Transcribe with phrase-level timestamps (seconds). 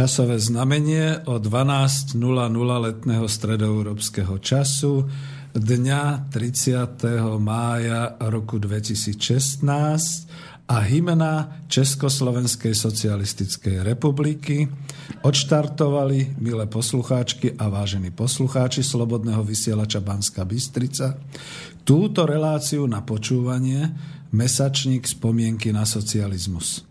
[0.00, 2.16] Časové znamenie o 12.00
[2.56, 5.04] letného stredoeurópskeho času
[5.52, 7.04] dňa 30.
[7.36, 9.60] mája roku 2016
[10.72, 14.72] a hymna Československej socialistickej republiky
[15.20, 21.20] odštartovali, milé poslucháčky a vážení poslucháči Slobodného vysielača Banska Bystrica,
[21.84, 23.92] túto reláciu na počúvanie
[24.32, 26.88] Mesačník spomienky na socializmus.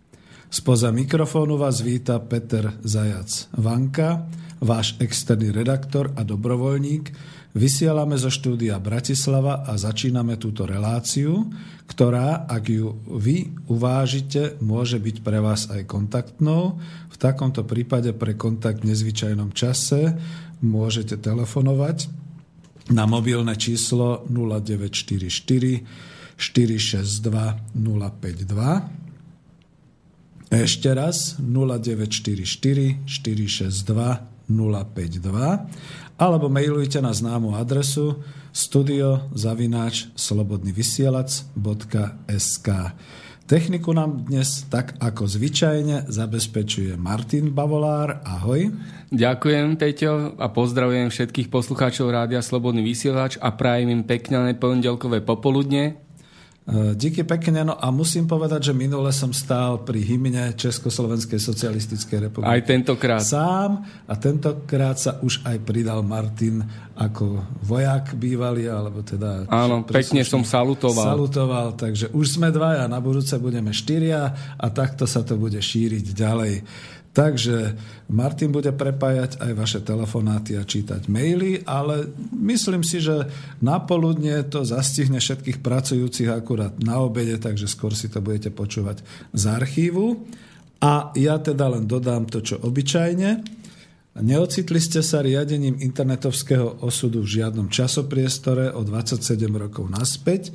[0.50, 4.26] Spoza mikrofónu vás víta Peter Zajac Vanka,
[4.58, 7.14] váš externý redaktor a dobrovoľník.
[7.54, 11.54] Vysielame zo štúdia Bratislava a začíname túto reláciu,
[11.86, 16.82] ktorá, ak ju vy uvážite, môže byť pre vás aj kontaktnou.
[17.14, 20.18] V takomto prípade pre kontakt v nezvyčajnom čase
[20.66, 22.10] môžete telefonovať
[22.90, 25.30] na mobilné číslo 0944
[26.42, 27.22] 462
[27.78, 29.09] 052
[30.50, 35.70] ešte raz 0944 462 052
[36.18, 38.18] alebo mailujte na známu adresu
[38.50, 42.70] studiozavináč slobodnyvysielac.sk
[43.50, 48.22] Techniku nám dnes tak ako zvyčajne zabezpečuje Martin Bavolár.
[48.22, 48.70] Ahoj.
[49.10, 55.98] Ďakujem, Peťo, a pozdravujem všetkých poslucháčov Rádia Slobodný vysielač a prajem im pekné pondelkové popoludne
[56.94, 62.50] díky pekne, no a musím povedať, že minule som stál pri hymne Československej socialistickej republiky.
[62.50, 63.22] Aj tentokrát.
[63.26, 66.62] Sám a tentokrát sa už aj pridal Martin
[67.00, 69.48] ako vojak bývalý, alebo teda...
[69.48, 71.16] Áno, pekne som salutoval.
[71.16, 76.06] Salutoval, takže už sme dvaja, na budúce budeme štyria a takto sa to bude šíriť
[76.12, 76.54] ďalej.
[77.10, 77.74] Takže
[78.14, 82.06] Martin bude prepájať aj vaše telefonáty a čítať maily, ale
[82.38, 83.26] myslím si, že
[83.66, 89.02] napoludne to zastihne všetkých pracujúcich akurát na obede, takže skôr si to budete počúvať
[89.34, 90.22] z archívu.
[90.80, 93.60] A ja teda len dodám to, čo obyčajne.
[94.20, 99.22] Neocitli ste sa riadením internetovského osudu v žiadnom časopriestore o 27
[99.54, 100.52] rokov naspäť.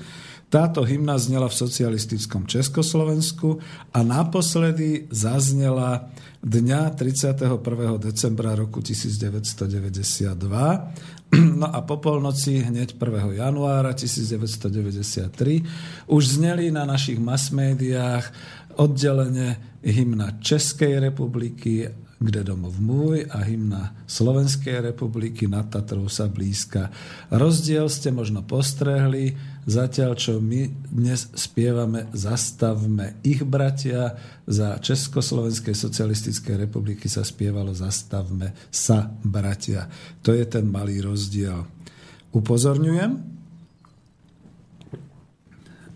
[0.52, 3.58] Táto hymna znela v socialistickom Československu
[3.90, 7.98] a naposledy zaznela dňa 31.
[7.98, 10.36] decembra roku 1992.
[11.34, 13.42] No a po polnoci hneď 1.
[13.42, 18.30] januára 1993 už zneli na našich masmédiách
[18.78, 21.90] oddelenie hymna Českej republiky
[22.24, 26.88] kde domov môj a hymna Slovenskej republiky nad Tatrou sa blízka.
[27.28, 36.68] Rozdiel ste možno postrehli, zatiaľ čo my dnes spievame Zastavme ich bratia, za Československej socialistickej
[36.68, 39.88] republiky sa spievalo Zastavme sa bratia.
[40.20, 41.64] To je ten malý rozdiel.
[42.36, 43.34] Upozorňujem,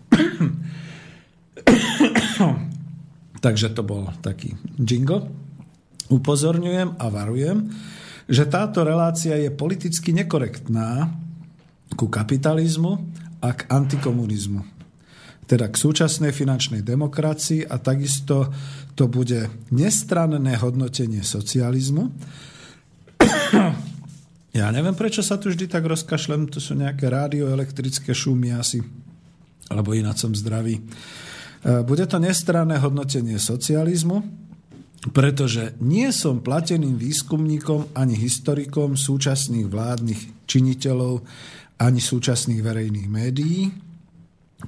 [3.45, 5.31] Takže to bol taký jingle.
[6.09, 7.69] Upozorňujem a varujem,
[8.25, 11.13] že táto relácia je politicky nekorektná
[11.93, 12.97] ku kapitalizmu
[13.39, 14.61] a k antikomunizmu.
[15.49, 18.53] Teda k súčasnej finančnej demokracii a takisto
[18.93, 22.03] to bude nestranné hodnotenie socializmu.
[24.49, 28.81] Ja neviem, prečo sa tu vždy tak rozkašlem, to sú nejaké rádioelektrické šumy asi,
[29.69, 30.81] alebo ináč som zdravý.
[30.81, 30.81] E,
[31.85, 34.25] bude to nestranné hodnotenie socializmu,
[35.13, 41.23] pretože nie som plateným výskumníkom ani historikom súčasných vládnych činiteľov
[41.79, 43.71] ani súčasných verejných médií.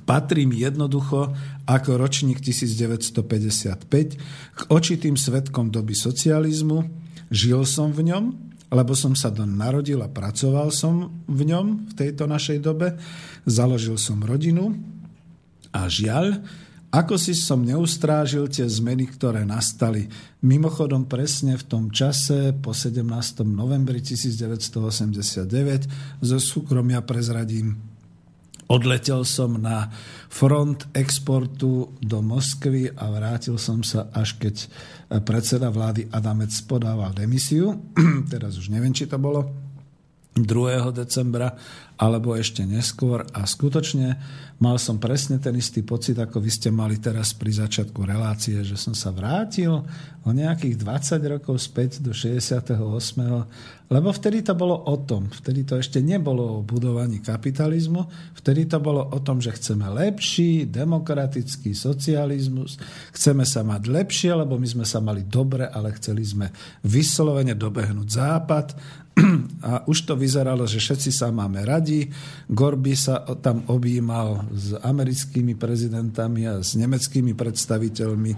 [0.08, 1.36] Patrím jednoducho
[1.68, 3.92] ako ročník 1955
[4.56, 6.88] k očitým svetkom doby socializmu.
[7.28, 8.24] Žil som v ňom,
[8.72, 12.96] lebo som sa do narodil a pracoval som v ňom v tejto našej dobe.
[13.44, 14.72] Založil som rodinu
[15.75, 16.40] A žiaľ,
[16.91, 20.11] ako si som neustrážil tie zmeny, ktoré nastali.
[20.43, 23.47] Mimochodom presne v tom čase, po 17.
[23.47, 27.79] novembri 1989, zo súkromia prezradím,
[28.67, 29.88] odletel som na
[30.27, 34.55] front exportu do Moskvy a vrátil som sa, až keď
[35.23, 37.71] predseda vlády Adamec podával demisiu.
[38.31, 39.71] Teraz už neviem, či to bolo
[40.35, 40.95] 2.
[40.95, 41.51] decembra
[42.01, 44.18] alebo ešte neskôr a skutočne
[44.57, 48.74] mal som presne ten istý pocit, ako vy ste mali teraz pri začiatku relácie, že
[48.74, 49.86] som sa vrátil
[50.25, 52.74] o nejakých 20 rokov späť do 68.
[53.92, 58.07] Lebo vtedy to bolo o tom, vtedy to ešte nebolo o budovaní kapitalizmu,
[58.38, 62.80] vtedy to bolo o tom, že chceme lepší, demokratický socializmus,
[63.12, 66.48] chceme sa mať lepšie, lebo my sme sa mali dobre, ale chceli sme
[66.86, 68.68] vyslovene dobehnúť západ
[69.68, 72.08] a už to vyzeralo, že všetci sa máme radi.
[72.48, 78.31] Gorby sa tam objímal s americkými prezidentami a s nemeckými predstaviteľmi.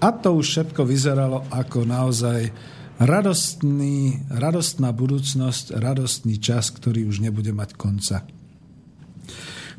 [0.00, 2.52] A to už všetko vyzeralo ako naozaj
[3.00, 8.28] radostný, radostná budúcnosť, radostný čas, ktorý už nebude mať konca.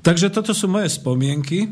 [0.02, 1.70] Takže toto sú moje spomienky,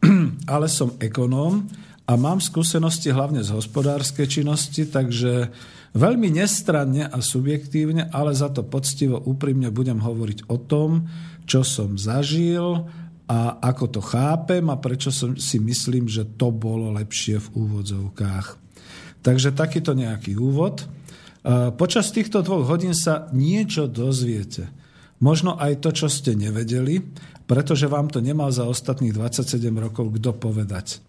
[0.52, 1.68] ale som ekonóm
[2.08, 5.52] a mám skúsenosti hlavne z hospodárskej činnosti, takže
[5.96, 11.08] Veľmi nestranne a subjektívne, ale za to poctivo úprimne budem hovoriť o tom,
[11.48, 12.84] čo som zažil
[13.28, 18.46] a ako to chápem a prečo som si myslím, že to bolo lepšie v úvodzovkách.
[19.24, 20.84] Takže takýto nejaký úvod.
[21.80, 24.68] Počas týchto dvoch hodín sa niečo dozviete.
[25.18, 27.00] Možno aj to, čo ste nevedeli,
[27.48, 31.00] pretože vám to nemal za ostatných 27 rokov kto povedať.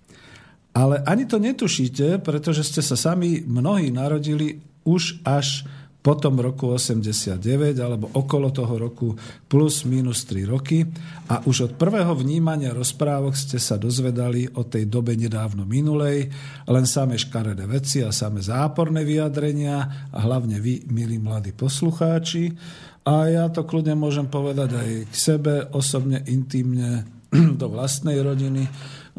[0.72, 5.70] Ale ani to netušíte, pretože ste sa sami mnohí narodili už až
[6.00, 9.20] po tom roku 89 alebo okolo toho roku
[9.52, 10.88] plus minus 3 roky.
[11.28, 16.32] A už od prvého vnímania rozprávok ste sa dozvedali o tej dobe nedávno minulej,
[16.72, 22.56] len same škaredé veci a same záporné vyjadrenia a hlavne vy, milí mladí poslucháči.
[23.04, 27.04] A ja to kľudne môžem povedať aj k sebe, osobne, intimne,
[27.62, 28.66] do vlastnej rodiny,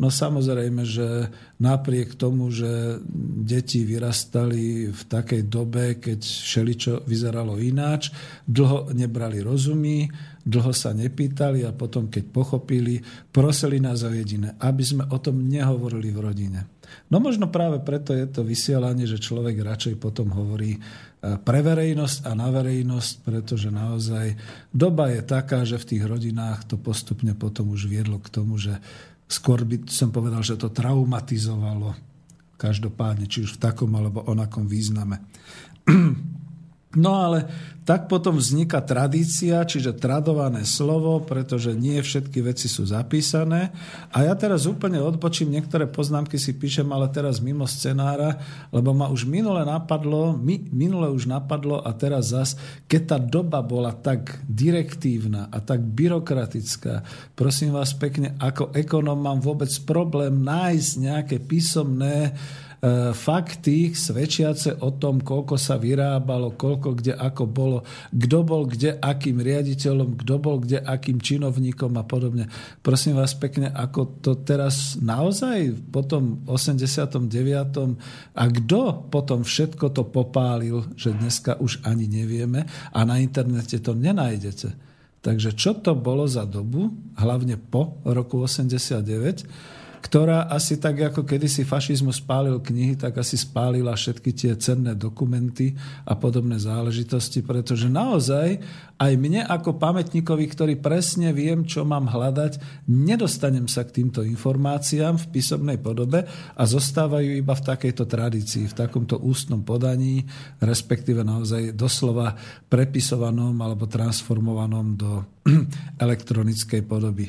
[0.01, 1.29] No samozrejme, že
[1.61, 3.05] napriek tomu, že
[3.45, 8.09] deti vyrastali v takej dobe, keď všeličo vyzeralo ináč,
[8.49, 10.09] dlho nebrali rozumy,
[10.41, 15.45] dlho sa nepýtali a potom, keď pochopili, prosili nás o jediné, aby sme o tom
[15.45, 16.61] nehovorili v rodine.
[17.13, 20.81] No možno práve preto je to vysielanie, že človek radšej potom hovorí e,
[21.39, 24.35] pre verejnosť a na verejnosť, pretože naozaj
[24.75, 28.75] doba je taká, že v tých rodinách to postupne potom už viedlo k tomu, že
[29.31, 31.95] Skôr by som povedal, že to traumatizovalo
[32.59, 35.23] každopádne, či už v takom alebo onakom význame.
[36.99, 37.47] No ale
[37.87, 43.71] tak potom vzniká tradícia, čiže tradované slovo, pretože nie všetky veci sú zapísané.
[44.11, 48.43] A ja teraz úplne odbočím, niektoré poznámky si píšem, ale teraz mimo scenára,
[48.75, 52.59] lebo ma už minule napadlo, mi, minule už napadlo a teraz zas,
[52.91, 57.07] keď tá doba bola tak direktívna a tak byrokratická,
[57.39, 62.35] prosím vás pekne, ako ekonom mám vôbec problém nájsť nejaké písomné
[63.13, 69.37] fakty svedčiace o tom, koľko sa vyrábalo, koľko kde ako bolo, kto bol kde akým
[69.37, 72.49] riaditeľom, kto bol kde akým činovníkom a podobne.
[72.81, 77.21] Prosím vás pekne, ako to teraz naozaj po tom 89.
[78.33, 78.81] a kto
[79.13, 82.65] potom všetko to popálil, že dneska už ani nevieme
[82.97, 84.73] a na internete to nenájdete.
[85.21, 86.89] Takže čo to bolo za dobu,
[87.21, 89.45] hlavne po roku 89,
[90.01, 95.77] ktorá asi tak, ako kedysi fašizmus spálil knihy, tak asi spálila všetky tie cenné dokumenty
[96.09, 98.65] a podobné záležitosti, pretože naozaj
[98.97, 105.21] aj mne ako pamätníkovi, ktorý presne viem, čo mám hľadať, nedostanem sa k týmto informáciám
[105.21, 106.25] v písomnej podobe
[106.57, 110.25] a zostávajú iba v takejto tradícii, v takomto ústnom podaní,
[110.65, 112.37] respektíve naozaj doslova
[112.73, 115.11] prepisovanom alebo transformovanom do
[116.05, 117.29] elektronickej podoby.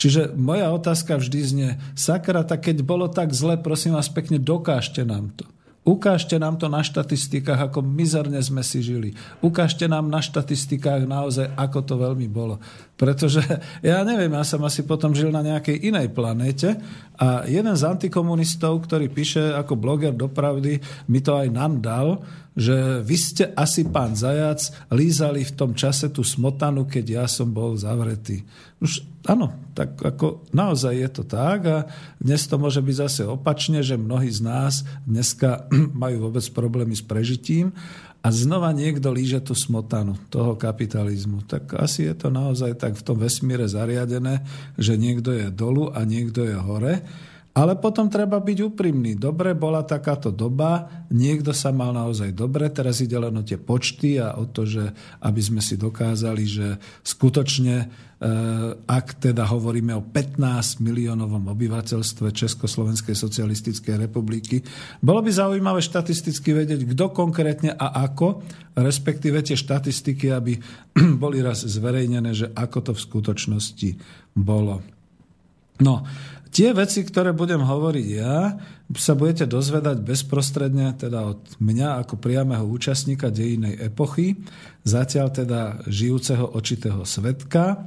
[0.00, 5.04] Čiže moja otázka vždy znie, sakra, tak keď bolo tak zle, prosím vás pekne, dokážte
[5.04, 5.44] nám to.
[5.80, 9.16] Ukážte nám to na štatistikách, ako mizerne sme si žili.
[9.40, 12.60] Ukážte nám na štatistikách naozaj, ako to veľmi bolo.
[13.00, 13.40] Pretože
[13.80, 16.76] ja neviem, ja som asi potom žil na nejakej inej planéte
[17.16, 22.20] a jeden z antikomunistov, ktorý píše ako bloger dopravdy, mi to aj nám dal,
[22.52, 27.48] že vy ste asi pán Zajac lízali v tom čase tú smotanu, keď ja som
[27.48, 28.44] bol zavretý.
[28.80, 31.78] Už áno, tak ako naozaj je to tak a
[32.16, 35.68] dnes to môže byť zase opačne, že mnohí z nás dneska
[36.02, 37.76] majú vôbec problémy s prežitím
[38.20, 41.44] a znova niekto líže tú smotanu toho kapitalizmu.
[41.44, 44.44] Tak asi je to naozaj tak v tom vesmíre zariadené,
[44.76, 46.94] že niekto je dolu a niekto je hore.
[47.50, 49.18] Ale potom treba byť úprimný.
[49.18, 54.22] Dobre, bola takáto doba, niekto sa mal naozaj dobre, teraz ide len o tie počty
[54.22, 54.86] a o to, že
[55.18, 57.86] aby sme si dokázali, že skutočne, e,
[58.86, 64.62] ak teda hovoríme o 15 miliónovom obyvateľstve Československej socialistickej republiky,
[65.02, 68.46] bolo by zaujímavé štatisticky vedieť, kto konkrétne a ako,
[68.78, 70.54] respektíve tie štatistiky, aby
[71.22, 73.90] boli raz zverejnené, že ako to v skutočnosti
[74.38, 75.00] bolo.
[75.80, 76.04] No,
[76.50, 78.58] Tie veci, ktoré budem hovoriť ja,
[78.98, 84.34] sa budete dozvedať bezprostredne teda od mňa ako priameho účastníka dejinej epochy,
[84.82, 87.86] zatiaľ teda žijúceho očitého svetka.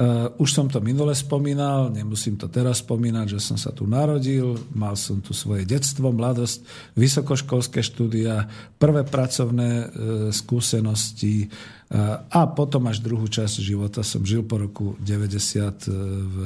[0.00, 4.56] Uh, už som to minule spomínal, nemusím to teraz spomínať, že som sa tu narodil,
[4.72, 6.64] mal som tu svoje detstvo, mladosť,
[6.96, 8.48] vysokoškolské štúdia,
[8.80, 9.88] prvé pracovné uh,
[10.32, 11.52] skúsenosti,
[12.30, 15.90] a potom až druhú časť života som žil po roku 90 e,
[16.22, 16.36] v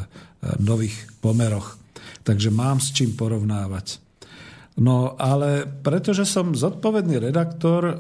[0.57, 1.77] nových pomeroch.
[2.25, 4.01] Takže mám s čím porovnávať.
[4.81, 7.95] No ale pretože som zodpovedný redaktor e,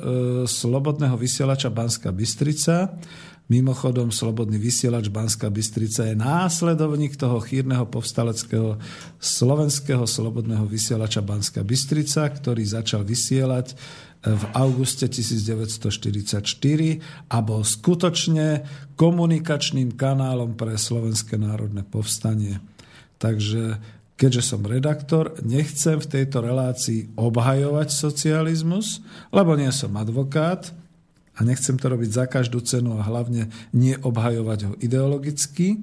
[0.48, 2.96] Slobodného vysielača Banska Bystrica,
[3.44, 8.80] Mimochodom, Slobodný vysielač Banská Bystrica je následovník toho chýrneho povstaleckého
[9.20, 13.76] slovenského Slobodného vysielača Banská Bystrica, ktorý začal vysielať
[14.24, 16.40] v auguste 1944
[17.28, 18.64] a bol skutočne
[18.96, 22.64] komunikačným kanálom pre Slovenské národné povstanie.
[23.20, 23.76] Takže
[24.16, 30.72] keďže som redaktor, nechcem v tejto relácii obhajovať socializmus, lebo nie som advokát,
[31.34, 35.82] a nechcem to robiť za každú cenu a hlavne nie obhajovať ho ideologicky.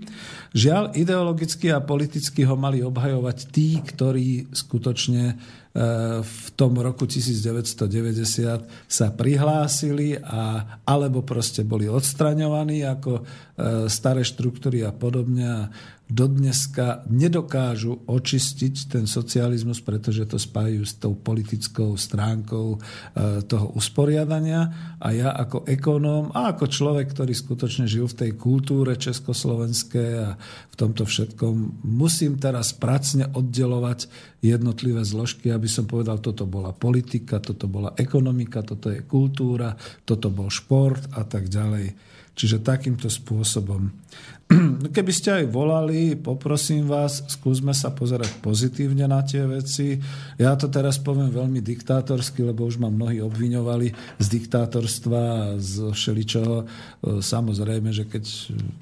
[0.55, 5.36] Žiaľ, ideologicky a politicky ho mali obhajovať tí, ktorí skutočne
[6.20, 14.84] v tom roku 1990 sa prihlásili a, alebo proste boli odstraňovaní ako e, staré štruktúry
[14.84, 15.72] a podobne
[16.12, 22.77] dodneska nedokážu očistiť ten socializmus, pretože to spájajú s tou politickou stránkou e,
[23.48, 24.68] toho usporiadania.
[25.00, 30.36] A ja ako ekonóm a ako človek, ktorý skutočne žil v tej kultúre československej a
[30.68, 34.12] v tomto všetkom, musím teraz pracne oddelovať
[34.44, 39.72] jednotlivé zložky, aby som povedal, toto bola politika, toto bola ekonomika, toto je kultúra,
[40.03, 42.12] toto bol šport a tak ďalej.
[42.32, 43.91] Čiže takýmto spôsobom.
[44.91, 49.96] Keby ste aj volali, poprosím vás, skúsme sa pozerať pozitívne na tie veci.
[50.36, 55.96] Ja to teraz poviem veľmi diktátorsky, lebo už ma mnohí obviňovali z diktátorstva a z
[55.96, 56.67] všeličoho.
[57.24, 58.24] Samozrejme, že keď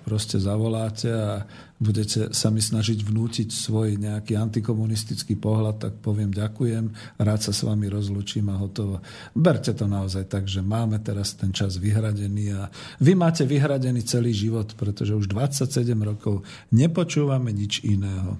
[0.02, 1.46] proste zavoláte a
[1.80, 7.64] budete sa mi snažiť vnútiť svoj nejaký antikomunistický pohľad, tak poviem ďakujem, rád sa s
[7.64, 9.00] vami rozlučím a hotovo.
[9.32, 12.68] Berte to naozaj tak, že máme teraz ten čas vyhradený a
[13.00, 16.44] vy máte vyhradený celý život, pretože už 27 rokov
[16.76, 18.36] nepočúvame nič iného.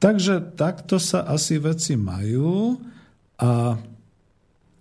[0.00, 2.76] Takže takto sa asi veci majú
[3.40, 3.76] a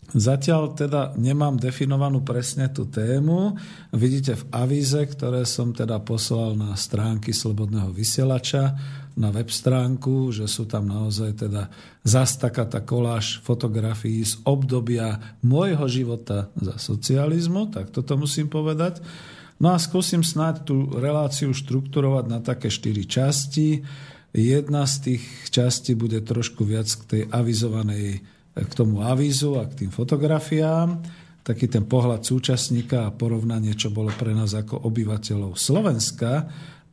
[0.09, 3.53] Zatiaľ teda nemám definovanú presne tú tému.
[3.93, 8.73] Vidíte v avíze, ktoré som teda poslal na stránky Slobodného vysielača,
[9.19, 11.67] na web stránku, že sú tam naozaj teda
[12.07, 19.03] zas taká tá koláž fotografií z obdobia môjho života za socializmu, tak toto musím povedať.
[19.59, 23.83] No a skúsim snáď tú reláciu štrukturovať na také štyri časti.
[24.31, 28.23] Jedna z tých častí bude trošku viac k tej avizovanej
[28.65, 30.99] k tomu avízu a k tým fotografiám,
[31.43, 36.45] taký ten pohľad súčasníka a porovnanie, čo bolo pre nás ako obyvateľov Slovenska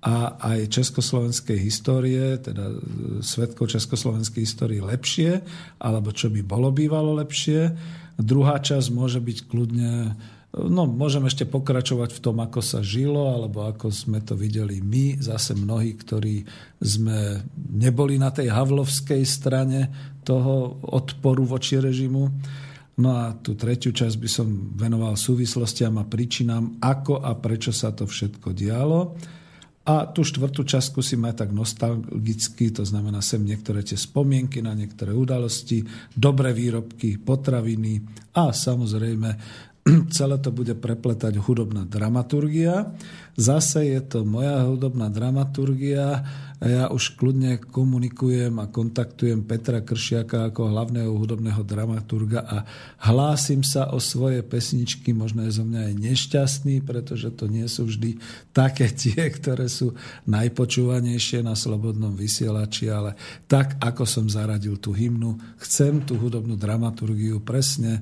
[0.07, 2.71] a aj československej histórie, teda
[3.21, 5.43] svetkov československej histórie lepšie,
[5.83, 7.75] alebo čo by bolo bývalo lepšie.
[8.17, 9.93] Druhá časť môže byť kľudne
[10.57, 15.21] No, môžem ešte pokračovať v tom, ako sa žilo, alebo ako sme to videli my,
[15.21, 16.49] zase mnohí, ktorí
[16.81, 17.45] sme
[17.77, 19.93] neboli na tej havlovskej strane
[20.27, 22.27] toho odporu voči režimu.
[22.97, 27.95] No a tú tretiu časť by som venoval súvislostiam a príčinám, ako a prečo sa
[27.95, 29.15] to všetko dialo.
[29.87, 34.75] A tú štvrtú časť skúsim aj tak nostalgicky, to znamená sem niektoré tie spomienky na
[34.75, 38.03] niektoré udalosti, dobré výrobky, potraviny
[38.35, 39.31] a samozrejme
[40.17, 42.95] celé to bude prepletať hudobná dramaturgia.
[43.37, 46.25] Zase je to moja hudobná dramaturgia.
[46.57, 52.65] Ja už kľudne komunikujem a kontaktujem Petra Kršiaka ako hlavného hudobného dramaturga a
[53.13, 55.13] hlásim sa o svoje pesničky.
[55.13, 58.17] Možno je zo mňa aj nešťastný, pretože to nie sú vždy
[58.57, 59.93] také tie, ktoré sú
[60.25, 63.13] najpočúvanejšie na slobodnom vysielači, ale
[63.45, 68.01] tak, ako som zaradil tú hymnu, chcem tú hudobnú dramaturgiu presne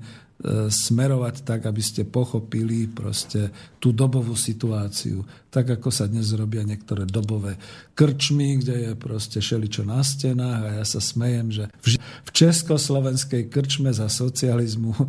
[0.69, 5.23] smerovať tak, aby ste pochopili proste tú dobovú situáciu.
[5.49, 7.55] Tak, ako sa dnes robia niektoré dobové
[7.95, 11.65] krčmy, kde je proste šeličo na stenách a ja sa smejem, že
[12.27, 15.07] v československej krčme za socializmu e,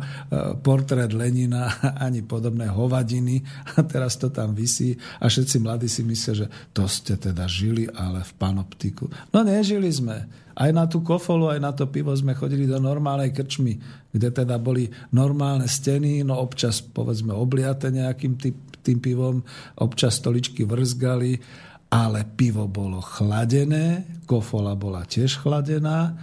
[0.62, 1.74] portrét Lenina
[2.06, 3.42] ani podobné hovadiny
[3.74, 7.90] a teraz to tam vysí a všetci mladí si myslia, že to ste teda žili,
[7.90, 9.10] ale v panoptiku.
[9.34, 10.46] No nežili sme.
[10.56, 13.76] Aj na tú kofolu, aj na to pivo sme chodili do normálnej krčmy,
[14.16, 19.44] kde teda boli normálne steny, no občas povedzme obliate nejakým tým, tým pivom,
[19.76, 21.36] občas stoličky vrzgali,
[21.92, 26.16] ale pivo bolo chladené, kofola bola tiež chladená,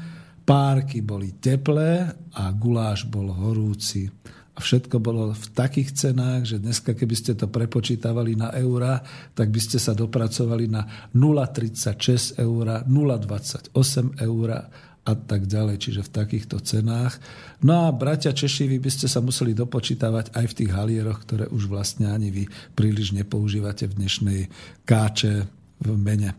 [0.43, 4.09] párky boli teplé a guláš bol horúci.
[4.53, 9.01] A všetko bolo v takých cenách, že dneska, keby ste to prepočítavali na eura,
[9.33, 13.73] tak by ste sa dopracovali na 0,36 eura, 0,28
[14.21, 14.61] eura
[15.03, 17.19] a tak ďalej, čiže v takýchto cenách.
[17.59, 21.45] No a bratia Češi, vy by ste sa museli dopočítavať aj v tých halieroch, ktoré
[21.51, 24.41] už vlastne ani vy príliš nepoužívate v dnešnej
[24.87, 25.43] káče
[25.83, 26.31] v mene.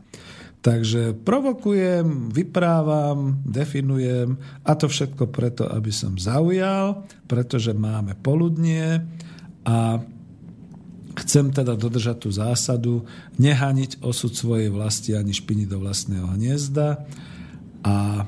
[0.65, 9.05] Takže provokujem, vyprávam, definujem a to všetko preto, aby som zaujal, pretože máme poludnie
[9.69, 10.01] a
[11.21, 13.05] chcem teda dodržať tú zásadu,
[13.37, 17.05] nehaniť osud svojej vlasti ani špiniť do vlastného hniezda
[17.85, 18.25] a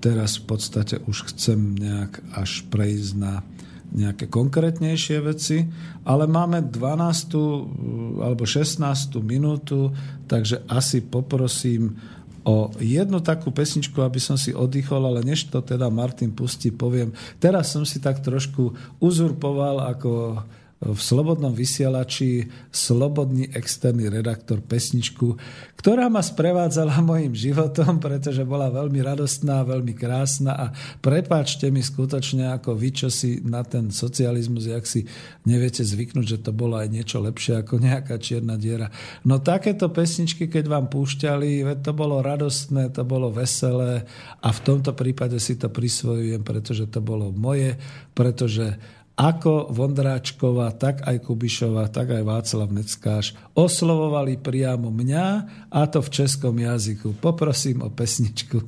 [0.00, 3.44] teraz v podstate už chcem nejak až prejsť na
[3.90, 5.66] nejaké konkrétnejšie veci,
[6.06, 8.22] ale máme 12.
[8.22, 8.78] alebo 16.
[9.18, 9.90] minútu,
[10.30, 11.98] takže asi poprosím
[12.46, 17.12] o jednu takú pesničku, aby som si oddychol, ale než to teda Martin pustí, poviem,
[17.36, 20.40] teraz som si tak trošku uzurpoval ako
[20.80, 25.36] v Slobodnom vysielači slobodný externý redaktor pesničku,
[25.76, 30.66] ktorá ma sprevádzala mojim životom, pretože bola veľmi radostná, veľmi krásna a
[31.04, 35.04] prepáčte mi skutočne ako vy, čo si na ten socializmus, jak si
[35.44, 38.88] neviete zvyknúť, že to bolo aj niečo lepšie ako nejaká čierna diera.
[39.28, 44.08] No takéto pesničky, keď vám púšťali, to bolo radostné, to bolo veselé
[44.40, 47.76] a v tomto prípade si to prisvojujem, pretože to bolo moje,
[48.16, 48.80] pretože
[49.20, 55.24] ako Vondráčková, tak aj Kubišová, tak aj Václav Neckáš oslovovali priamo mňa,
[55.68, 57.20] a to v českom jazyku.
[57.20, 58.64] Poprosím o pesničku.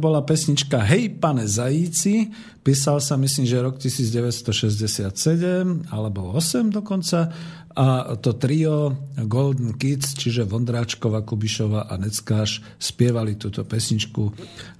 [0.00, 2.32] Bola pesnička Hej, pane zajíci.
[2.64, 7.28] Písal sa, myslím, že rok 1967 alebo 8 dokonca.
[7.70, 14.22] A to trio Golden Kids, čiže Vondráčková, Kubišova a Neckáš spievali túto pesničku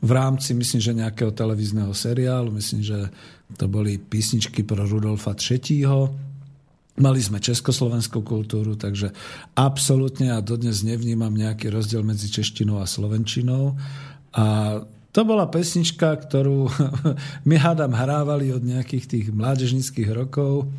[0.02, 2.50] v rámci, myslím, že nejakého televízneho seriálu.
[2.50, 3.06] Myslím, že
[3.54, 5.86] to boli písničky pro Rudolfa III.
[7.00, 9.14] Mali sme československú kultúru, takže
[9.56, 13.78] absolútne a dodnes nevnímam nejaký rozdiel medzi češtinou a slovenčinou.
[14.36, 14.76] A
[15.10, 16.70] to bola pesnička, ktorú
[17.48, 20.70] my hádam hrávali od nejakých tých mládežnických rokov.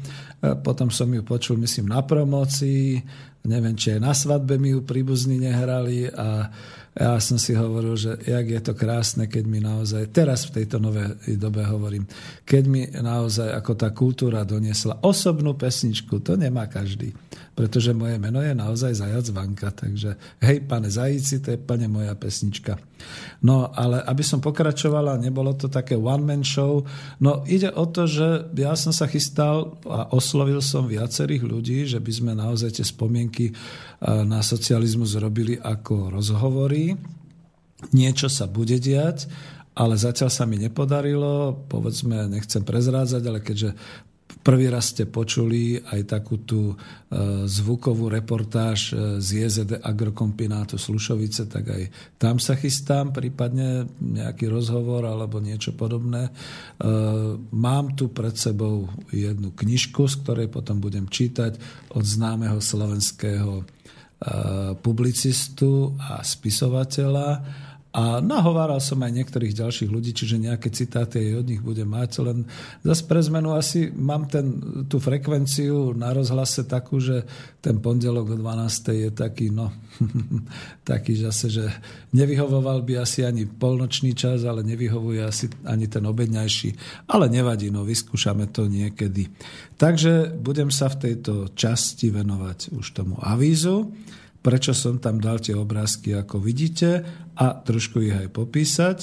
[0.64, 3.04] Potom som ju počul, myslím, na promocii.
[3.46, 6.08] Neviem, či aj na svadbe mi ju príbuzní nehrali.
[6.10, 6.50] A
[6.92, 10.76] ja som si hovoril, že jak je to krásne, keď mi naozaj, teraz v tejto
[10.76, 12.04] novej dobe hovorím,
[12.44, 17.16] keď mi naozaj ako tá kultúra doniesla osobnú pesničku, to nemá každý.
[17.52, 19.70] Pretože moje meno je naozaj Zajac Vanka.
[19.76, 22.80] Takže hej, pane Zajíci, to je plne moja pesnička.
[23.44, 26.86] No, ale aby som pokračovala, nebolo to také one-man show.
[27.20, 32.00] No, ide o to, že ja som sa chystal a oslovil som viacerých ľudí, že
[32.00, 33.52] by sme naozaj tie spomienky
[34.02, 36.81] na socializmus robili ako rozhovory.
[37.92, 39.26] Niečo sa bude diať,
[39.74, 41.66] ale zatiaľ sa mi nepodarilo.
[41.66, 43.70] Povedzme, nechcem prezrádzať, ale keďže
[44.42, 46.76] Prvý raz ste počuli aj takú tú e,
[47.46, 51.84] zvukovú reportáž e, z JZD Agrokombinátu Slušovice, tak aj
[52.18, 56.26] tam sa chystám, prípadne nejaký rozhovor alebo niečo podobné.
[56.26, 56.32] E,
[57.54, 61.62] mám tu pred sebou jednu knižku, z ktorej potom budem čítať
[61.94, 63.62] od známeho slovenského
[64.86, 67.30] publicistu a spisovateľa
[67.92, 72.24] a nahováral som aj niektorých ďalších ľudí, čiže nejaké citáty aj od nich budem mať,
[72.24, 72.48] len
[72.88, 74.48] zase pre zmenu asi mám ten,
[74.88, 77.28] tú frekvenciu na rozhlase takú, že
[77.60, 78.96] ten pondelok o 12.
[78.96, 79.76] je taký, no,
[80.88, 81.66] taký zase, že
[82.16, 86.70] nevyhovoval by asi ani polnočný čas, ale nevyhovuje asi ani ten obedňajší.
[87.12, 89.28] Ale nevadí, no vyskúšame to niekedy.
[89.76, 93.92] Takže budem sa v tejto časti venovať už tomu avízu
[94.42, 97.06] prečo som tam dal tie obrázky, ako vidíte,
[97.38, 98.98] a trošku ich aj popísať.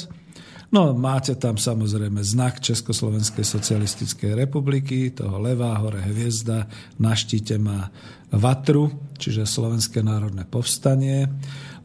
[0.68, 6.68] No, máte tam samozrejme znak Československej socialistickej republiky, toho levá hore hviezda,
[7.00, 7.88] na štíte má
[8.28, 11.24] Vatru, čiže Slovenské národné povstanie.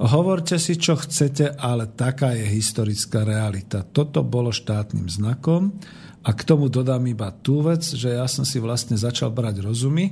[0.04, 3.88] Hovorte si, čo chcete, ale taká je historická realita.
[3.88, 5.80] Toto bolo štátnym znakom
[6.28, 10.12] a k tomu dodám iba tú vec, že ja som si vlastne začal brať rozumy,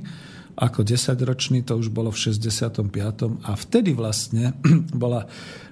[0.52, 2.84] ako 10-ročný, to už bolo v 65.
[3.48, 4.52] A vtedy vlastne
[4.92, 5.24] bola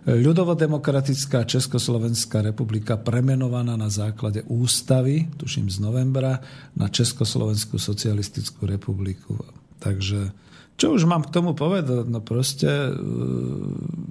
[0.08, 6.40] ľudovodemokratická Československá republika premenovaná na základe ústavy, tuším z novembra,
[6.72, 9.36] na Československú socialistickú republiku.
[9.80, 10.32] Takže
[10.80, 12.08] čo už mám k tomu povedať?
[12.08, 12.92] No proste e,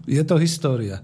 [0.06, 1.02] je to história.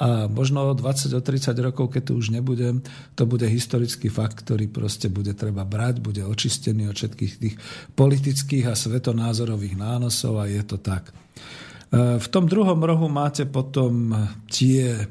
[0.00, 2.80] A možno o 20, o 30 rokov, keď tu už nebudem,
[3.12, 7.54] to bude historický fakt, ktorý proste bude treba brať, bude očistený od všetkých tých
[7.92, 11.12] politických a svetonázorových nánosov a je to tak.
[11.12, 14.16] E, v tom druhom rohu máte potom
[14.48, 15.06] tie e,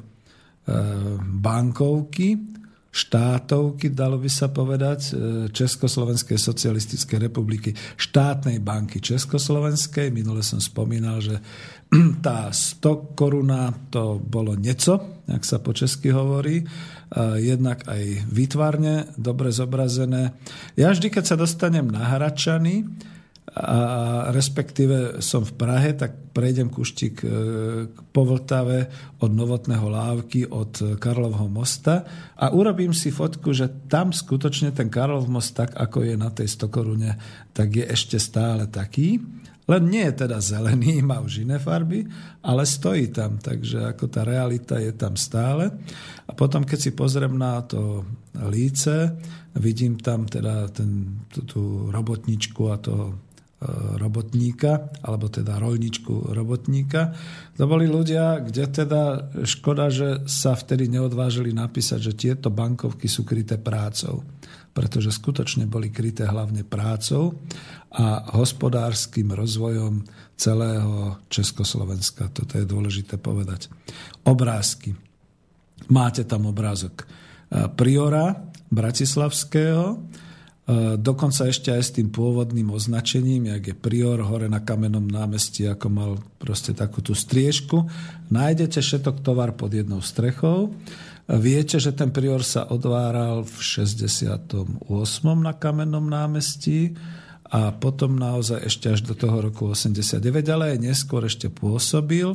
[1.22, 2.50] bankovky,
[2.90, 5.10] štátovky, dalo by sa povedať, e,
[5.54, 10.10] Československej socialistickej republiky, štátnej banky Československej.
[10.10, 11.38] Minule som spomínal, že
[12.26, 16.62] tá 100 koruna to bolo nieco, ak sa po česky hovorí,
[17.38, 20.34] jednak aj výtvarne dobre zobrazené.
[20.78, 22.86] Ja vždy, keď sa dostanem na Hračany,
[23.50, 27.28] a respektíve som v Prahe, tak prejdem kuštík e,
[27.98, 28.86] po Vltave
[29.18, 32.06] od Novotného lávky, od Karlovho mosta
[32.38, 36.46] a urobím si fotku, že tam skutočne ten Karlov most, tak ako je na tej
[36.46, 37.18] stokorune,
[37.50, 39.18] tak je ešte stále taký.
[39.68, 42.06] Len nie je teda zelený, má už iné farby,
[42.40, 45.68] ale stojí tam, takže ako tá realita je tam stále.
[46.24, 48.06] A potom, keď si pozriem na to
[48.48, 49.18] líce,
[49.58, 53.30] vidím tam teda ten, tú, tú robotničku a toho
[54.00, 57.12] robotníka, alebo teda rolničku robotníka.
[57.60, 59.02] To boli ľudia, kde teda
[59.44, 64.24] škoda, že sa vtedy neodvážili napísať, že tieto bankovky sú kryté prácou.
[64.70, 67.34] Pretože skutočne boli kryté hlavne prácou
[67.90, 70.06] a hospodárským rozvojom
[70.38, 72.30] celého Československa.
[72.30, 73.66] Toto je dôležité povedať.
[74.22, 74.94] Obrázky.
[75.90, 77.04] Máte tam obrázok
[77.74, 79.98] priora bratislavského,
[80.70, 85.66] E, dokonca ešte aj s tým pôvodným označením, jak je prior hore na kamennom námestí,
[85.66, 87.90] ako mal proste takú tú striežku.
[88.30, 90.70] Nájdete všetok tovar pod jednou strechou.
[91.30, 94.66] Viete, že ten prior sa odváral v 68.
[95.38, 96.98] na kamennom námestí
[97.46, 102.34] a potom naozaj ešte až do toho roku 89, ale aj neskôr ešte pôsobil.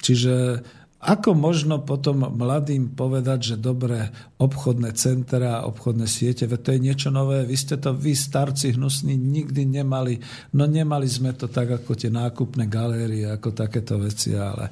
[0.00, 0.64] Čiže
[1.00, 7.08] ako možno potom mladým povedať, že dobré obchodné centra, obchodné siete, veď to je niečo
[7.08, 10.20] nové, vy ste to, vy starci hnusní, nikdy nemali,
[10.52, 14.68] no nemali sme to tak ako tie nákupné galérie, ako takéto veci, ale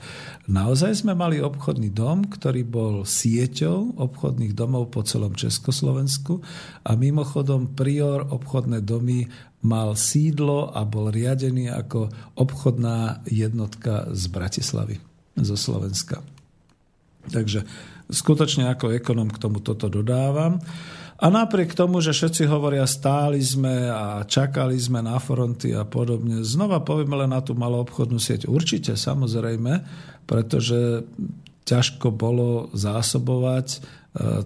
[0.53, 6.45] naozaj sme mali obchodný dom, ktorý bol sieťou obchodných domov po celom Československu
[6.85, 9.25] a mimochodom prior obchodné domy
[9.65, 15.08] mal sídlo a bol riadený ako obchodná jednotka z Bratislavy
[15.45, 16.23] zo Slovenska.
[17.29, 17.67] Takže
[18.09, 20.63] skutočne ako ekonom k tomu toto dodávam.
[21.19, 26.47] A napriek tomu, že všetci hovoria, stáli sme a čakali sme na fronty a podobne,
[26.47, 28.47] znova povieme len na tú malú obchodnú sieť.
[28.47, 29.83] Určite, samozrejme,
[30.31, 31.03] pretože
[31.67, 33.83] ťažko bolo zásobovať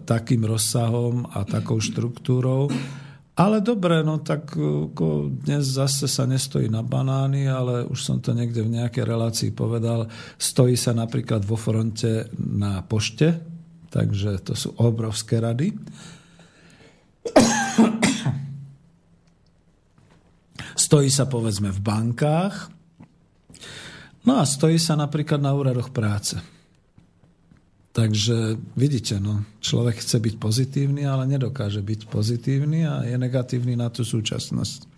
[0.09, 2.73] takým rozsahom a takou štruktúrou.
[3.33, 8.37] Ale dobre, no tak ako dnes zase sa nestojí na banány, ale už som to
[8.37, 10.05] niekde v nejakej relácii povedal,
[10.37, 13.41] stojí sa napríklad vo fronte na pošte,
[13.89, 15.73] takže to sú obrovské rady.
[20.77, 22.69] Stojí sa povedzme v bankách,
[24.29, 26.37] no a stojí sa napríklad na úradoch práce.
[27.93, 33.93] Takže vidíte, no, človek chce byť pozitívny, ale nedokáže byť pozitívny a je negatívny na
[33.93, 34.89] tú súčasnosť.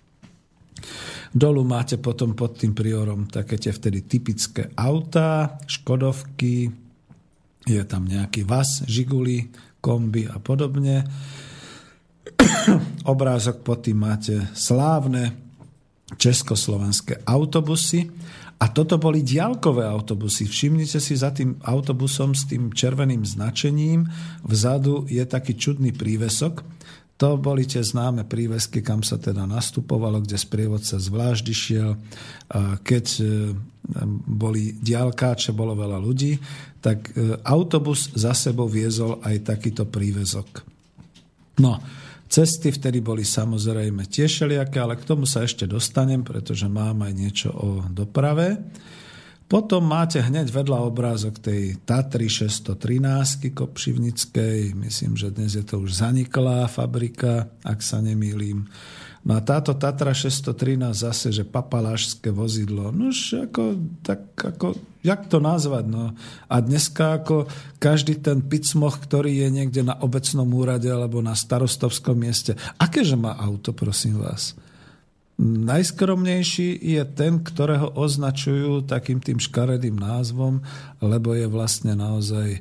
[1.35, 6.70] Dolu máte potom pod tým priorom také tie vtedy typické autá, škodovky,
[7.66, 9.50] je tam nejaký vas, žiguli,
[9.83, 11.02] kombi a podobne.
[13.11, 15.35] Obrázok pod tým máte slávne
[16.14, 18.07] československé autobusy
[18.55, 20.47] a toto boli diaľkové autobusy.
[20.47, 24.07] Všimnite si za tým autobusom s tým červeným značením.
[24.47, 26.62] Vzadu je taký čudný prívesok.
[27.19, 31.95] To boli tie známe prívesky, kam sa teda nastupovalo, kde sprievodca zvlášť išiel.
[32.83, 33.25] Keď e,
[34.27, 36.35] boli diálkáče, bolo veľa ľudí,
[36.83, 40.67] tak e, autobus za sebou viezol aj takýto prívezok.
[41.62, 41.79] No,
[42.29, 47.13] Cesty vtedy boli samozrejme tiež všelijaké, ale k tomu sa ešte dostanem, pretože mám aj
[47.15, 48.59] niečo o doprave.
[49.45, 54.73] Potom máte hneď vedľa obrázok tej Tatry 613 Kopšivnickej.
[54.73, 58.65] Myslím, že dnes je to už zaniklá fabrika, ak sa nemýlim.
[59.25, 62.93] No a táto Tatra 613 zase, že papalášské vozidlo.
[62.93, 65.89] No už ako, tak ako, jak to nazvať?
[65.89, 66.13] No?
[66.45, 67.49] A dneska ako
[67.81, 73.33] každý ten picmoch, ktorý je niekde na obecnom úrade alebo na starostovskom mieste, akéže má
[73.41, 74.53] auto, prosím vás?
[75.41, 80.63] Najskromnejší je ten, ktorého označujú takým tým škaredým názvom,
[81.03, 82.61] lebo je vlastne naozaj e,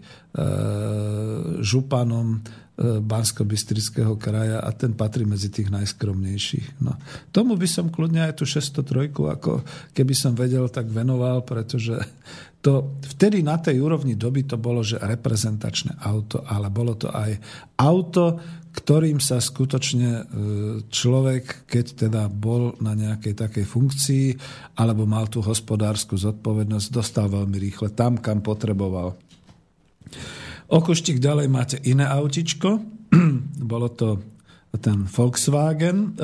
[1.61, 2.41] županom
[2.81, 6.81] bansko bystrického kraja a ten patrí medzi tých najskromnejších.
[6.81, 6.97] No.
[7.29, 9.61] Tomu by som kľudne aj tú 603, ako
[9.93, 11.93] keby som vedel, tak venoval, pretože
[12.65, 17.37] to vtedy na tej úrovni doby to bolo, že reprezentačné auto, ale bolo to aj
[17.77, 18.41] auto,
[18.73, 20.23] ktorým sa skutočne e,
[20.89, 24.27] človek, keď teda bol na nejakej takej funkcii
[24.81, 29.13] alebo mal tú hospodárskú zodpovednosť, dostal veľmi rýchle tam, kam potreboval.
[30.73, 32.81] O kuštík ďalej máte iné autičko.
[33.71, 34.17] Bolo to
[34.81, 36.17] ten Volkswagen.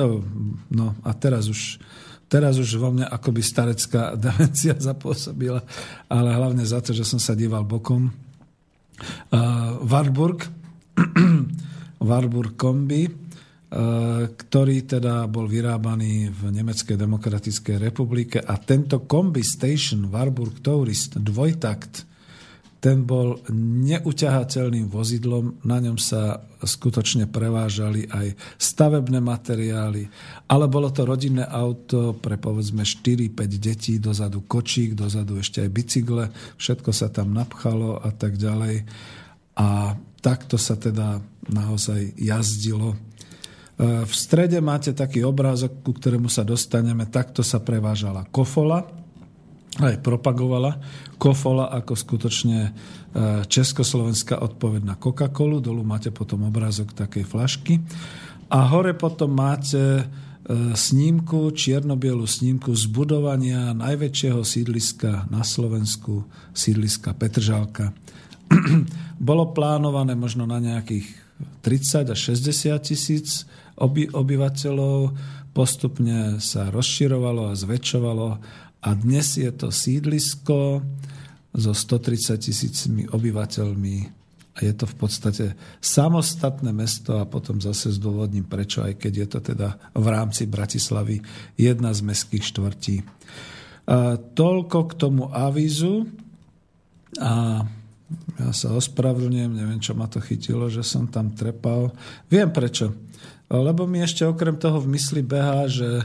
[0.74, 1.78] No a teraz už,
[2.26, 5.62] teraz už vo mne akoby starecká demencia zapôsobila,
[6.10, 8.10] ale hlavne za to, že som sa díval bokom.
[9.30, 10.42] Uh, Warburg,
[12.10, 13.14] Warburg kombi, uh,
[14.34, 22.09] ktorý teda bol vyrábaný v Nemeckej demokratickej republike a tento kombi station Warburg Tourist dvojtakt
[22.80, 23.36] ten bol
[23.84, 30.08] neuťahateľným vozidlom, na ňom sa skutočne prevážali aj stavebné materiály,
[30.48, 36.24] ale bolo to rodinné auto pre povedzme 4-5 detí, dozadu kočík, dozadu ešte aj bicykle,
[36.56, 38.88] všetko sa tam napchalo a tak ďalej.
[39.60, 39.92] A
[40.24, 41.20] takto sa teda
[41.52, 42.96] naozaj jazdilo.
[42.96, 42.98] E,
[44.08, 47.04] v strede máte taký obrázok, ku ktorému sa dostaneme.
[47.08, 48.99] Takto sa prevážala kofola,
[49.78, 50.82] aj propagovala
[51.20, 52.70] Kofola ako skutočne e,
[53.46, 55.62] československá odpoveď na Coca-Colu.
[55.62, 57.78] Dolu máte potom obrázok takej flašky.
[58.50, 60.04] A hore potom máte e,
[60.74, 67.94] snímku, čiernobielu snímku zbudovania najväčšieho sídliska na Slovensku, sídliska Petržalka.
[69.22, 71.06] Bolo plánované možno na nejakých
[71.62, 73.46] 30 až 60 tisíc
[73.78, 75.14] oby, obyvateľov,
[75.52, 78.28] postupne sa rozširovalo a zväčšovalo
[78.80, 80.80] a dnes je to sídlisko
[81.52, 83.96] so 130 tisícmi obyvateľmi
[84.50, 85.46] a je to v podstate
[85.78, 91.22] samostatné mesto a potom zase zdôvodním prečo, aj keď je to teda v rámci Bratislavy
[91.54, 92.96] jedna z mestských štvrtí.
[94.34, 96.06] Toľko k tomu avízu
[97.18, 97.64] a
[98.42, 101.94] ja sa ospravedlňujem, neviem, čo ma to chytilo, že som tam trepal.
[102.26, 102.90] Viem prečo.
[103.46, 106.04] Lebo mi ešte okrem toho v mysli behá, že e,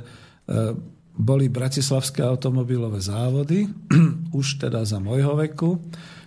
[1.15, 3.71] boli bratislavské automobilové závody,
[4.39, 5.79] už teda za môjho veku,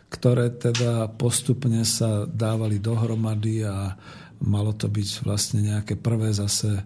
[0.09, 3.92] ktoré teda postupne sa dávali dohromady a
[4.40, 6.83] malo to byť vlastne nejaké prvé zase e,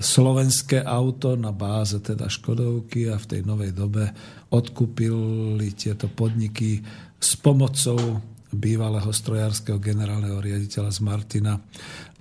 [0.00, 4.08] slovenské auto na báze teda Škodovky a v tej novej dobe
[4.48, 6.80] odkúpili tieto podniky
[7.20, 11.60] s pomocou bývalého strojárskeho generálneho riaditeľa z Martina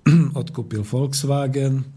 [0.41, 1.87] odkúpil Volkswagen.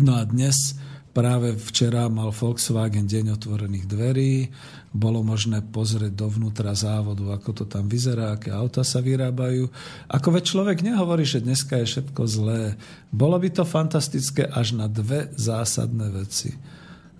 [0.00, 0.80] No a dnes
[1.12, 4.48] Práve včera mal Volkswagen deň otvorených dverí,
[4.96, 9.68] bolo možné pozrieť dovnútra závodu, ako to tam vyzerá, aké auta sa vyrábajú.
[10.08, 12.80] Ako veď človek nehovorí, že dneska je všetko zlé.
[13.12, 16.56] Bolo by to fantastické až na dve zásadné veci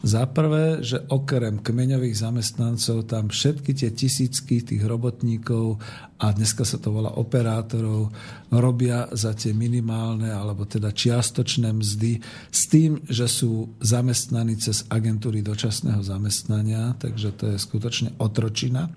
[0.02, 5.78] za prvé, že okrem kmeňových zamestnancov tam všetky tie tisícky tých robotníkov
[6.18, 8.10] a dneska sa to volá operátorov
[8.50, 12.18] robia za tie minimálne alebo teda čiastočné mzdy
[12.50, 18.90] s tým, že sú zamestnaní cez agentúry dočasného zamestnania, takže to je skutočne otročina.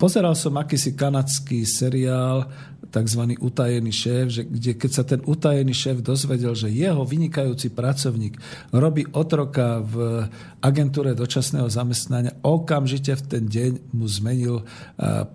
[0.00, 2.48] Pozeral som akýsi kanadský seriál
[2.88, 3.22] tzv.
[3.36, 8.40] utajený šéf, že kde keď sa ten utajený šéf dozvedel, že jeho vynikajúci pracovník
[8.72, 10.24] robí otroka v
[10.64, 14.64] agentúre dočasného zamestnania, okamžite v ten deň mu zmenil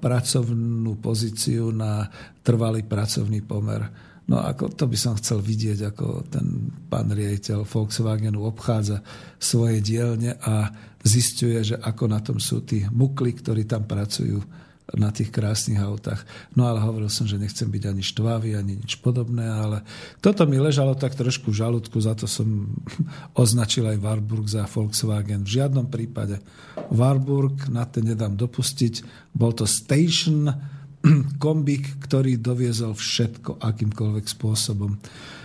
[0.01, 2.09] pracovnú pozíciu na
[2.41, 3.85] trvalý pracovný pomer.
[4.23, 9.03] No ako to by som chcel vidieť, ako ten pán riaditeľ Volkswagenu obchádza
[9.35, 10.71] svoje dielne a
[11.03, 16.27] zistuje, že ako na tom sú tí mukli, ktorí tam pracujú na tých krásnych autách.
[16.59, 19.87] No ale hovoril som, že nechcem byť ani štvavý, ani nič podobné, ale
[20.19, 22.67] toto mi ležalo tak trošku v žalúdku, za to som
[23.43, 25.47] označil aj Warburg za Volkswagen.
[25.47, 26.43] V žiadnom prípade
[26.91, 29.03] Warburg na ten nedám dopustiť.
[29.31, 30.51] Bol to station
[31.43, 34.99] kombik, ktorý doviezol všetko akýmkoľvek spôsobom.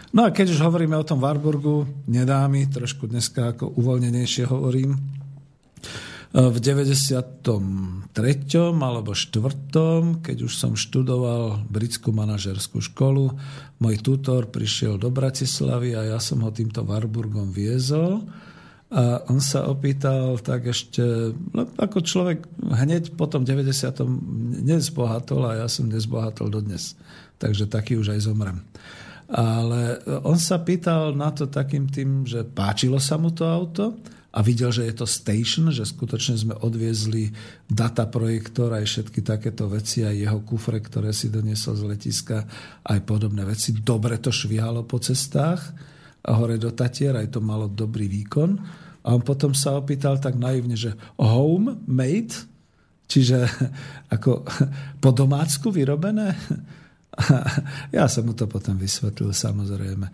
[0.08, 4.96] No a keď už hovoríme o tom Warburgu, nedá mi, trošku dneska ako uvoľnenejšie hovorím,
[6.28, 8.12] v 93.
[8.76, 13.32] alebo 4., keď už som študoval britskú manažerskú školu,
[13.80, 18.28] môj tutor prišiel do Bratislavy a ja som ho týmto Warburgom viezol.
[18.88, 23.84] A on sa opýtal tak ešte, no, ako človek hneď po tom 90.
[24.64, 26.96] nezbohatol a ja som nezbohatol dodnes.
[27.40, 28.64] Takže taký už aj zomrem.
[29.28, 33.96] Ale on sa pýtal na to takým tým, že páčilo sa mu to auto
[34.28, 37.32] a videl, že je to station, že skutočne sme odviezli
[37.64, 42.44] data projektor aj všetky takéto veci, aj jeho kufre, ktoré si doniesol z letiska,
[42.84, 43.72] aj podobné veci.
[43.72, 45.72] Dobre to švíhalo po cestách
[46.28, 48.60] a hore do Tatier, aj to malo dobrý výkon.
[49.08, 52.36] A on potom sa opýtal tak naivne, že home made,
[53.08, 53.48] čiže
[54.14, 54.44] ako
[55.00, 56.36] po domácku vyrobené.
[57.96, 60.06] Ja som mu to potom vysvetlil, samozrejme.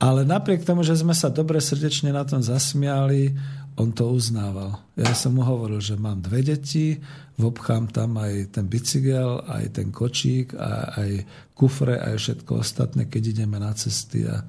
[0.00, 3.32] Ale napriek tomu, že sme sa dobre srdečne na tom zasmiali,
[3.78, 4.76] on to uznával.
[4.98, 7.00] Ja som mu hovoril, že mám dve deti,
[7.40, 11.10] vobchám tam aj ten bicykel, aj ten kočík, a aj
[11.56, 14.28] kufre, aj všetko ostatné, keď ideme na cesty.
[14.28, 14.44] A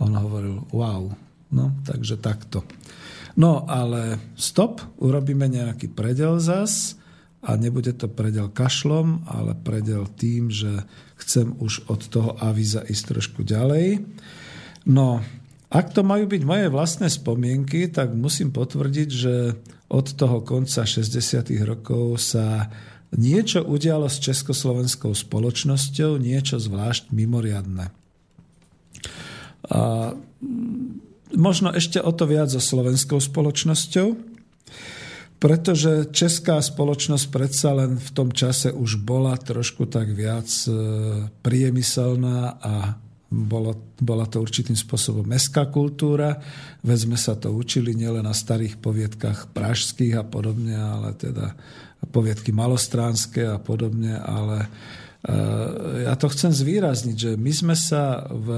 [0.00, 1.12] on hovoril, wow,
[1.52, 2.64] no takže takto.
[3.36, 7.00] No ale stop, urobíme nejaký predel zas
[7.42, 10.86] a nebude to predel kašlom, ale predel tým, že
[11.18, 14.06] chcem už od toho avíza ísť trošku ďalej.
[14.86, 15.18] No,
[15.72, 19.58] ak to majú byť moje vlastné spomienky, tak musím potvrdiť, že
[19.90, 21.50] od toho konca 60.
[21.66, 22.70] rokov sa
[23.12, 27.92] niečo udialo s československou spoločnosťou, niečo zvlášť mimoriadne.
[29.68, 30.12] A
[31.32, 34.31] možno ešte o to viac so slovenskou spoločnosťou,
[35.42, 40.70] pretože česká spoločnosť predsa len v tom čase už bola trošku tak viac e,
[41.42, 42.94] priemyselná a
[43.26, 46.38] bolo, bola to určitým spôsobom mestská kultúra,
[46.86, 51.58] veď sme sa to učili nielen na starých poviedkach pražských a podobne, ale teda
[52.14, 58.48] poviedky malostránske a podobne, ale uh, ja to chcem zvýrazniť, že my sme sa v,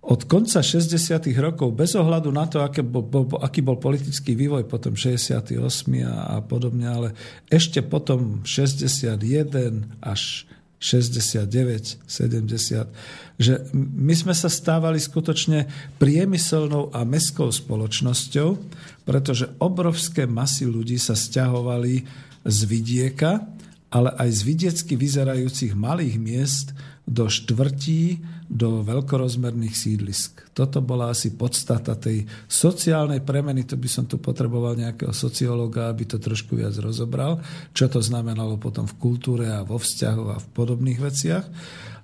[0.00, 0.96] od konca 60.
[1.36, 5.60] rokov, bez ohľadu na to, aké bol, bol, aký bol politický vývoj potom 68.
[6.08, 7.08] a, a podobne, ale
[7.52, 10.48] ešte potom 61 až
[10.80, 12.88] 69, 70,
[13.36, 15.68] že my sme sa stávali skutočne
[16.00, 18.56] priemyselnou a mestskou spoločnosťou,
[19.04, 22.08] pretože obrovské masy ľudí sa stiahovali
[22.48, 23.44] z vidieka,
[23.92, 26.72] ale aj z vidiecky vyzerajúcich malých miest
[27.04, 30.50] do štvrtí, do veľkorozmerných sídlisk.
[30.50, 36.02] Toto bola asi podstata tej sociálnej premeny, to by som tu potreboval nejakého sociológa, aby
[36.10, 37.38] to trošku viac rozobral,
[37.70, 41.44] čo to znamenalo potom v kultúre a vo vzťahoch a v podobných veciach.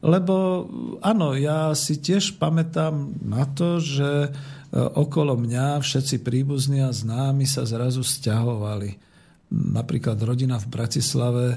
[0.07, 0.65] Lebo
[1.03, 2.95] áno, ja si tiež pamätám
[3.27, 4.31] na to, že e,
[4.79, 9.03] okolo mňa všetci príbuzní a známi sa zrazu stiahovali
[9.47, 11.57] napríklad rodina v Bratislave e,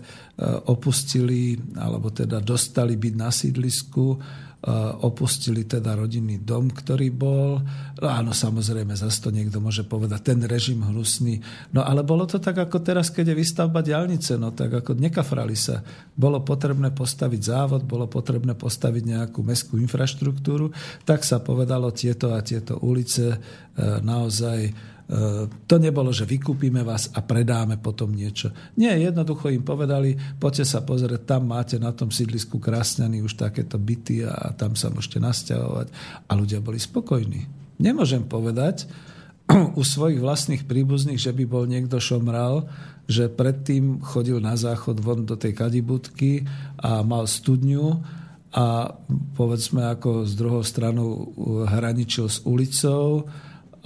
[0.69, 4.05] opustili, alebo teda dostali byť na sídlisku,
[4.99, 7.63] opustili teda rodinný dom, ktorý bol.
[7.95, 11.39] No áno, samozrejme, zase to niekto môže povedať, ten režim hnusný.
[11.71, 15.55] No ale bolo to tak, ako teraz, keď je vystavba diálnice, no tak ako nekafrali
[15.55, 15.79] sa.
[16.11, 20.75] Bolo potrebné postaviť závod, bolo potrebné postaviť nejakú mestskú infraštruktúru,
[21.07, 23.37] tak sa povedalo tieto a tieto ulice e,
[24.03, 24.59] naozaj
[25.65, 28.53] to nebolo, že vykúpime vás a predáme potom niečo.
[28.77, 33.81] Nie, jednoducho im povedali, poďte sa pozrieť, tam máte na tom sídlisku krásňany už takéto
[33.81, 35.87] byty a tam sa môžete nasťahovať.
[36.29, 37.41] A ľudia boli spokojní.
[37.81, 38.85] Nemôžem povedať
[39.79, 42.69] u svojich vlastných príbuzných, že by bol niekto šomral,
[43.09, 46.45] že predtým chodil na záchod von do tej kadibudky
[46.77, 47.97] a mal studňu
[48.53, 48.93] a
[49.33, 51.33] povedzme ako z druhou stranu
[51.65, 53.25] hraničil s ulicou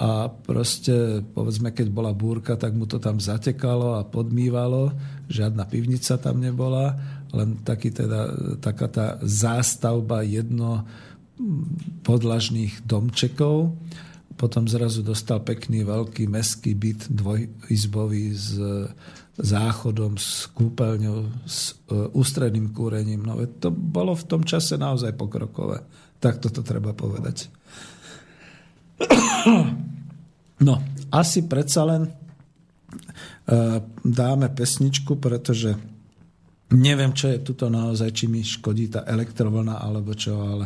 [0.03, 4.91] a proste, povedzme, keď bola búrka, tak mu to tam zatekalo a podmývalo.
[5.31, 6.91] Žiadna pivnica tam nebola,
[7.31, 10.83] len taký teda, taká tá zástavba jedno
[12.03, 13.79] podlažných domčekov.
[14.35, 18.59] Potom zrazu dostal pekný veľký meský byt dvojizbový s
[19.39, 23.25] záchodom, s kúpeľňou, s e, ústredným kúrením.
[23.25, 25.81] No to bolo v tom čase naozaj pokrokové.
[26.19, 27.49] Tak toto treba povedať.
[30.63, 30.79] No,
[31.11, 32.11] asi predsa len e,
[34.01, 35.75] dáme pesničku, pretože
[36.71, 40.65] neviem, čo je tuto naozaj, či mi škodí tá elektrovlna alebo čo, ale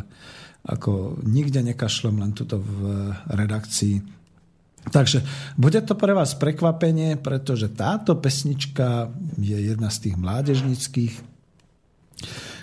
[0.68, 3.96] ako nikde nekašlem, len tuto v redakcii.
[4.88, 5.20] Takže
[5.58, 11.14] bude to pre vás prekvapenie, pretože táto pesnička je jedna z tých mládežnických,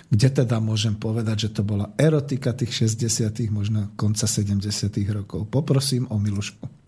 [0.06, 4.64] kde teda môžem povedať, že to bola erotika tých 60., možno konca 70.
[5.10, 5.50] rokov.
[5.50, 6.85] Poprosím o Milušku.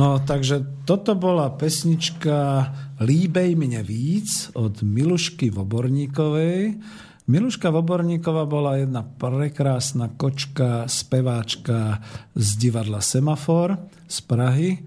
[0.00, 2.72] No, takže toto bola pesnička
[3.04, 6.80] Líbej mne víc od Milušky Voborníkovej.
[7.28, 12.00] Miluška Voborníková bola jedna prekrásna kočka, speváčka
[12.32, 13.76] z divadla Semafor
[14.08, 14.80] z Prahy.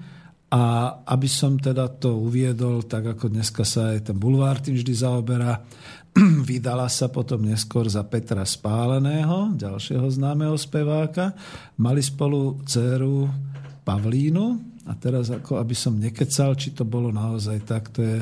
[0.50, 4.94] A aby som teda to uviedol, tak ako dneska sa aj ten bulvár tým vždy
[4.98, 5.62] zaoberá,
[6.50, 11.38] vydala sa potom neskôr za Petra Spáleného, ďalšieho známeho speváka.
[11.78, 13.30] Mali spolu dceru
[13.86, 18.18] Pavlínu, a teraz, ako aby som nekecal, či to bolo naozaj tak, to je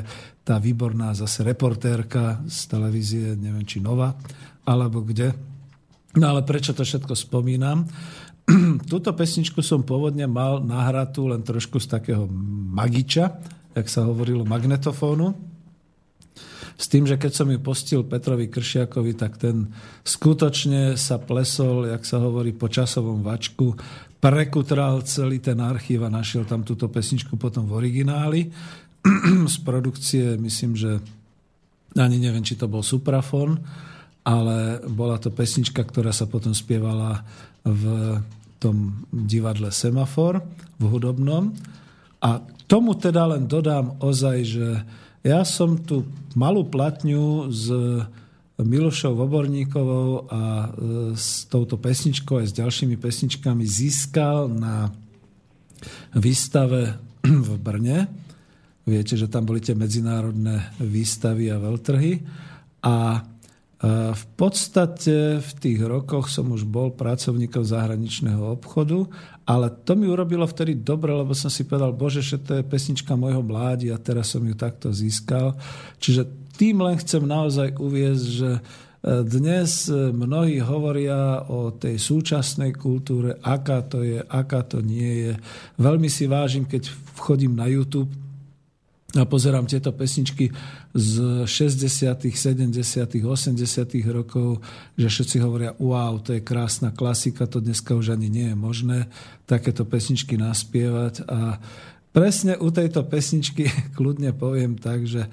[0.46, 4.14] tá výborná zase reportérka z televízie, neviem, či Nova,
[4.62, 5.34] alebo kde.
[6.14, 7.90] No ale prečo to všetko spomínam?
[8.90, 12.30] Túto pesničku som pôvodne mal nahratú len trošku z takého
[12.74, 13.42] magiča,
[13.74, 15.34] jak sa hovorilo, magnetofónu.
[16.78, 19.70] S tým, že keď som ju postil Petrovi Kršiakovi, tak ten
[20.02, 23.76] skutočne sa plesol, jak sa hovorí, po časovom vačku
[24.22, 28.40] prekutral celý ten archív a našiel tam túto pesničku potom v origináli.
[29.50, 31.02] Z produkcie, myslím, že
[31.98, 33.58] ani neviem, či to bol Suprafon,
[34.22, 37.26] ale bola to pesnička, ktorá sa potom spievala
[37.66, 37.82] v
[38.62, 40.38] tom divadle Semafor
[40.78, 41.50] v hudobnom.
[42.22, 42.38] A
[42.70, 44.66] tomu teda len dodám ozaj, že
[45.26, 46.06] ja som tu
[46.38, 47.66] malú platňu z
[48.64, 50.66] Milošou Voborníkovou a e,
[51.14, 54.90] s touto pesničkou aj s ďalšími pesničkami získal na
[56.14, 56.98] výstave
[57.48, 58.10] v Brne.
[58.82, 62.12] Viete, že tam boli tie medzinárodné výstavy a veľtrhy.
[62.82, 63.20] A e,
[64.10, 69.06] v podstate v tých rokoch som už bol pracovníkom zahraničného obchodu,
[69.46, 73.14] ale to mi urobilo vtedy dobre, lebo som si povedal, bože, že to je pesnička
[73.14, 75.54] môjho mládi a teraz som ju takto získal.
[76.02, 78.60] Čiže tým len chcem naozaj uviezť, že e,
[79.26, 85.32] dnes e, mnohí hovoria o tej súčasnej kultúre, aká to je, aká to nie je.
[85.82, 86.86] Veľmi si vážim, keď
[87.18, 88.14] vchodím na YouTube
[89.18, 90.54] a pozerám tieto pesničky
[90.94, 93.58] z 60., 70., 80.
[94.14, 94.62] rokov,
[94.94, 98.98] že všetci hovoria, wow, to je krásna klasika, to dneska už ani nie je možné
[99.50, 101.26] takéto pesničky naspievať.
[101.26, 101.58] A
[102.14, 103.66] presne u tejto pesničky
[103.98, 105.26] kľudne poviem tak, že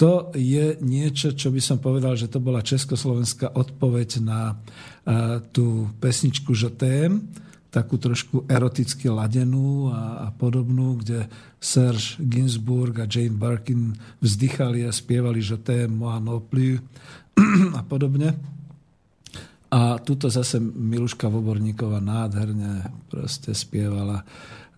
[0.00, 5.92] to je niečo, čo by som povedal, že to bola československá odpoveď na uh, tú
[6.00, 7.20] pesničku Žotém,
[7.68, 11.28] takú trošku eroticky ladenú a, a podobnú, kde
[11.60, 13.92] Serge Gainsbourg a Jane Birkin
[14.24, 16.16] vzdychali a spievali Žotém, moi
[16.48, 16.80] plus
[17.78, 18.40] a podobne.
[19.70, 24.24] A tuto zase Miluška Voborníková nádherne proste spievala.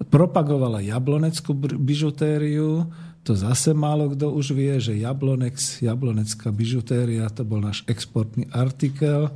[0.03, 2.91] Propagovala jabloneckú bižutériu,
[3.23, 9.31] to zase málo kto už vie, že Jablonex, jablonecká bižutéria, to bol náš exportný artikel,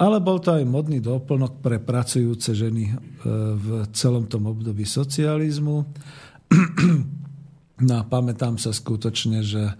[0.00, 2.92] ale bol to aj modný doplnok pre pracujúce ženy e,
[3.52, 5.84] v celom tom období socializmu.
[7.78, 9.70] No a pamätám sa skutočne, že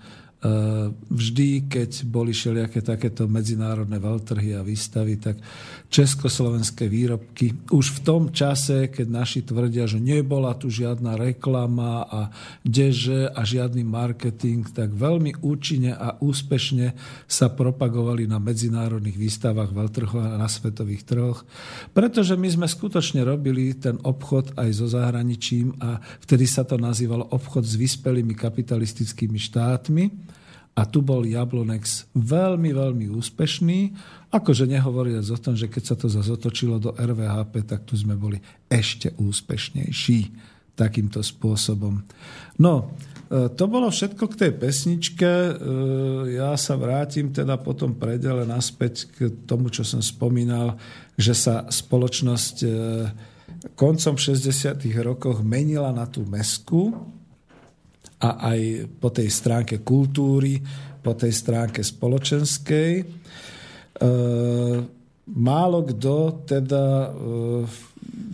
[1.11, 5.43] vždy, keď boli všelijaké takéto medzinárodné veľtrhy a výstavy, tak
[5.91, 12.21] československé výrobky už v tom čase, keď naši tvrdia, že nebola tu žiadna reklama a
[12.63, 16.95] deže a žiadny marketing, tak veľmi účinne a úspešne
[17.27, 21.43] sa propagovali na medzinárodných výstavách, veľtrhoch a na svetových trhoch,
[21.91, 27.27] pretože my sme skutočne robili ten obchod aj so zahraničím a vtedy sa to nazývalo
[27.35, 30.28] obchod s vyspelými kapitalistickými štátmi
[30.79, 33.81] a tu bol Jablonex veľmi, veľmi úspešný.
[34.31, 36.31] Akože nehovoriac o tom, že keď sa to zase
[36.79, 38.39] do RVHP, tak tu sme boli
[38.71, 40.19] ešte úspešnejší
[40.79, 42.07] takýmto spôsobom.
[42.63, 42.95] No,
[43.27, 45.27] e, to bolo všetko k tej pesničke.
[45.27, 45.53] E,
[46.39, 50.79] ja sa vrátim teda potom predele naspäť k tomu, čo som spomínal,
[51.19, 52.71] že sa spoločnosť e,
[53.75, 54.79] koncom 60.
[55.03, 56.95] rokoch menila na tú mesku,
[58.19, 60.59] a aj po tej stránke kultúry,
[61.03, 62.93] po tej stránke spoločenskej.
[62.99, 63.05] E,
[65.31, 67.09] málo kto teda e,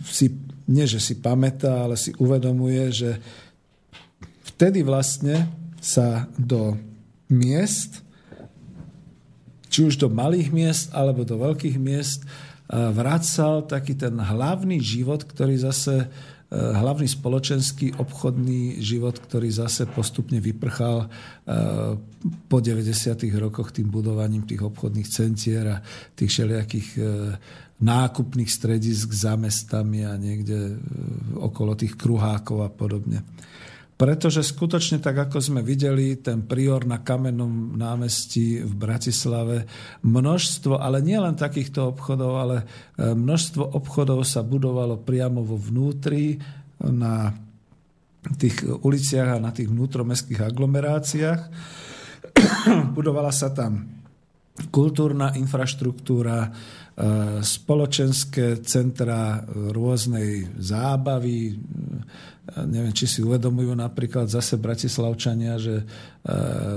[0.09, 0.33] si,
[0.65, 3.11] nie že si pamätá, ale si uvedomuje, že
[4.55, 5.45] vtedy vlastne
[5.77, 6.73] sa do
[7.29, 8.01] miest,
[9.69, 12.27] či už do malých miest alebo do veľkých miest, e,
[12.73, 16.09] vracal taký ten hlavný život, ktorý zase
[16.53, 21.09] hlavný spoločenský obchodný život, ktorý zase postupne vyprchal eh,
[22.45, 22.93] po 90.
[23.41, 25.81] rokoch tým budovaním tých obchodných centier a
[26.13, 27.05] tých všelijakých eh,
[27.75, 30.79] nákupných stredisk za mestami a niekde
[31.35, 33.19] okolo tých kruhákov a podobne.
[33.95, 39.63] Pretože skutočne tak, ako sme videli, ten prior na kamennom námestí v Bratislave,
[40.03, 46.35] množstvo, ale nie len takýchto obchodov, ale e, množstvo obchodov sa budovalo priamo vo vnútri
[46.83, 47.31] na
[48.35, 51.41] tých uliciach a na tých vnútromestských aglomeráciách.
[52.99, 53.95] Budovala sa tam
[54.75, 56.51] kultúrna infraštruktúra,
[57.43, 61.59] spoločenské centra rôznej zábavy,
[62.63, 65.85] neviem, či si uvedomujú napríklad zase Bratislavčania, že e,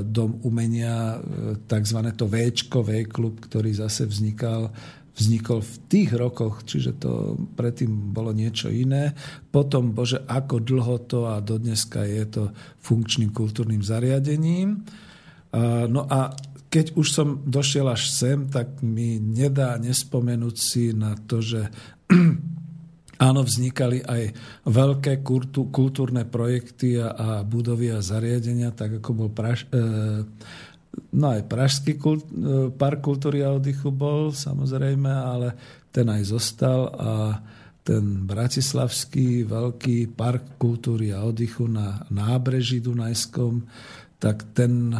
[0.02, 1.98] dom umenia, e, tzv.
[2.16, 4.74] to Včko, V klub, ktorý zase vznikal,
[5.14, 9.14] vznikol v tých rokoch, čiže to predtým bolo niečo iné.
[9.52, 12.44] Potom, bože, ako dlho to a dodneska je to
[12.82, 14.82] funkčným kultúrnym zariadením.
[15.88, 16.28] No a
[16.68, 21.68] keď už som došiel až sem, tak mi nedá nespomenúť si na to, že
[23.18, 24.30] Áno, vznikali aj
[24.62, 25.26] veľké
[25.74, 30.22] kultúrne projekty a, a budovy a zariadenia, tak ako bol Praž, e,
[31.18, 35.58] no aj Pražský kult, e, park kultúry a oddychu bol, samozrejme, ale
[35.90, 37.42] ten aj zostal a
[37.82, 43.66] ten bratislavský veľký park kultúry a oddychu na nábreží Dunajskom,
[44.22, 44.94] tak ten,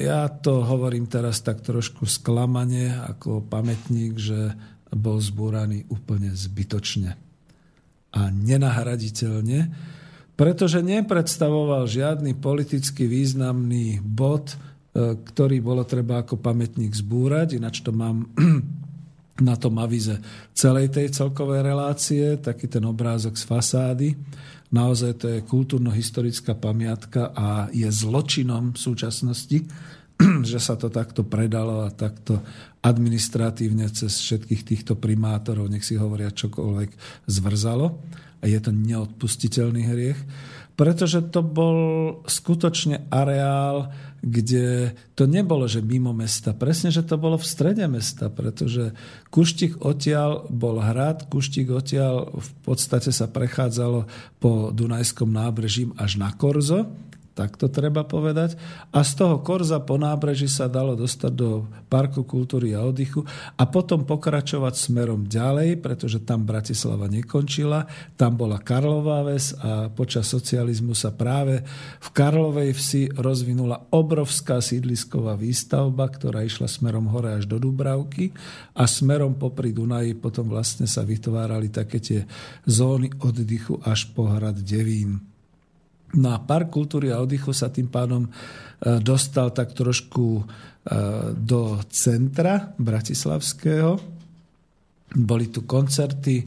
[0.00, 4.56] ja to hovorím teraz tak trošku sklamane ako pamätník, že
[4.94, 7.18] bol zbúraný úplne zbytočne
[8.14, 9.74] a nenahraditeľne,
[10.38, 17.90] pretože nepredstavoval žiadny politicky významný bod, e, ktorý bolo treba ako pamätník zbúrať, ináč to
[17.90, 18.30] mám
[19.42, 20.14] na tom avize
[20.54, 24.08] celej tej celkovej relácie, taký ten obrázok z fasády.
[24.70, 29.58] Naozaj to je kultúrno-historická pamiatka a je zločinom v súčasnosti,
[30.50, 32.42] že sa to takto predalo a takto
[32.84, 36.90] administratívne cez všetkých týchto primátorov, nech si hovoria čokoľvek,
[37.26, 37.86] zvrzalo.
[38.44, 40.20] A je to neodpustiteľný hriech,
[40.76, 41.78] pretože to bol
[42.28, 43.88] skutočne areál,
[44.24, 46.56] kde to nebolo, že mimo mesta.
[46.56, 48.96] Presne, že to bolo v strede mesta, pretože
[49.28, 54.08] Kuštik odtiaľ bol hrad, Kuštik odtiaľ v podstate sa prechádzalo
[54.40, 56.88] po Dunajskom nábrežím až na Korzo
[57.34, 58.54] tak to treba povedať.
[58.94, 63.26] A z toho Korza po nábreží sa dalo dostať do Parku kultúry a oddychu
[63.58, 67.90] a potom pokračovať smerom ďalej, pretože tam Bratislava nekončila.
[68.14, 71.66] Tam bola Karlová ves a počas socializmu sa práve
[71.98, 78.30] v Karlovej vsi rozvinula obrovská sídlisková výstavba, ktorá išla smerom hore až do Dubravky
[78.78, 82.20] a smerom popri Dunaji potom vlastne sa vytvárali také tie
[82.62, 85.33] zóny oddychu až po hrad Devín.
[86.14, 88.30] No a Park kultúry a oddychu sa tým pádom e,
[89.02, 90.42] dostal tak trošku e,
[91.34, 93.98] do centra bratislavského.
[95.14, 96.46] Boli tu koncerty, e,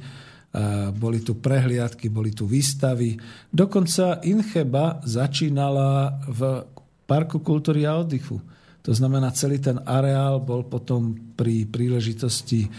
[0.96, 3.20] boli tu prehliadky, boli tu výstavy.
[3.52, 6.64] Dokonca Incheba začínala v
[7.08, 8.40] Parku kultúry a oddychu.
[8.88, 12.72] To znamená, celý ten areál bol potom pri príležitosti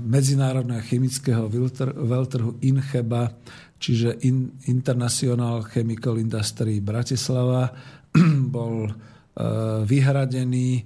[0.00, 1.44] Medzinárodného chemického
[1.92, 3.28] veľtrhu Incheba
[3.80, 4.20] čiže
[4.68, 7.72] International Chemical Industry Bratislava
[8.54, 8.92] bol e,
[9.88, 10.82] vyhradený e,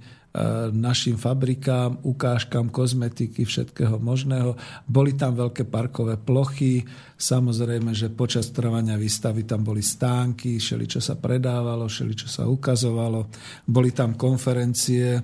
[0.71, 4.55] našim fabrikám, ukážkam kozmetiky, všetkého možného.
[4.87, 6.87] Boli tam veľké parkové plochy,
[7.19, 12.47] samozrejme, že počas trvania výstavy tam boli stánky, šeli čo sa predávalo, šeli čo sa
[12.47, 13.27] ukazovalo,
[13.67, 15.19] boli tam konferencie.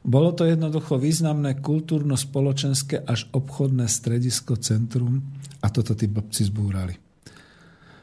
[0.00, 5.20] Bolo to jednoducho významné kultúrno-spoločenské až obchodné stredisko, centrum
[5.60, 7.09] a toto tí blbci zbúrali.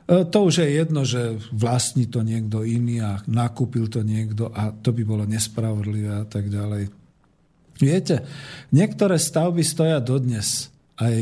[0.07, 4.71] E, to už je jedno, že vlastní to niekto iný a nakúpil to niekto a
[4.71, 6.87] to by bolo nespravodlivé a tak ďalej.
[7.77, 8.25] Viete,
[8.71, 10.71] niektoré stavby stoja dodnes.
[10.97, 11.13] Aj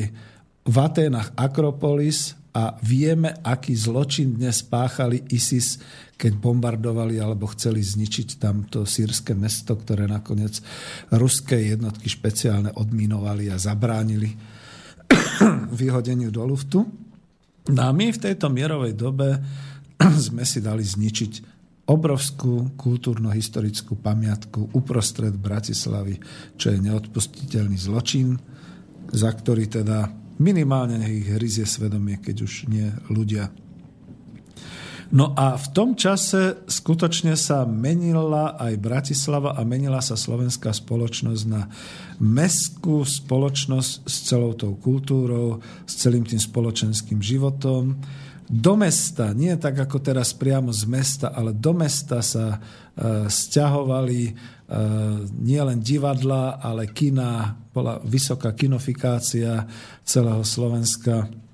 [0.66, 5.76] v Aténach Akropolis a vieme, aký zločin dnes páchali ISIS,
[6.16, 10.64] keď bombardovali alebo chceli zničiť tamto sírske mesto, ktoré nakoniec
[11.12, 14.32] ruské jednotky špeciálne odminovali a zabránili
[15.84, 16.88] vyhodeniu do luftu.
[17.66, 19.42] No a my v tejto mierovej dobe
[20.30, 21.56] sme si dali zničiť
[21.86, 26.18] obrovskú kultúrno-historickú pamiatku uprostred Bratislavy,
[26.58, 28.38] čo je neodpustiteľný zločin,
[29.14, 30.10] za ktorý teda
[30.42, 33.54] minimálne ich hryzie svedomie, keď už nie ľudia.
[35.16, 41.44] No a v tom čase skutočne sa menila aj Bratislava a menila sa slovenská spoločnosť
[41.48, 41.72] na
[42.20, 47.96] mestskú spoločnosť s celou tou kultúrou, s celým tým spoločenským životom.
[48.44, 52.60] Do mesta, nie tak ako teraz priamo z mesta, ale do mesta sa e,
[53.32, 54.32] stiahovali e,
[55.32, 59.64] nielen divadla, ale kina, bola vysoká kinofikácia
[60.04, 61.45] celého Slovenska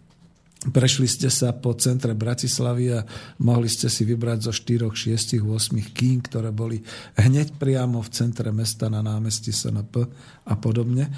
[0.62, 3.02] Prešli ste sa po centre Bratislavy a
[3.42, 5.50] mohli ste si vybrať zo 4, 6, 8
[5.90, 6.78] kín, ktoré boli
[7.18, 10.06] hneď priamo v centre mesta na námestí SNP
[10.46, 11.10] a podobne.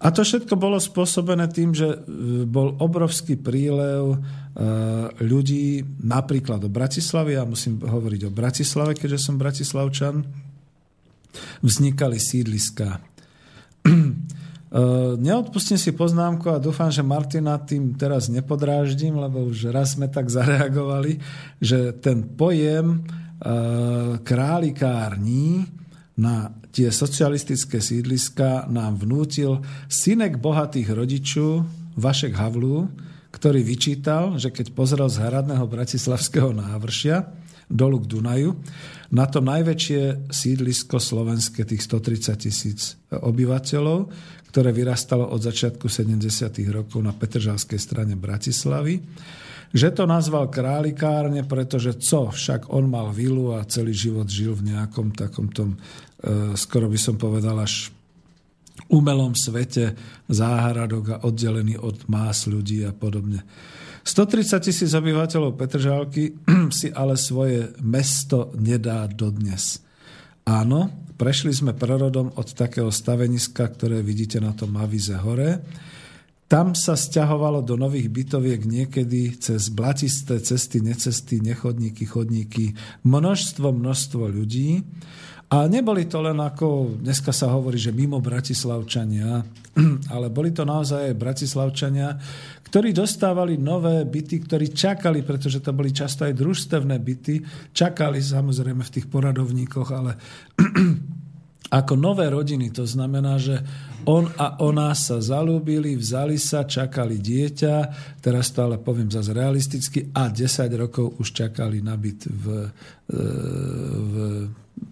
[0.00, 1.98] A to všetko bolo spôsobené tým, že e,
[2.48, 4.18] bol obrovský prílev e,
[5.20, 10.24] ľudí napríklad do Bratislavy, ja musím hovoriť o Bratislave, keďže som bratislavčan,
[11.60, 12.96] vznikali sídliska.
[15.16, 20.28] Neodpustím si poznámku a dúfam, že Martina tým teraz nepodráždim, lebo už raz sme tak
[20.36, 21.16] zareagovali,
[21.60, 23.00] že ten pojem
[24.24, 25.68] králikární
[26.16, 31.64] na tie socialistické sídliska nám vnútil synek bohatých rodičov
[31.96, 32.88] Vašek Havlu,
[33.32, 37.28] ktorý vyčítal, že keď pozrel z hradného bratislavského návršia
[37.66, 38.50] dolu k Dunaju,
[39.14, 44.10] na to najväčšie sídlisko slovenské, tých 130 tisíc obyvateľov,
[44.50, 46.16] ktoré vyrastalo od začiatku 70.
[46.72, 49.02] rokov na Petržalskej strane Bratislavy,
[49.74, 54.72] že to nazval králikárne, pretože co, však on mal vilu a celý život žil v
[54.72, 57.92] nejakom takom tom, e, skoro by som povedal až
[58.88, 59.92] umelom svete
[60.30, 63.42] záhradok a oddelený od más ľudí a podobne.
[64.06, 66.38] 130 tisíc obyvateľov Petržálky
[66.78, 69.82] si ale svoje mesto nedá dodnes.
[70.46, 75.58] Áno, prešli sme prerodom od takého staveniska, ktoré vidíte na tom Mavize hore.
[76.46, 84.22] Tam sa stiahovalo do nových bytoviek niekedy cez blatisté cesty, necesty, nechodníky, chodníky množstvo, množstvo
[84.30, 84.86] ľudí.
[85.46, 89.46] A neboli to len ako, dneska sa hovorí, že mimo Bratislavčania,
[90.14, 92.18] ale boli to naozaj Bratislavčania,
[92.66, 98.82] ktorí dostávali nové byty, ktorí čakali, pretože to boli často aj družstevné byty, čakali samozrejme
[98.82, 100.18] v tých poradovníkoch, ale
[101.78, 102.74] ako nové rodiny.
[102.74, 103.62] To znamená, že
[104.02, 107.74] on a ona sa zalúbili, vzali sa, čakali dieťa,
[108.18, 112.46] teraz to ale poviem zase realisticky, a 10 rokov už čakali na byt v,
[113.14, 113.18] e,
[113.94, 114.14] v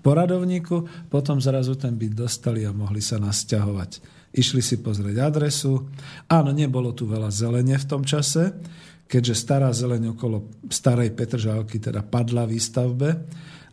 [0.04, 3.90] poradovníku, potom zrazu ten byt dostali a mohli sa nasťahovať.
[4.34, 5.86] Išli si pozrieť adresu.
[6.26, 8.52] Áno, nebolo tu veľa zelene v tom čase,
[9.06, 13.08] keďže stará zeleň okolo starej Petržálky teda padla výstavbe.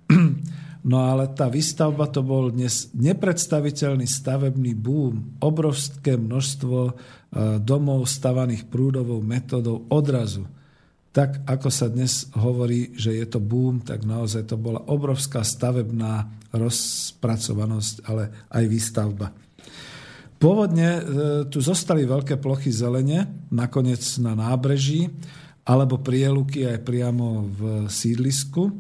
[0.82, 6.94] No ale tá výstavba to bol dnes nepredstaviteľný stavebný boom, obrovské množstvo e,
[7.62, 10.50] domov stavaných prúdovou metodou odrazu
[11.12, 16.32] tak ako sa dnes hovorí, že je to boom, tak naozaj to bola obrovská stavebná
[16.56, 19.28] rozpracovanosť, ale aj výstavba.
[20.42, 21.02] Pôvodne e,
[21.52, 25.12] tu zostali veľké plochy zelene, nakoniec na nábreží,
[25.68, 28.74] alebo prieluky aj priamo v sídlisku.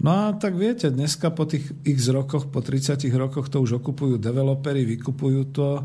[0.00, 4.16] No a tak viete, dneska po tých x rokoch, po 30 rokoch to už okupujú
[4.16, 5.84] developery, vykupujú to,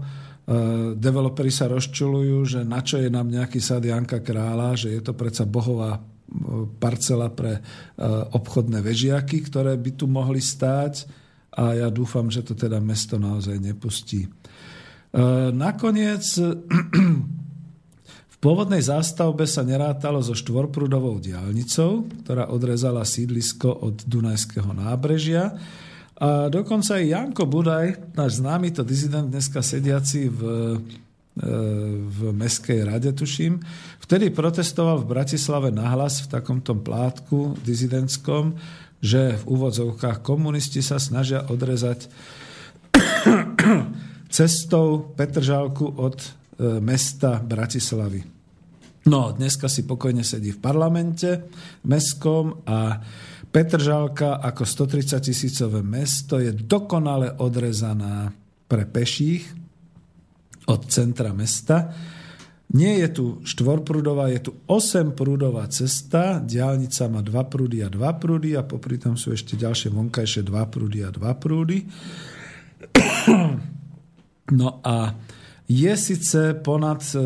[0.98, 5.14] developeri sa rozčulujú, že na čo je nám nejaký sad Janka Krála, že je to
[5.14, 6.02] predsa bohová eh,
[6.82, 7.62] parcela pre eh,
[8.34, 11.06] obchodné vežiaky, ktoré by tu mohli stáť
[11.54, 14.30] a ja dúfam, že to teda mesto naozaj nepustí.
[15.50, 16.22] Nakoniec
[18.34, 25.58] v pôvodnej zástavbe sa nerátalo so štvorprúdovou diálnicou, ktorá odrezala sídlisko od Dunajského nábrežia
[26.20, 31.48] a dokonca aj Janko Budaj, náš známy to dizident dneska sediaci v, e,
[32.04, 33.64] v Mestskej rade, tuším,
[34.04, 38.60] vtedy protestoval v Bratislave nahlas v takomto plátku dizidentskom,
[39.00, 42.12] že v úvodzovkách komunisti sa snažia odrezať
[44.36, 46.30] cestou Petržálku od e,
[46.84, 48.39] mesta Bratislavy.
[49.10, 51.50] No, dneska si pokojne sedí v parlamente
[51.82, 53.02] mestskom a
[53.50, 58.30] Petržalka ako 130 tisícové mesto je dokonale odrezaná
[58.70, 59.50] pre peších
[60.70, 61.90] od centra mesta.
[62.78, 67.98] Nie je tu štvorprúdová, je tu 8 prúdová cesta, diálnica má 2 prúdy a 2
[68.22, 71.78] prúdy a popri tom sú ešte ďalšie vonkajšie 2 prúdy a 2 prúdy.
[74.50, 75.14] No a
[75.70, 77.22] je síce ponad e,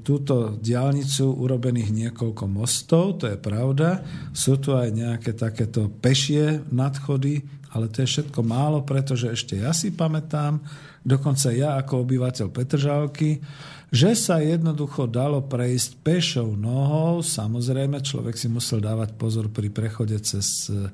[0.00, 4.00] túto diálnicu urobených niekoľko mostov, to je pravda.
[4.32, 7.44] Sú tu aj nejaké takéto pešie nadchody,
[7.76, 10.56] ale to je všetko málo, pretože ešte ja si pamätám,
[11.04, 13.44] dokonca ja ako obyvateľ Petržalky,
[13.94, 17.22] že sa jednoducho dalo prejsť pešou nohou.
[17.22, 20.90] Samozrejme, človek si musel dávať pozor pri prechode cez e,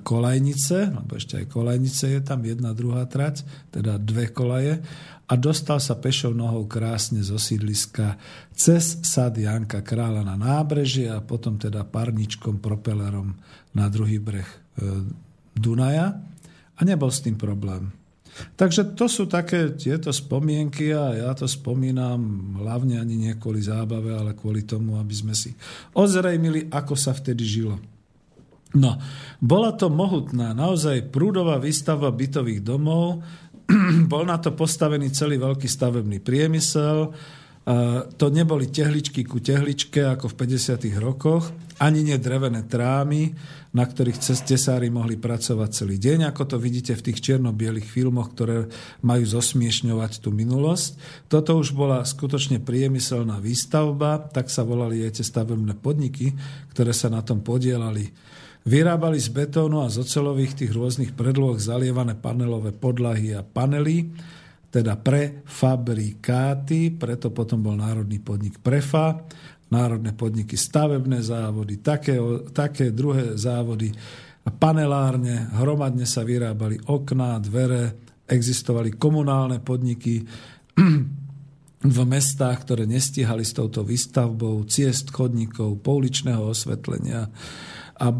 [0.00, 4.80] kolajnice, lebo ešte aj kolajnice je tam, jedna, druhá trať, teda dve kolaje.
[5.28, 8.16] A dostal sa pešou nohou krásne zo sídliska
[8.52, 13.36] cez sad Janka Kráľa na nábrežie a potom teda parničkom, propelerom
[13.76, 14.58] na druhý breh e,
[15.52, 16.16] Dunaja.
[16.72, 18.01] A nebol s tým problém.
[18.32, 24.08] Takže to sú také tieto spomienky a ja to spomínam hlavne ani nie kvôli zábave,
[24.16, 25.52] ale kvôli tomu, aby sme si
[25.92, 27.76] ozrejmili, ako sa vtedy žilo.
[28.72, 28.96] No,
[29.36, 33.20] bola to mohutná, naozaj prúdová výstava bytových domov,
[34.12, 37.12] bol na to postavený celý veľký stavebný priemysel,
[38.18, 40.82] to neboli tehličky ku tehličke ako v 50.
[40.98, 43.34] rokoch, ani nie trámy,
[43.72, 48.66] na ktorých tesári mohli pracovať celý deň, ako to vidíte v tých čierno-bielých filmoch, ktoré
[49.06, 50.98] majú zosmiešňovať tú minulosť.
[51.30, 56.34] Toto už bola skutočne priemyselná výstavba, tak sa volali aj tie stavebné podniky,
[56.74, 58.10] ktoré sa na tom podielali.
[58.62, 64.06] Vyrábali z betónu a z ocelových tých rôznych predloh zalievané panelové podlahy a panely,
[64.72, 69.20] teda pre fabrikáty, preto potom bol Národný podnik Prefa,
[69.68, 72.16] národné podniky stavebné závody, také,
[72.56, 73.92] také druhé závody,
[74.56, 80.24] panelárne, hromadne sa vyrábali okná, dvere, existovali komunálne podniky
[81.96, 87.28] v mestách, ktoré nestihali s touto výstavbou ciest, chodníkov, pouličného osvetlenia
[88.02, 88.10] a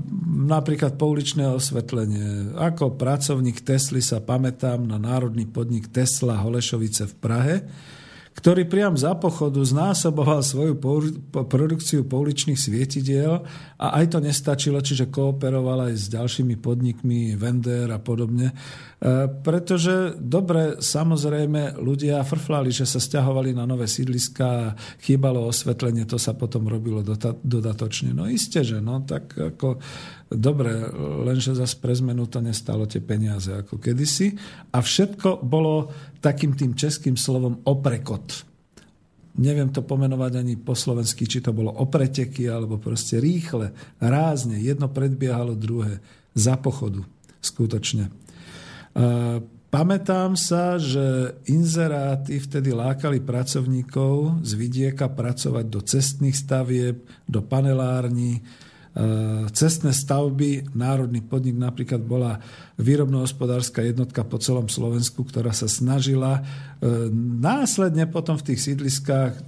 [0.47, 2.55] napríklad pouličné osvetlenie.
[2.55, 7.57] Ako pracovník Tesly sa pamätám na národný podnik Tesla Holešovice v Prahe,
[8.33, 10.81] ktorý priam za pochodu znásoboval svoju
[11.31, 13.45] produkciu pouličných svietidiel
[13.77, 18.51] a aj to nestačilo, čiže kooperoval aj s ďalšími podnikmi, Vender a podobne.
[18.51, 18.55] E,
[19.29, 26.33] pretože dobre, samozrejme, ľudia frflali, že sa stiahovali na nové sídliska, chýbalo osvetlenie, to sa
[26.33, 27.05] potom robilo
[27.45, 28.17] dodatočne.
[28.17, 29.77] No isté, že no, tak ako
[30.33, 30.73] dobre,
[31.29, 34.33] lenže zase pre zmenu to nestalo tie peniaze ako kedysi.
[34.73, 35.93] A všetko bolo
[36.23, 38.47] takým tým českým slovom oprekot.
[39.33, 44.87] Neviem to pomenovať ani po slovensky, či to bolo opreteky, alebo proste rýchle, rázne, jedno
[44.93, 45.99] predbiehalo druhé,
[46.33, 47.05] za pochodu,
[47.41, 48.09] skutočne.
[49.73, 58.45] Pamätám sa, že inzeráty vtedy lákali pracovníkov z vidieka pracovať do cestných stavieb, do panelární,
[59.57, 62.45] cestné stavby, národný podnik napríklad bola
[62.77, 67.09] výrobno-hospodárska jednotka po celom Slovensku, ktorá sa snažila eh,
[67.41, 69.41] následne potom v tých sídliskách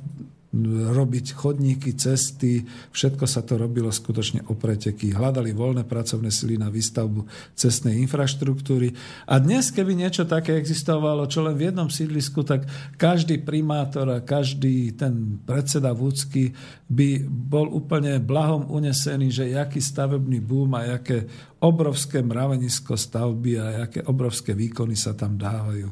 [0.94, 2.62] robiť chodníky, cesty,
[2.94, 5.10] všetko sa to robilo skutočne o preteky.
[5.10, 7.26] Hľadali voľné pracovné sily na výstavbu
[7.58, 8.94] cestnej infraštruktúry.
[9.26, 14.22] A dnes, keby niečo také existovalo, čo len v jednom sídlisku, tak každý primátor a
[14.22, 16.54] každý ten predseda vúcky
[16.86, 21.26] by bol úplne blahom unesený, že jaký stavebný boom a jaké
[21.64, 25.88] obrovské mravenisko stavby a aké obrovské výkony sa tam dávajú.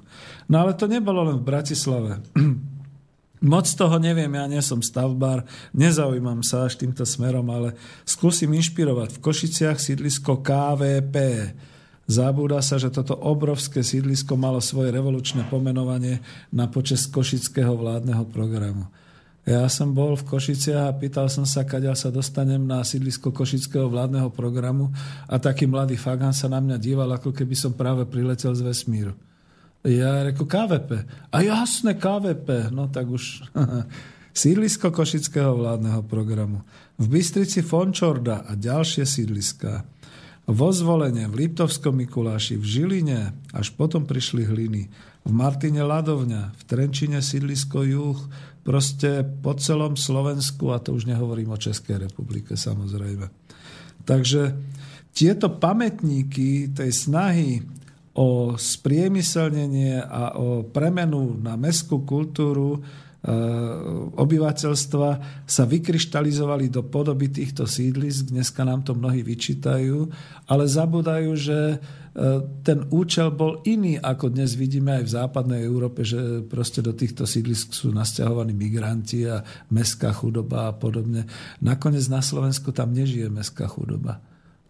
[0.52, 2.20] No ale to nebolo len v Bratislave.
[3.42, 5.42] Moc toho neviem, ja nie som stavbár,
[5.74, 7.74] nezaujímam sa až týmto smerom, ale
[8.06, 9.18] skúsim inšpirovať.
[9.18, 11.16] V Košiciach sídlisko KVP.
[12.06, 16.22] Zabúda sa, že toto obrovské sídlisko malo svoje revolučné pomenovanie
[16.54, 18.86] na počas košického vládneho programu.
[19.42, 23.90] Ja som bol v Košiciach a pýtal som sa, kaďa sa dostanem na sídlisko Košického
[23.90, 24.94] vládneho programu
[25.26, 29.18] a taký mladý Fagan sa na mňa díval, ako keby som práve priletel z vesmíru.
[29.82, 30.90] Ja reku KVP.
[31.34, 32.70] A jasné, KVP.
[32.70, 33.42] No tak už
[34.30, 36.62] sídlisko Košického vládneho programu.
[37.02, 39.82] V Bystrici Fončorda a ďalšie sídliská.
[40.46, 43.20] Vo zvolenie, v Liptovskom Mikuláši, v Žiline,
[43.54, 44.90] až potom prišli hliny.
[45.22, 48.18] V Martine Ladovňa, v Trenčine sídlisko Juh,
[48.66, 53.30] proste po celom Slovensku, a to už nehovorím o Českej republike samozrejme.
[54.02, 54.54] Takže
[55.14, 57.62] tieto pamätníky tej snahy
[58.12, 62.80] o spriemyselnenie a o premenu na mestskú kultúru e,
[64.12, 65.08] obyvateľstva
[65.48, 68.28] sa vykryštalizovali do podoby týchto sídlisk.
[68.28, 70.12] Dneska nám to mnohí vyčítajú,
[70.44, 71.76] ale zabudajú, že e,
[72.60, 77.24] ten účel bol iný, ako dnes vidíme aj v západnej Európe, že proste do týchto
[77.24, 79.40] sídlisk sú nasťahovaní migranti a
[79.72, 81.24] mestská chudoba a podobne.
[81.64, 84.20] Nakoniec na Slovensku tam nežije mestská chudoba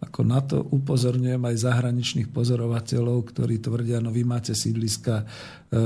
[0.02, 5.24] ako na to upozorňujem aj zahraničných pozorovateľov, ktorí tvrdia, no vy máte sídliska, e,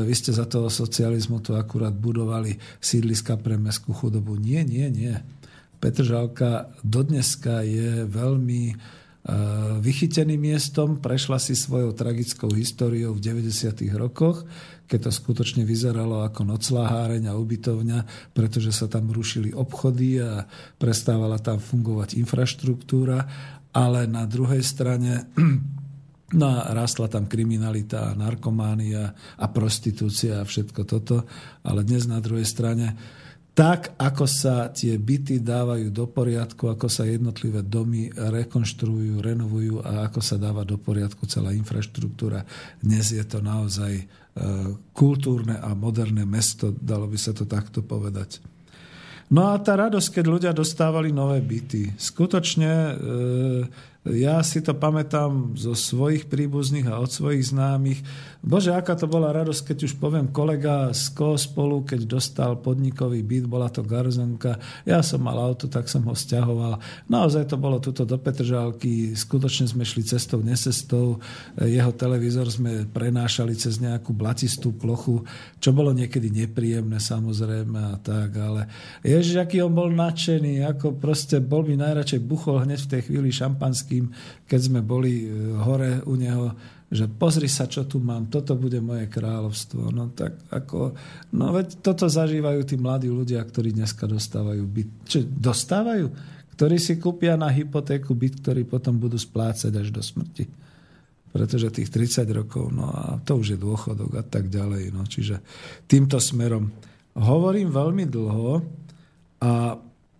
[0.08, 4.40] vy ste za toho socializmu to akurát budovali sídliska pre mestskú chudobu.
[4.40, 5.12] Nie, nie, nie.
[5.76, 8.74] Petržalka dodneska je veľmi e,
[9.84, 13.84] vychyteným miestom, prešla si svojou tragickou históriou v 90.
[14.00, 14.48] rokoch,
[14.88, 20.48] keď to skutočne vyzeralo ako nocláháreň a ubytovňa, pretože sa tam rušili obchody a
[20.80, 23.28] prestávala tam fungovať infraštruktúra
[23.76, 25.28] ale na druhej strane
[26.40, 31.28] no rastla tam kriminalita, narkománia a prostitúcia a všetko toto,
[31.60, 32.96] ale dnes na druhej strane
[33.56, 40.12] tak, ako sa tie byty dávajú do poriadku, ako sa jednotlivé domy rekonštruujú, renovujú a
[40.12, 42.44] ako sa dáva do poriadku celá infraštruktúra.
[42.84, 44.04] Dnes je to naozaj e,
[44.92, 48.44] kultúrne a moderné mesto, dalo by sa to takto povedať.
[49.26, 51.98] No a tá radosť, keď ľudia dostávali nové byty.
[51.98, 52.94] Skutočne e,
[54.14, 58.06] ja si to pamätám zo svojich príbuzných a od svojich známych.
[58.46, 63.26] Bože, aká to bola radosť, keď už poviem kolega z koho spolu, keď dostal podnikový
[63.26, 64.62] byt, bola to garzonka.
[64.86, 66.78] Ja som mal auto, tak som ho stiahoval.
[67.10, 69.18] Naozaj to bolo tuto do Petržálky.
[69.18, 71.18] Skutočne sme šli cestou, nesestou.
[71.58, 75.26] Jeho televízor sme prenášali cez nejakú blatistú plochu,
[75.58, 78.70] čo bolo niekedy nepríjemné samozrejme a tak, ale
[79.02, 83.34] ježiš, aký on bol nadšený, ako proste bol mi najradšej buchol hneď v tej chvíli
[83.34, 84.12] šampanský tým,
[84.44, 86.52] keď sme boli e, hore u neho,
[86.96, 89.92] že pozri sa, čo tu mám, toto bude moje kráľovstvo.
[89.92, 90.96] No tak ako,
[91.36, 94.90] no veď toto zažívajú tí mladí ľudia, ktorí dneska dostávajú byt.
[95.04, 96.06] Čo, dostávajú?
[96.56, 100.48] Ktorí si kúpia na hypotéku byt, ktorý potom budú splácať až do smrti.
[101.28, 104.88] Pretože tých 30 rokov, no a to už je dôchodok a tak ďalej.
[104.96, 105.04] No.
[105.04, 105.44] Čiže
[105.84, 106.72] týmto smerom
[107.12, 108.64] hovorím veľmi dlho
[109.44, 109.76] a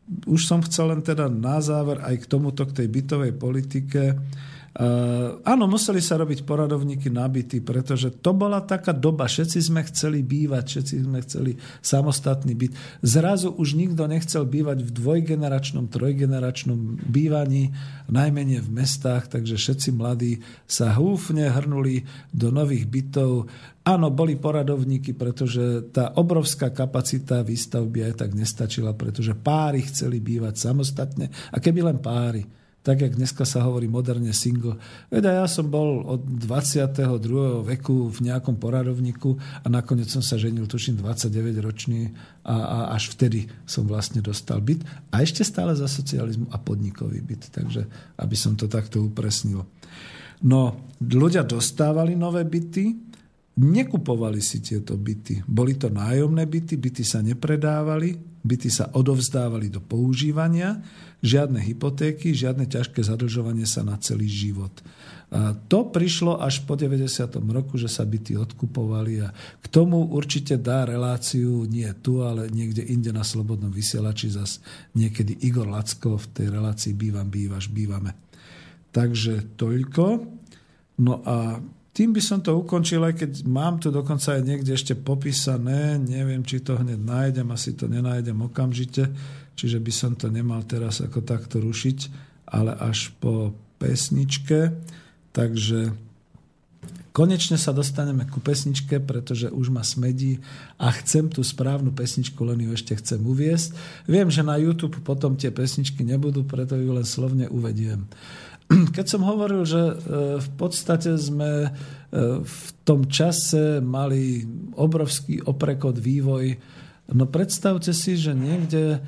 [0.07, 4.15] už som chcel len teda na záver aj k tomuto, k tej bytovej politike.
[4.77, 9.81] Uh, áno, museli sa robiť poradovníky na byty, pretože to bola taká doba, všetci sme
[9.89, 12.77] chceli bývať, všetci sme chceli samostatný byt.
[13.01, 17.73] Zrazu už nikto nechcel bývať v dvojgeneračnom, trojgeneračnom bývaní,
[18.13, 22.05] najmenej v mestách, takže všetci mladí sa húfne hrnuli
[22.37, 23.49] do nových bytov.
[23.81, 30.69] Áno, boli poradovníky, pretože tá obrovská kapacita výstavby aj tak nestačila, pretože páry chceli bývať
[30.69, 31.33] samostatne.
[31.49, 32.45] A keby len páry,
[32.87, 34.79] tak jak dneska sa hovorí moderne single.
[35.11, 37.67] Veda, ja som bol od 22.
[37.67, 42.15] veku v nejakom poradovníku a nakoniec som sa ženil, tuším, 29 ročný
[42.47, 44.87] a, a až vtedy som vlastne dostal byt.
[45.11, 47.51] A ešte stále za socializmu a podnikový byt.
[47.51, 47.91] Takže
[48.23, 49.67] aby som to takto upresnil.
[50.47, 52.95] No, ľudia dostávali nové byty,
[53.59, 55.43] nekupovali si tieto byty.
[55.43, 60.81] Boli to nájomné byty, byty sa nepredávali, byty sa odovzdávali do používania,
[61.21, 64.73] žiadne hypotéky, žiadne ťažké zadlžovanie sa na celý život.
[65.27, 67.03] A to prišlo až po 90.
[67.51, 72.87] roku, že sa byty odkupovali a k tomu určite dá reláciu nie tu, ale niekde
[72.87, 74.63] inde na Slobodnom vysielači zas
[74.95, 78.15] niekedy Igor Lacko v tej relácii Bývam, bývaš, bývame.
[78.95, 80.05] Takže toľko.
[81.03, 81.59] No a
[81.97, 86.45] tým by som to ukončil, aj keď mám tu dokonca aj niekde ešte popísané, neviem,
[86.45, 89.09] či to hneď nájdem, asi to nenájdem okamžite,
[89.57, 91.99] čiže by som to nemal teraz ako takto rušiť,
[92.53, 94.77] ale až po pesničke.
[95.33, 95.97] Takže
[97.17, 100.45] konečne sa dostaneme ku pesničke, pretože už ma smedí
[100.77, 103.73] a chcem tú správnu pesničku, len ju ešte chcem uviesť.
[104.05, 108.05] Viem, že na YouTube potom tie pesničky nebudú, preto ju len slovne uvediem.
[108.97, 109.95] keď som hovoril, že e,
[110.43, 111.71] v podstate sme e,
[112.43, 114.43] v tom čase mali
[114.75, 116.59] obrovský oprekod vývoj,
[117.15, 118.99] no predstavte si, že niekde e,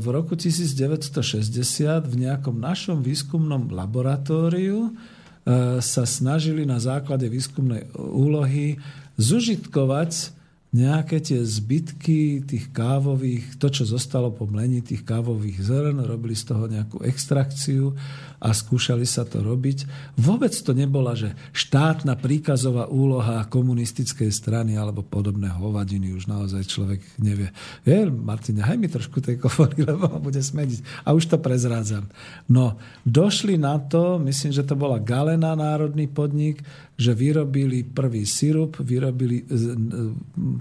[0.00, 1.12] v roku 1960
[2.08, 4.96] v nejakom našom výskumnom laboratóriu
[5.80, 8.76] sa snažili na základe výskumnej úlohy
[9.16, 10.36] zužitkovať
[10.70, 16.46] nejaké tie zbytky tých kávových, to, čo zostalo po mlení tých kávových zrn, robili z
[16.46, 17.98] toho nejakú extrakciu
[18.38, 19.90] a skúšali sa to robiť.
[20.14, 27.02] Vôbec to nebola, že štátna príkazová úloha komunistickej strany alebo podobné hovadiny, už naozaj človek
[27.18, 27.50] nevie.
[27.82, 31.02] Je, Martin, haj mi trošku tej kofory, lebo ma bude smediť.
[31.02, 32.06] A už to prezrádzam.
[32.46, 36.62] No, došli na to, myslím, že to bola Galena národný podnik,
[37.00, 39.48] že vyrobili prvý sirup, vyrobili,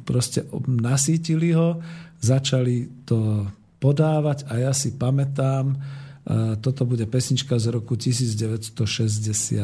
[0.07, 1.83] proste nasítili ho,
[2.23, 3.43] začali to
[3.83, 5.75] podávať a ja si pamätám,
[6.63, 9.59] toto bude pesnička z roku 1969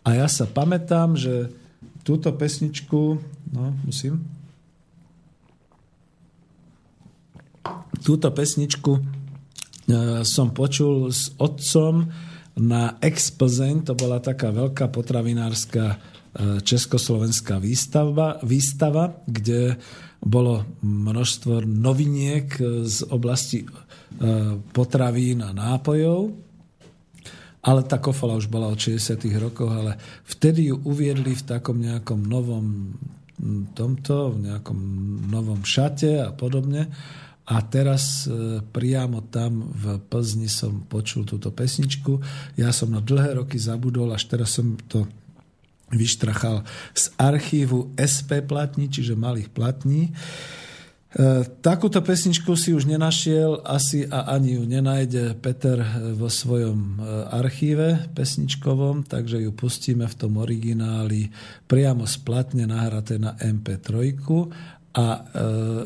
[0.00, 1.52] a ja sa pamätám, že
[2.00, 3.20] túto pesničku,
[3.52, 4.24] no musím,
[8.00, 9.02] túto pesničku e,
[10.24, 12.08] som počul s otcom,
[12.60, 15.96] na Explzeň, to bola taká veľká potravinárska e,
[16.60, 19.80] československá výstava, výstava, kde
[20.20, 22.52] bolo množstvo noviniek
[22.84, 23.68] z oblasti e,
[24.76, 26.36] potravín a nápojov.
[27.60, 29.20] Ale tá kofala už bola od 60.
[29.36, 29.96] rokov, ale
[30.28, 32.96] vtedy ju uviedli v takom nejakom novom
[33.72, 34.78] tomto, v nejakom
[35.28, 36.92] novom šate a podobne.
[37.50, 42.22] A teraz e, priamo tam v Plzni som počul túto pesničku.
[42.54, 45.10] Ja som na dlhé roky zabudol, až teraz som to
[45.90, 46.62] vyštrachal
[46.94, 50.14] z archívu SP platní, čiže malých platní.
[51.10, 55.82] E, takúto pesničku si už nenašiel asi a ani ju nenájde Peter
[56.14, 56.94] vo svojom e,
[57.34, 61.34] archíve pesničkovom, takže ju pustíme v tom origináli
[61.66, 64.14] priamo splatne nahraté na MP3
[64.90, 65.18] A e,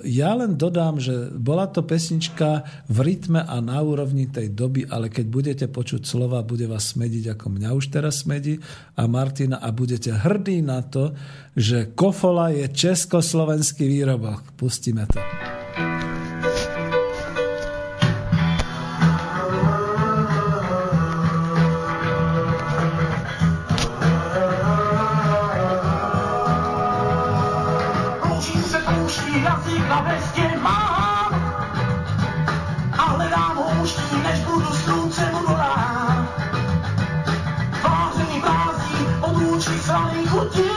[0.09, 5.13] ja len dodám, že bola to pesnička v rytme a na úrovni tej doby, ale
[5.13, 8.57] keď budete počuť slova, bude vás smediť, ako mňa už teraz smedí
[8.97, 11.13] a Martina a budete hrdí na to,
[11.53, 14.57] že kofola je československý výrobok.
[14.57, 15.21] Pustíme to.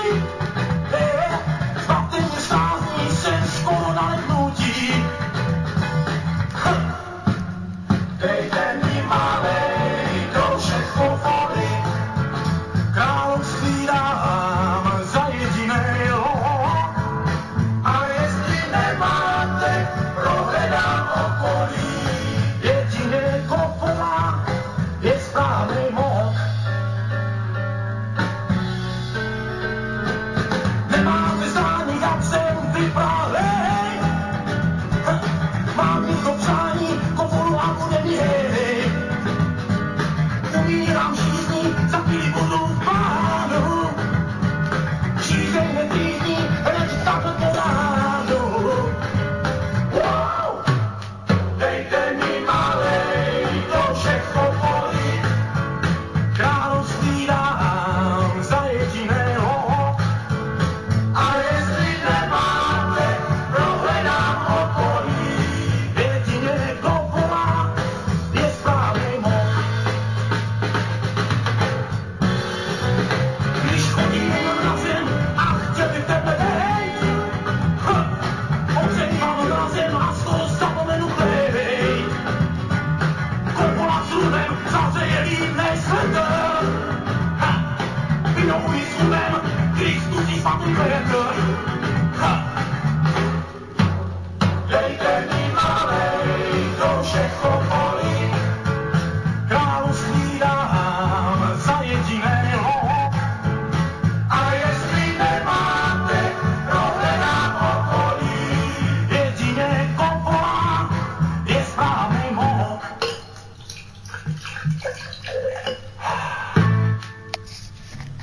[0.04, 0.67] Bye.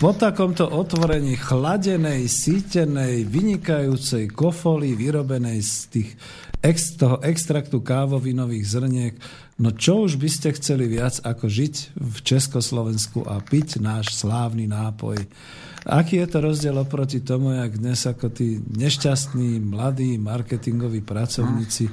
[0.04, 6.10] Po takomto otvorení chladenej, sítenej, vynikajúcej kofoly vyrobenej z tých
[6.60, 9.14] ex, toho extraktu kávovinových zrniek,
[9.64, 14.68] no čo už by ste chceli viac ako žiť v Československu a piť náš slávny
[14.68, 15.24] nápoj.
[15.88, 21.88] Aký je to rozdiel oproti tomu, jak dnes ako tí nešťastní, mladí marketingoví pracovníci...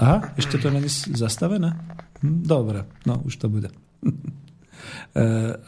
[0.00, 1.76] Aha, ešte to není zastavené?
[2.24, 3.68] Hm, dobre, no už to bude.
[5.12, 5.22] E,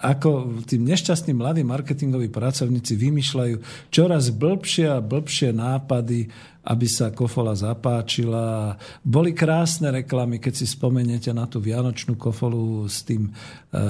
[0.05, 3.57] ako tým nešťastným mladí marketingoví pracovníci vymýšľajú
[3.89, 8.77] čoraz blbšie a blbšie nápady, aby sa kofola zapáčila.
[9.01, 13.33] Boli krásne reklamy, keď si spomeniete na tú vianočnú kofolu s tým e,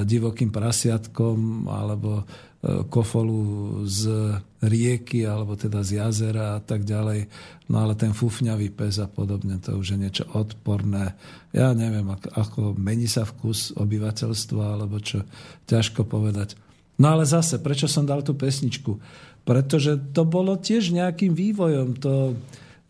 [0.06, 2.24] divokým prasiatkom alebo
[2.62, 3.40] kofolu
[3.88, 7.32] z rieky alebo teda z jazera a tak ďalej.
[7.72, 11.16] No ale ten fufňavý pes a podobne, to už je niečo odporné.
[11.56, 15.24] Ja neviem, ako, mení sa vkus obyvateľstva alebo čo,
[15.72, 16.60] ťažko povedať.
[17.00, 19.00] No ale zase, prečo som dal tú pesničku?
[19.48, 21.96] Pretože to bolo tiež nejakým vývojom.
[22.04, 22.36] To,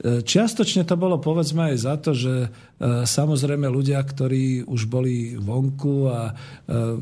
[0.00, 2.48] Čiastočne to bolo povedzme aj za to, že e,
[3.04, 6.32] samozrejme ľudia, ktorí už boli vonku a e,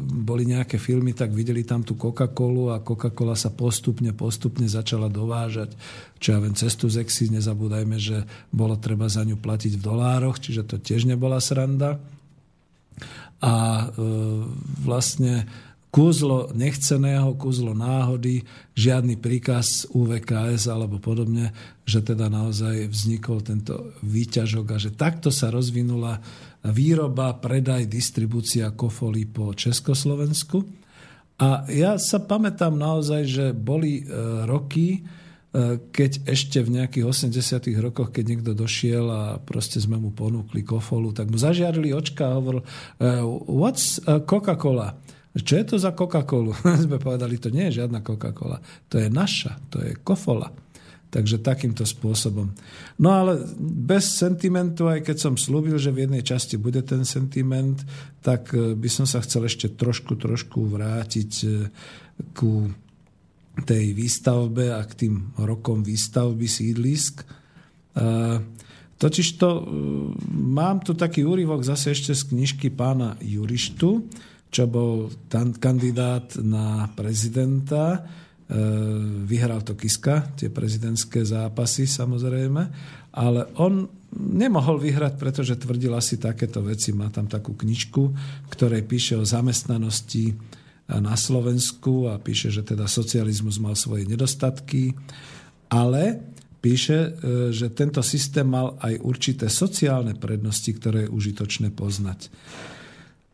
[0.03, 5.79] boli nejaké filmy, tak videli tam tú Coca-Colu a Coca-Cola sa postupne, postupne začala dovážať.
[6.19, 10.43] Čo ja viem, cestu z Exy, nezabúdajme, že bolo treba za ňu platiť v dolároch,
[10.43, 12.03] čiže to tiež nebola sranda.
[13.39, 13.87] A e,
[14.83, 15.47] vlastne
[15.99, 18.47] kúzlo nechceného, kúzlo náhody,
[18.79, 21.51] žiadny príkaz UVKS alebo podobne,
[21.83, 26.23] že teda naozaj vznikol tento výťažok a že takto sa rozvinula
[26.63, 30.63] výroba, predaj, distribúcia kofolí po Československu.
[31.43, 34.03] A ja sa pamätám naozaj, že boli e,
[34.47, 35.01] roky, e,
[35.91, 41.11] keď ešte v nejakých 80 rokoch, keď niekto došiel a proste sme mu ponúkli kofolu,
[41.11, 42.67] tak mu zažiarili očka a hovoril, e,
[43.51, 45.18] what's Coca-Cola?
[45.39, 46.53] Čo je to za Coca-Colu?
[46.87, 48.59] Sme povedali, to nie je žiadna Coca-Cola.
[48.91, 50.51] To je naša, to je kofola.
[51.09, 52.53] Takže takýmto spôsobom.
[53.01, 57.81] No ale bez sentimentu, aj keď som slúbil, že v jednej časti bude ten sentiment,
[58.21, 61.49] tak e, by som sa chcel ešte trošku, trošku vrátiť e,
[62.37, 62.69] ku
[63.65, 67.27] tej výstavbe a k tým rokom výstavby sídlisk.
[68.99, 69.67] Totiž to
[70.31, 74.07] mám tu taký úryvok zase ešte z knižky pána Jurištu,
[74.49, 78.01] čo bol tam kandidát na prezidenta.
[79.29, 82.63] Vyhral to Kiska, tie prezidentské zápasy samozrejme,
[83.13, 83.85] ale on
[84.17, 86.97] nemohol vyhrať, pretože tvrdil asi takéto veci.
[86.97, 88.03] Má tam takú knižku,
[88.49, 90.33] ktorej píše o zamestnanosti
[90.89, 94.97] na Slovensku a píše, že teda socializmus mal svoje nedostatky,
[95.69, 96.17] ale
[96.65, 97.09] píše, e,
[97.53, 102.33] že tento systém mal aj určité sociálne prednosti, ktoré je užitočné poznať.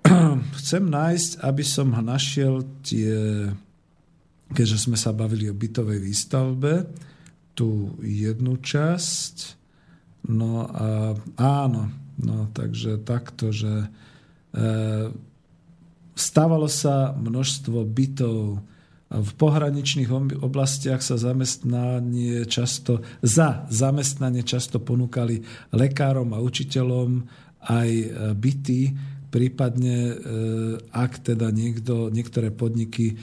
[0.61, 3.49] Chcem nájsť, aby som našiel tie,
[4.53, 6.89] keďže sme sa bavili o bytovej výstavbe,
[7.55, 9.65] tú jednu časť,
[10.25, 13.89] No a áno, no takže takto, že e,
[16.17, 18.65] stávalo sa množstvo bytov
[19.15, 20.11] v pohraničných
[20.41, 25.45] oblastiach sa zamestnanie často, za zamestnanie často ponúkali
[25.77, 27.29] lekárom a učiteľom
[27.69, 28.81] aj e, byty,
[29.35, 30.15] prípadne e,
[30.95, 33.15] ak teda niekto, niektoré podniky e,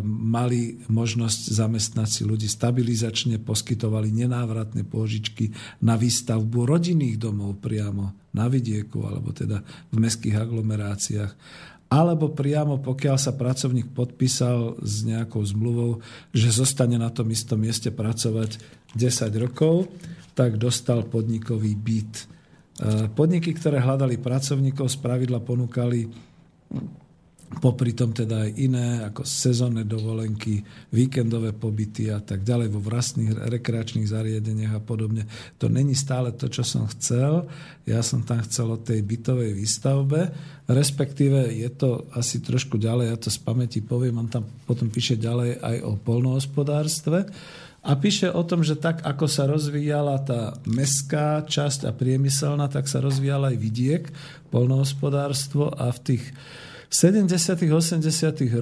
[0.00, 5.52] mali možnosť zamestnať si ľudí stabilizačne, poskytovali nenávratné pôžičky
[5.84, 9.60] na výstavbu rodinných domov priamo na vidieku alebo teda
[9.92, 11.32] v mestských aglomeráciách.
[11.92, 16.00] Alebo priamo pokiaľ sa pracovník podpísal s nejakou zmluvou,
[16.32, 18.56] že zostane na tom istom mieste pracovať
[18.96, 19.92] 10 rokov,
[20.32, 22.31] tak dostal podnikový byt
[23.12, 26.08] podniky, ktoré hľadali pracovníkov, z pravidla ponúkali
[27.60, 33.36] popri tom teda aj iné, ako sezónne dovolenky, víkendové pobyty a tak ďalej vo vlastných
[33.36, 35.28] rekreačných zariadeniach a podobne.
[35.60, 37.44] To není stále to, čo som chcel.
[37.84, 40.32] Ja som tam chcel o tej bytovej výstavbe,
[40.64, 45.20] respektíve je to asi trošku ďalej, ja to z pamäti poviem, on tam potom píše
[45.20, 47.28] ďalej aj o polnohospodárstve.
[47.82, 52.86] A píše o tom, že tak, ako sa rozvíjala tá mestská časť a priemyselná, tak
[52.86, 54.04] sa rozvíjala aj vidiek,
[54.54, 56.24] polnohospodárstvo a v tých
[56.94, 57.26] 70.
[57.66, 58.06] 80.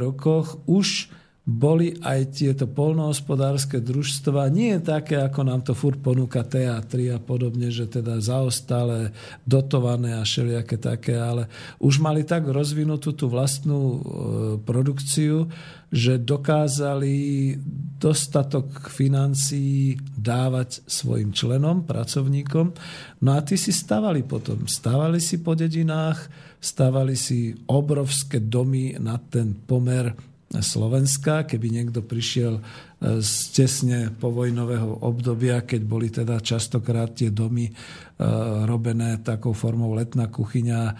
[0.00, 1.12] rokoch už
[1.50, 7.74] boli aj tieto polnohospodárske družstva nie také, ako nám to furt ponúka teatry a podobne,
[7.74, 9.10] že teda zaostalé,
[9.42, 11.50] dotované a všelijaké také, ale
[11.82, 13.98] už mali tak rozvinutú tú vlastnú e,
[14.62, 15.50] produkciu,
[15.90, 17.58] že dokázali
[17.98, 22.66] dostatok financií dávať svojim členom, pracovníkom.
[23.26, 24.70] No a tí si stavali potom.
[24.70, 26.30] Stavali si po dedinách,
[26.62, 32.62] stavali si obrovské domy na ten pomer Slovenska, keby niekto prišiel e,
[33.22, 37.72] z tesne povojnového obdobia, keď boli teda častokrát tie domy e,
[38.66, 40.94] robené takou formou letná kuchyňa, e,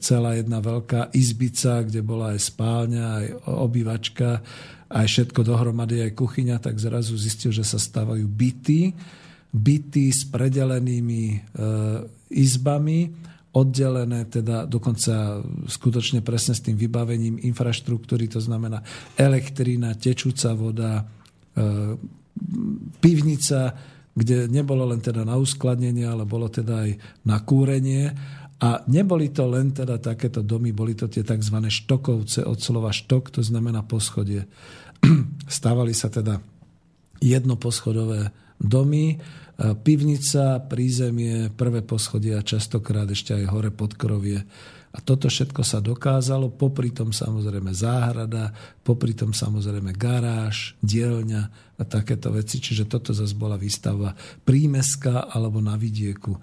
[0.00, 4.40] celá jedna veľká izbica, kde bola aj spálňa, aj obývačka,
[4.88, 8.96] aj všetko dohromady, aj kuchyňa, tak zrazu zistil, že sa stávajú byty,
[9.52, 11.44] byty s predelenými
[12.32, 13.12] izbami,
[13.52, 18.80] oddelené, teda dokonca skutočne presne s tým vybavením infraštruktúry, to znamená
[19.20, 21.04] elektrina, tečúca voda, e,
[22.96, 23.76] pivnica,
[24.12, 26.90] kde nebolo len teda na uskladnenie, ale bolo teda aj
[27.28, 28.12] na kúrenie.
[28.62, 31.56] A neboli to len teda takéto domy, boli to tie tzv.
[31.66, 34.46] štokovce od slova štok, to znamená poschodie.
[35.48, 36.38] Stávali sa teda
[37.18, 39.18] jednoposchodové domy,
[39.82, 44.42] pivnica, prízemie, prvé poschodie a častokrát ešte aj hore podkrovie.
[44.92, 48.52] A toto všetko sa dokázalo, popri tom samozrejme záhrada,
[48.84, 52.62] popri tom samozrejme garáž, dielňa a takéto veci.
[52.62, 54.14] Čiže toto zase bola výstava
[54.46, 56.38] prímeska alebo na vidieku.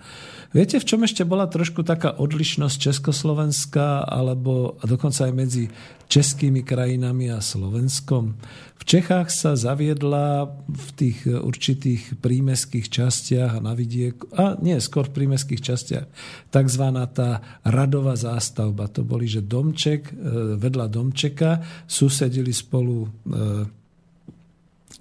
[0.51, 5.71] Viete, v čom ešte bola trošku taká odlišnosť Československa alebo dokonca aj medzi
[6.11, 8.35] českými krajinami a Slovenskom?
[8.79, 15.05] V Čechách sa zaviedla v tých určitých prímeských častiach a na vidieku, a nie, skôr
[15.05, 16.07] v prímeských častiach,
[16.49, 16.85] tzv.
[17.13, 18.89] tá radová zástavba.
[18.89, 20.13] To boli, že domček, e,
[20.57, 23.09] vedľa domčeka susedili spolu e,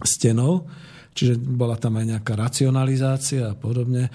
[0.02, 0.66] stenou,
[1.14, 4.10] čiže bola tam aj nejaká racionalizácia a podobne.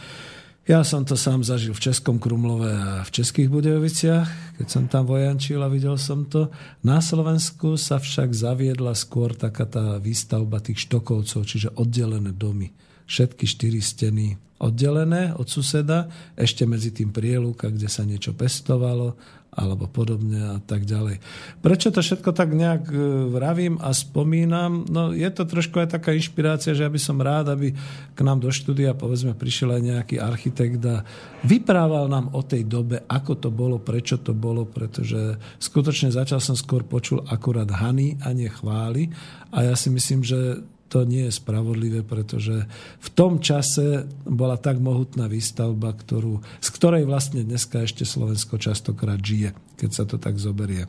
[0.64, 5.03] Ja som to sám zažil v Českom Krumlove a v Českých Budejoviciach, keď som tam
[5.03, 6.47] vojančil a videl som to.
[6.88, 12.72] Na Slovensku sa však zaviedla skôr taká tá výstavba tých štokovcov, čiže oddelené domy.
[13.03, 16.07] všetky štyri steny oddelené od suseda,
[16.39, 19.19] ešte medzi tým prielúka, kde sa niečo pestovalo
[19.53, 21.21] alebo podobne a tak ďalej.
[21.61, 22.97] Prečo to všetko tak nejak e,
[23.30, 24.89] vravím a spomínam?
[24.89, 27.73] No je to trošku aj taká inšpirácia, že ja by som rád, aby
[28.13, 31.05] k nám do štúdia povedzme prišiel aj nejaký architekt a
[31.45, 36.57] vyprával nám o tej dobe, ako to bolo, prečo to bolo, pretože skutočne začal som
[36.57, 39.13] skôr počul akurát hany a chvály
[39.53, 42.70] a ja si myslím, že to nie je spravodlivé, pretože
[43.02, 49.18] v tom čase bola tak mohutná výstavba, ktorú, z ktorej vlastne dneska ešte Slovensko častokrát
[49.18, 50.86] žije, keď sa to tak zoberie.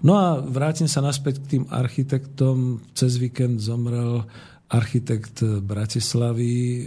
[0.00, 2.80] No a vrátim sa naspäť k tým architektom.
[2.96, 4.24] Cez víkend zomrel
[4.72, 6.82] architekt Bratislavy, e,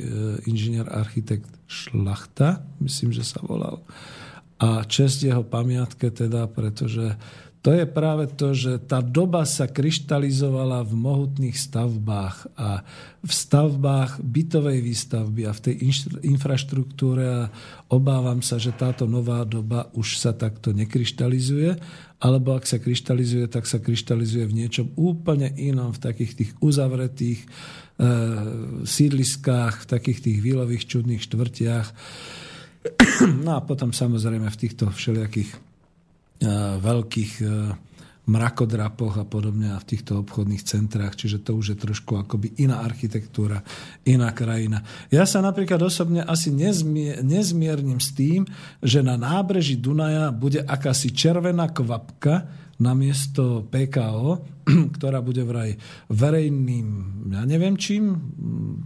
[0.50, 3.86] inžinier architekt Šlachta, myslím, že sa volal.
[4.58, 7.14] A čest jeho pamiatke teda, pretože
[7.66, 12.86] to je práve to, že tá doba sa kryštalizovala v mohutných stavbách a
[13.26, 15.76] v stavbách bytovej výstavby a v tej
[16.30, 17.50] infraštruktúre a
[17.90, 21.74] obávam sa, že táto nová doba už sa takto nekryštalizuje,
[22.22, 27.40] alebo ak sa kryštalizuje, tak sa kryštalizuje v niečom úplne inom, v takých tých uzavretých
[27.42, 27.48] e,
[28.86, 31.88] sídliskách, v takých tých výlových čudných štvrtiach.
[33.42, 35.75] No a potom samozrejme v týchto všelijakých
[36.82, 37.46] veľkých e,
[38.26, 42.82] mrakodrapoch a podobne a v týchto obchodných centrách, čiže to už je trošku akoby iná
[42.82, 43.62] architektúra,
[44.02, 44.82] iná krajina.
[45.14, 48.50] Ja sa napríklad osobne asi nezmier, nezmiernim s tým,
[48.82, 54.44] že na nábreží Dunaja bude akási červená kvapka, namiesto PKO,
[55.00, 55.80] ktorá bude vraj
[56.12, 56.88] verejným,
[57.32, 58.20] ja neviem čím,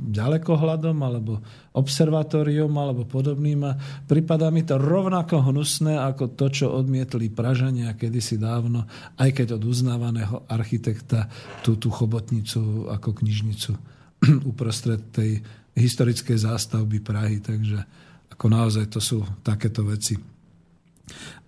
[0.10, 1.41] ďalekohľadom alebo
[1.74, 8.38] observatóriom alebo podobným a prípada mi to rovnako hnusné ako to, čo odmietli Pražania kedysi
[8.38, 8.86] dávno,
[9.18, 11.26] aj keď od uznávaného architekta
[11.66, 13.72] tú, tú chobotnicu ako knižnicu
[14.49, 15.41] uprostred tej
[15.74, 17.41] historickej zástavby Prahy.
[17.41, 17.80] Takže
[18.30, 20.14] ako naozaj to sú takéto veci.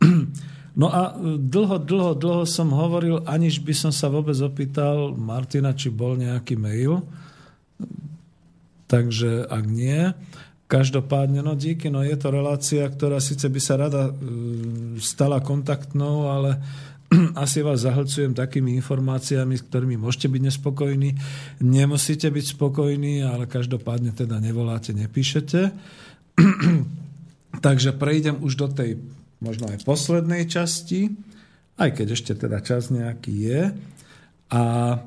[0.75, 5.75] No a e, dlho, dlho, dlho som hovoril, aniž by som sa vôbec opýtal Martina,
[5.75, 7.03] či bol nejaký mail.
[8.87, 10.11] Takže ak nie,
[10.71, 14.13] každopádne, no díky, no je to relácia, ktorá síce by sa rada e,
[15.03, 16.59] stala kontaktnou, ale
[17.43, 21.09] asi vás zahlcujem takými informáciami, s ktorými môžete byť nespokojní.
[21.59, 25.75] Nemusíte byť spokojní, ale každopádne teda nevoláte, nepíšete.
[27.65, 28.95] Takže prejdem už do tej
[29.41, 31.11] možno aj poslednej časti,
[31.81, 33.61] aj keď ešte teda čas nejaký je.
[34.53, 34.63] A
[34.93, 34.99] e,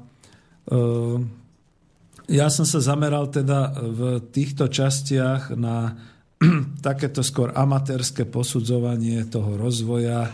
[2.29, 4.01] ja som sa zameral teda v
[4.35, 5.95] týchto častiach na
[6.87, 10.31] takéto skôr amatérske posudzovanie toho rozvoja e,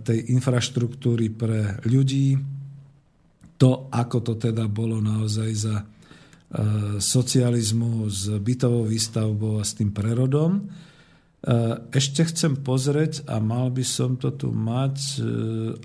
[0.00, 2.38] tej infraštruktúry pre ľudí,
[3.58, 5.84] to, ako to teda bolo naozaj za e,
[6.96, 10.64] socializmu s bytovou výstavbou a s tým prerodom.
[11.38, 11.54] E,
[11.94, 15.30] ešte chcem pozrieť a mal by som to tu mať, e,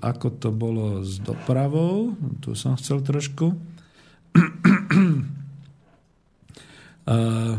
[0.02, 2.18] ako to bolo s dopravou.
[2.42, 3.54] Tu som chcel trošku.
[7.06, 7.54] Uh,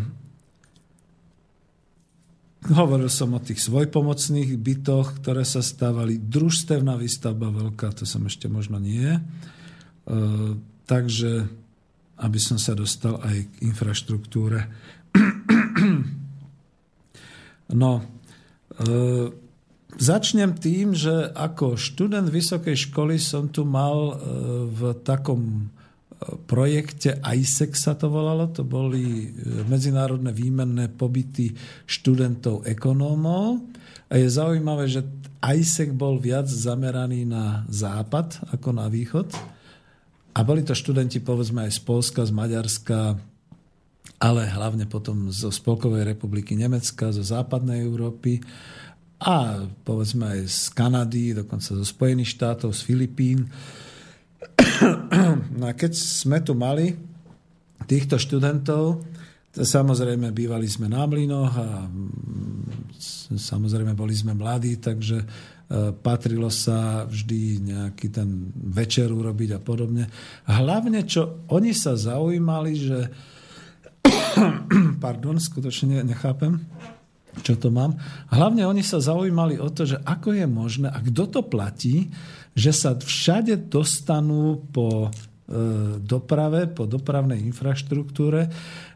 [2.75, 6.19] hovoril som o tých svojpomocných bytoch, ktoré sa stávali.
[6.19, 9.07] Družstevná výstavba veľká, to som ešte možno nie.
[10.03, 11.47] Uh, takže,
[12.19, 14.67] aby som sa dostal aj k infraštruktúre.
[17.73, 18.05] No,
[18.77, 19.33] e,
[19.97, 24.13] začnem tým, že ako študent vysokej školy som tu mal e,
[24.69, 25.63] v takom e,
[26.45, 31.55] projekte ISEC sa to volalo, to boli e, medzinárodné výmenné pobyty
[31.89, 33.63] študentov ekonómov.
[34.05, 35.01] A je zaujímavé, že
[35.41, 39.33] ISEC bol viac zameraný na západ ako na východ.
[40.35, 43.17] A boli to študenti povedzme aj z Polska, z Maďarska,
[44.19, 48.39] ale hlavne potom zo Spolkovej republiky Nemecka, zo západnej Európy
[49.19, 53.39] a povedzme aj z Kanady, dokonca zo Spojených štátov, z Filipín.
[55.55, 56.91] No a keď sme tu mali
[57.87, 59.01] týchto študentov,
[59.55, 62.99] to samozrejme bývali sme na mlynoch a mm,
[63.39, 65.25] samozrejme boli sme mladí, takže e,
[65.95, 70.11] patrilo sa vždy nejaký ten večer urobiť a podobne.
[70.43, 72.99] Hlavne, čo oni sa zaujímali, že
[75.03, 76.61] Pardon, skutočne nechápem,
[77.41, 77.97] čo to mám.
[78.31, 82.09] Hlavne oni sa zaujímali o to, že ako je možné a kto to platí,
[82.55, 85.09] že sa všade dostanú po e,
[85.99, 88.47] doprave, po dopravnej infraštruktúre,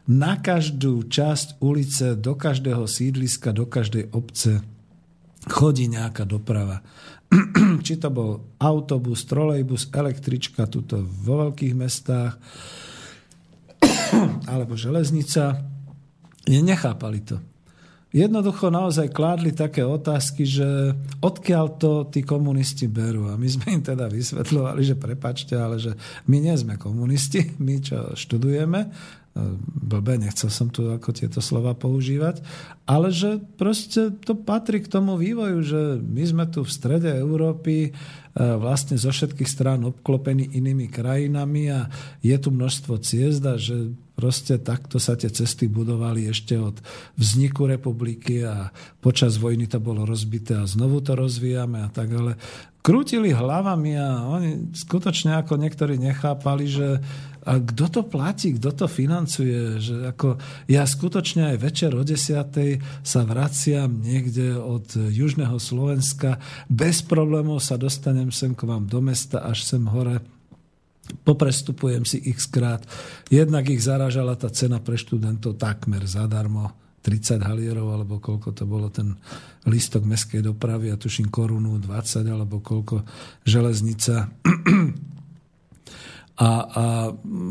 [0.08, 4.64] na každú časť ulice, do každého sídliska, do každej obce
[5.46, 6.84] chodí nejaká doprava.
[7.86, 12.36] Či to bol autobus, trolejbus, električka tuto vo veľkých mestách,
[14.50, 15.60] alebo železnica,
[16.46, 17.38] nechápali to.
[18.10, 23.30] Jednoducho naozaj kládli také otázky, že odkiaľ to tí komunisti berú.
[23.30, 25.94] A my sme im teda vysvetľovali, že prepačte, ale že
[26.26, 28.90] my nie sme komunisti, my čo študujeme,
[29.62, 32.42] blbe, nechcel som tu ako tieto slova používať,
[32.82, 37.94] ale že proste to patrí k tomu vývoju, že my sme tu v strede Európy,
[37.94, 41.90] E, vlastne zo všetkých strán obklopený inými krajinami a
[42.22, 46.78] je tu množstvo ciest a že proste takto sa tie cesty budovali ešte od
[47.18, 48.70] vzniku republiky a
[49.02, 52.38] počas vojny to bolo rozbité a znovu to rozvíjame a tak, ale
[52.80, 57.00] krútili hlavami a oni skutočne ako niektorí nechápali, že
[57.40, 59.80] a kto to platí, kto to financuje?
[59.80, 60.28] Že ako
[60.68, 62.20] ja skutočne aj večer o 10.
[63.00, 66.36] sa vraciam niekde od južného Slovenska.
[66.68, 70.20] Bez problémov sa dostanem sem k vám do mesta až sem hore.
[71.24, 72.84] Poprestupujem si x krát.
[73.32, 76.76] Jednak ich zaražala tá cena pre študentov takmer zadarmo.
[77.00, 79.16] 30 halierov, alebo koľko to bolo ten
[79.64, 83.08] lístok mestskej dopravy, a tuším korunu 20, alebo koľko
[83.48, 84.28] železnica
[86.40, 86.84] a, a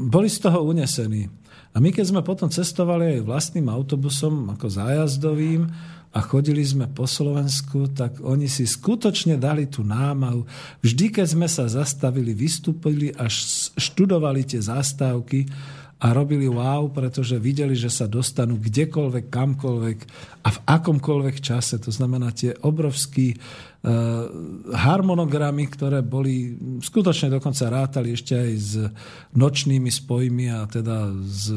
[0.09, 1.29] boli z toho unesení.
[1.69, 5.69] A my keď sme potom cestovali aj vlastným autobusom, ako zájazdovým,
[6.09, 10.41] a chodili sme po Slovensku, tak oni si skutočne dali tú námahu.
[10.81, 13.29] Vždy, keď sme sa zastavili, vystúpili a
[13.77, 15.45] študovali tie zástavky,
[15.99, 19.97] a robili wow, pretože videli, že sa dostanú kdekoľvek, kamkoľvek
[20.43, 21.75] a v akomkoľvek čase.
[21.83, 24.31] To znamená tie obrovský uh,
[24.71, 28.71] harmonogramy, ktoré boli skutočne dokonca rátali ešte aj s
[29.35, 31.51] nočnými spojmi a teda s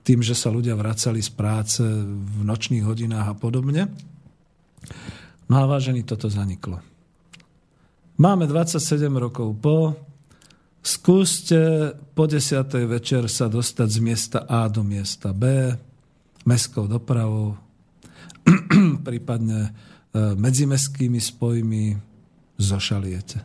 [0.00, 3.92] tým, že sa ľudia vracali z práce v nočných hodinách a podobne.
[5.52, 6.80] No a vážený, toto zaniklo.
[8.16, 8.80] Máme 27
[9.12, 9.92] rokov po,
[10.88, 15.68] Skúste po desiatej večer sa dostať z miesta A do miesta B,
[16.48, 17.60] mestskou dopravou,
[19.08, 19.70] prípadne e,
[20.32, 21.92] medzimestskými spojmi
[22.56, 23.44] zošaliete.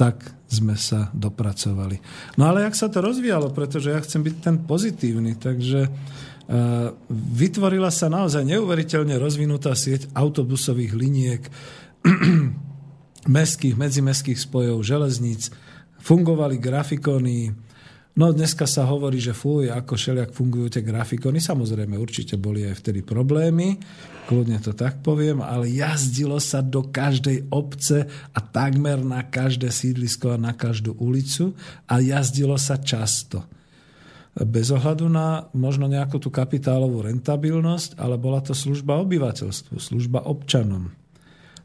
[0.00, 2.00] Tak sme sa dopracovali.
[2.40, 5.90] No ale jak sa to rozvíjalo, pretože ja chcem byť ten pozitívny, takže e,
[7.36, 11.42] vytvorila sa naozaj neuveriteľne rozvinutá sieť autobusových liniek,
[13.28, 15.52] mestských, medzimestských spojov, železníc,
[16.02, 17.54] fungovali grafikony.
[18.12, 21.40] No dneska sa hovorí, že fuj, ako šeliak fungujú tie grafikony.
[21.40, 23.80] Samozrejme, určite boli aj vtedy problémy,
[24.28, 28.04] kľudne to tak poviem, ale jazdilo sa do každej obce
[28.36, 31.56] a takmer na každé sídlisko a na každú ulicu
[31.88, 33.48] a jazdilo sa často.
[34.32, 40.92] Bez ohľadu na možno nejakú tú kapitálovú rentabilnosť, ale bola to služba obyvateľstvu, služba občanom.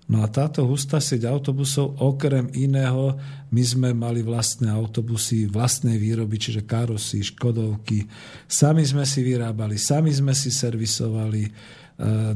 [0.07, 3.19] No a táto hustá sieť autobusov, okrem iného,
[3.51, 8.07] my sme mali vlastné autobusy vlastnej výroby, čiže karosy, škodovky.
[8.47, 11.43] Sami sme si vyrábali, sami sme si servisovali.
[11.43, 11.51] E,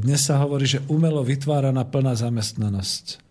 [0.04, 3.24] dnes sa hovorí, že umelo vytváraná plná zamestnanosť.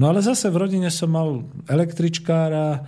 [0.00, 2.80] No ale zase v rodine som mal električkára, e,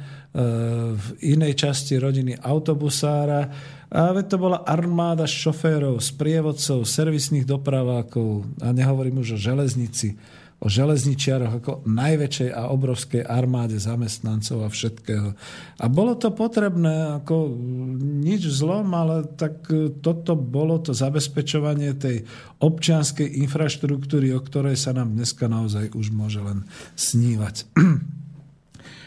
[0.96, 3.52] v inej časti rodiny autobusára,
[3.86, 10.16] a to bola armáda šoférov, sprievodcov, servisných dopravákov a nehovorím už o železnici
[10.56, 15.36] o železničiaroch ako najväčšej a obrovskej armáde zamestnancov a všetkého.
[15.76, 17.52] A bolo to potrebné, ako
[18.00, 19.68] nič zlom, ale tak
[20.00, 22.24] toto bolo to zabezpečovanie tej
[22.64, 26.64] občianskej infraštruktúry, o ktorej sa nám dneska naozaj už môže len
[26.96, 27.56] snívať.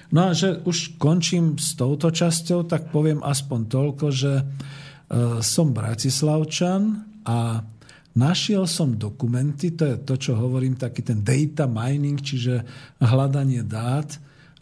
[0.10, 4.44] No a že už končím s touto časťou, tak poviem aspoň toľko, že e,
[5.46, 7.62] som bratislavčan a
[8.20, 12.68] Našiel som dokumenty, to je to, čo hovorím, taký ten data mining, čiže
[13.00, 14.12] hľadanie dát.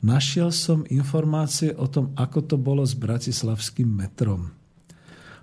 [0.06, 4.54] Našiel som informácie o tom, ako to bolo s bratislavským metrom.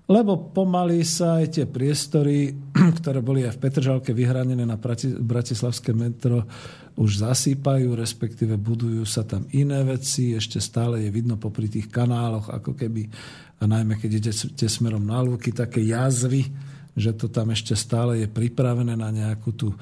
[0.06, 2.54] Lebo pomaly sa aj tie priestory,
[3.02, 4.78] ktoré boli aj v Petržalke vyhranené na
[5.18, 6.46] bratislavské metro,
[6.94, 10.38] už zasýpajú, respektíve budujú sa tam iné veci.
[10.38, 13.10] Ešte stále je vidno popri tých kanáloch, ako keby,
[13.58, 16.46] a najmä keď idete smerom na Lúky, také jazvy,
[16.94, 19.74] že to tam ešte stále je pripravené na nejakú tú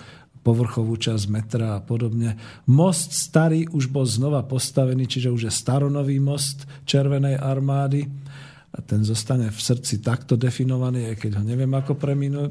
[0.42, 2.34] povrchovú časť metra a podobne.
[2.66, 8.10] Most starý už bol znova postavený, čiže už je staronový most Červenej armády
[8.72, 11.92] a ten zostane v srdci takto definovaný, aj keď ho neviem, ako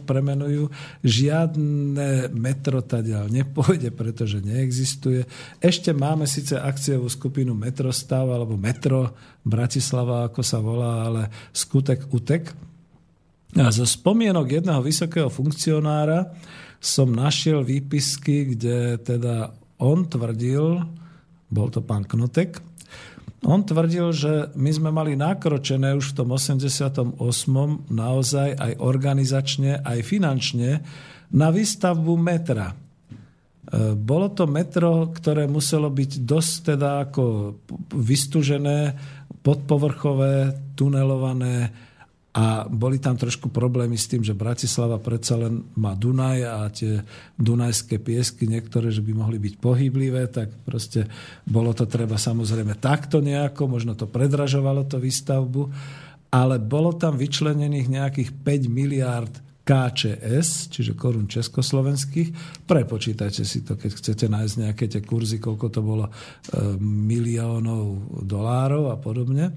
[0.06, 0.70] premenujú.
[1.02, 5.26] Žiadne metro tadiaľ nepôjde, pretože neexistuje.
[5.58, 11.22] Ešte máme síce akciovú skupinu Metrostav alebo Metro Bratislava, ako sa volá, ale
[11.52, 12.71] skutek utek
[13.60, 16.32] a zo spomienok jedného vysokého funkcionára
[16.80, 19.52] som našiel výpisky, kde teda
[19.82, 20.88] on tvrdil,
[21.52, 22.64] bol to pán Knotek,
[23.42, 27.18] On tvrdil, že my sme mali nakročené už v tom 88.
[27.90, 30.86] naozaj aj organizačne, aj finančne
[31.34, 32.70] na výstavbu metra.
[32.70, 32.76] E,
[33.98, 37.24] bolo to metro, ktoré muselo byť dosť teda ako
[37.98, 38.94] vystúžené,
[39.42, 41.74] podpovrchové, tunelované,
[42.32, 47.04] a boli tam trošku problémy s tým, že Bratislava predsa len má Dunaj a tie
[47.36, 51.12] dunajské piesky niektoré, že by mohli byť pohyblivé, tak proste
[51.44, 55.68] bolo to treba samozrejme takto nejako, možno to predražovalo to výstavbu,
[56.32, 59.34] ale bolo tam vyčlenených nejakých 5 miliárd
[59.68, 62.64] KČS, čiže korun československých.
[62.66, 66.12] Prepočítajte si to, keď chcete nájsť nejaké tie kurzy, koľko to bolo e,
[66.82, 69.54] miliónov dolárov a podobne.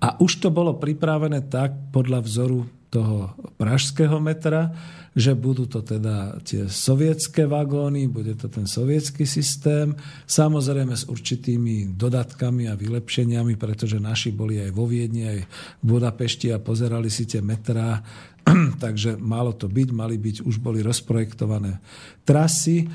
[0.00, 2.60] A už to bolo pripravené tak podľa vzoru
[2.90, 4.74] toho pražského metra,
[5.14, 9.94] že budú to teda tie sovietské vagóny, bude to ten sovietský systém,
[10.26, 16.50] samozrejme s určitými dodatkami a vylepšeniami, pretože naši boli aj vo Viedni, aj v Budapešti
[16.50, 18.02] a pozerali si tie metrá,
[18.84, 21.78] takže malo to byť, mali byť, už boli rozprojektované
[22.26, 22.86] trasy.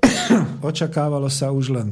[0.64, 1.88] Očakávalo sa už len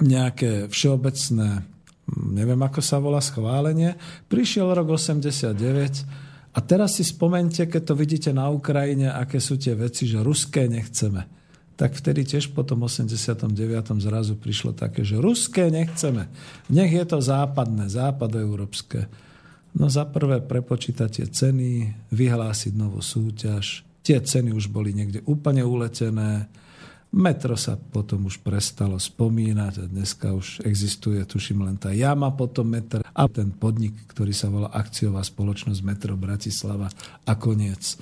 [0.00, 1.71] nejaké všeobecné
[2.16, 3.96] neviem ako sa volá, schválenie.
[4.28, 5.52] Prišiel rok 89
[6.52, 10.68] a teraz si spomente, keď to vidíte na Ukrajine, aké sú tie veci, že ruské
[10.68, 11.24] nechceme.
[11.80, 13.56] Tak vtedy tiež po tom 89.
[14.04, 16.28] zrazu prišlo také, že ruské nechceme.
[16.68, 19.08] Nech je to západné, západoeurópske.
[19.72, 23.88] No za prvé prepočítať tie ceny, vyhlásiť novú súťaž.
[24.04, 26.52] Tie ceny už boli niekde úplne uletené
[27.12, 32.72] Metro sa potom už prestalo spomínať a dneska už existuje, tuším, len tá jama potom
[32.72, 36.88] metr a ten podnik, ktorý sa volá akciová spoločnosť Metro Bratislava
[37.28, 38.00] a koniec.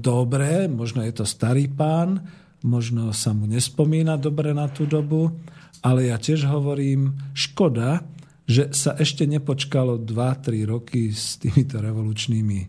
[0.00, 2.24] Dobre, možno je to starý pán,
[2.64, 5.36] možno sa mu nespomína dobre na tú dobu,
[5.84, 8.00] ale ja tiež hovorím, škoda,
[8.48, 12.68] že sa ešte nepočkalo 2-3 roky s týmito revolučnými e,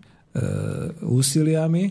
[1.07, 1.83] úsiliami,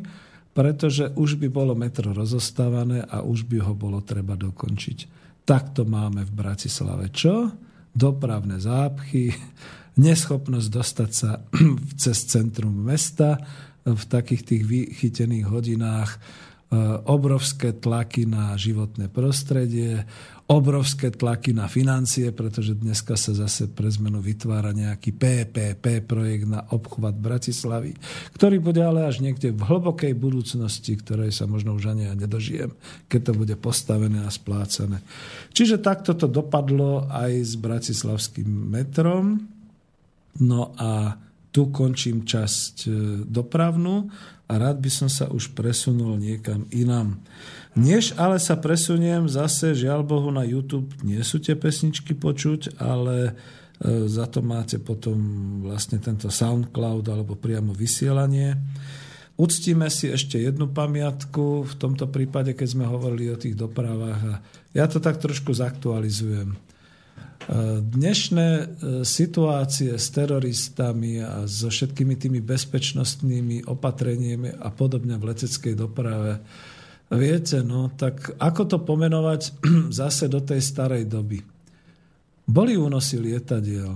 [0.50, 4.98] pretože už by bolo metro rozostávané a už by ho bolo treba dokončiť.
[5.46, 7.50] Takto máme v Bratislave čo?
[7.90, 9.34] Dopravné zápchy,
[9.98, 11.42] neschopnosť dostať sa
[12.02, 13.38] cez centrum mesta
[13.82, 16.10] v takých tých vychytených hodinách,
[16.70, 20.06] E, obrovské tlaky na životné prostredie,
[20.50, 26.66] obrovské tlaky na financie, pretože dneska sa zase pre zmenu vytvára nejaký PPP projekt na
[26.74, 27.94] obchvat Bratislavy,
[28.34, 32.74] ktorý bude ale až niekde v hlbokej budúcnosti, ktorej sa možno už ani ja nedožijem,
[33.06, 34.98] keď to bude postavené a splácané.
[35.54, 39.46] Čiže takto to dopadlo aj s bratislavským metrom.
[40.42, 41.14] No a
[41.54, 42.90] tu končím časť e,
[43.26, 44.10] dopravnú
[44.50, 47.22] a rád by som sa už presunul niekam inám.
[47.78, 53.30] Než ale sa presuniem zase, žiaľ Bohu, na YouTube nie sú tie pesničky počuť, ale
[53.30, 53.32] e,
[54.10, 55.18] za to máte potom
[55.62, 58.58] vlastne tento SoundCloud alebo priamo vysielanie.
[59.38, 64.20] Uctíme si ešte jednu pamiatku, v tomto prípade, keď sme hovorili o tých dopravách.
[64.26, 64.34] A
[64.74, 66.58] ja to tak trošku zaktualizujem.
[67.80, 68.64] Dnešné e,
[69.06, 76.42] situácie s teroristami a so všetkými tými bezpečnostnými opatreniami a podobne v leteckej doprave,
[77.18, 79.40] viete, no tak ako to pomenovať
[80.02, 81.42] zase do tej starej doby?
[82.50, 83.94] Boli únosy lietadiel,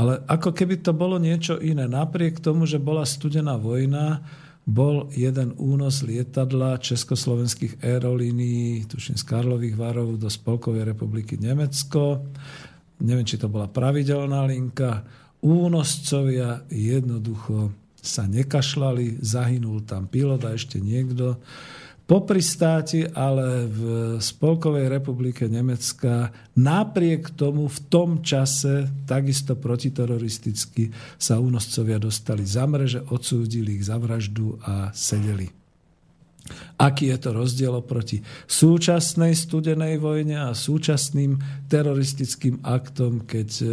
[0.00, 1.84] ale ako keby to bolo niečo iné.
[1.84, 4.24] Napriek tomu, že bola studená vojna,
[4.64, 12.22] bol jeden únos lietadla československých aerolínií, tuším z Karlových varov do Spolkovej republiky Nemecko.
[13.00, 15.04] Neviem, či to bola pravidelná linka.
[15.40, 21.40] Únoscovia jednoducho sa nekašľali, zahynul tam pilot a ešte niekto
[22.10, 23.82] po pristáti, ale v
[24.18, 33.06] Spolkovej republike Nemecka napriek tomu v tom čase takisto protiteroristicky sa únoscovia dostali za mreže,
[33.14, 35.59] odsúdili ich za vraždu a sedeli.
[36.80, 41.36] Aký je to rozdiel oproti súčasnej studenej vojne a súčasným
[41.68, 43.66] teroristickým aktom, keď e,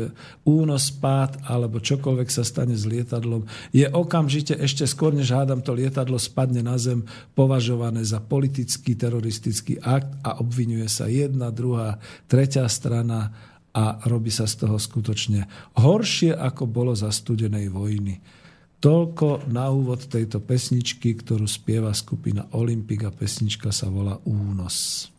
[0.48, 5.72] únos, pád alebo čokoľvek sa stane s lietadlom, je okamžite ešte skôr, než hádam to
[5.72, 12.68] lietadlo spadne na zem, považované za politický teroristický akt a obvinuje sa jedna, druhá, tretia
[12.68, 13.32] strana
[13.78, 15.46] a robí sa z toho skutočne
[15.78, 18.18] horšie, ako bolo za studenej vojny.
[18.78, 25.10] Toľko na úvod tejto pesničky, ktorú spieva skupina Olympik a pesnička sa volá Únos.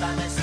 [0.00, 0.39] by myself.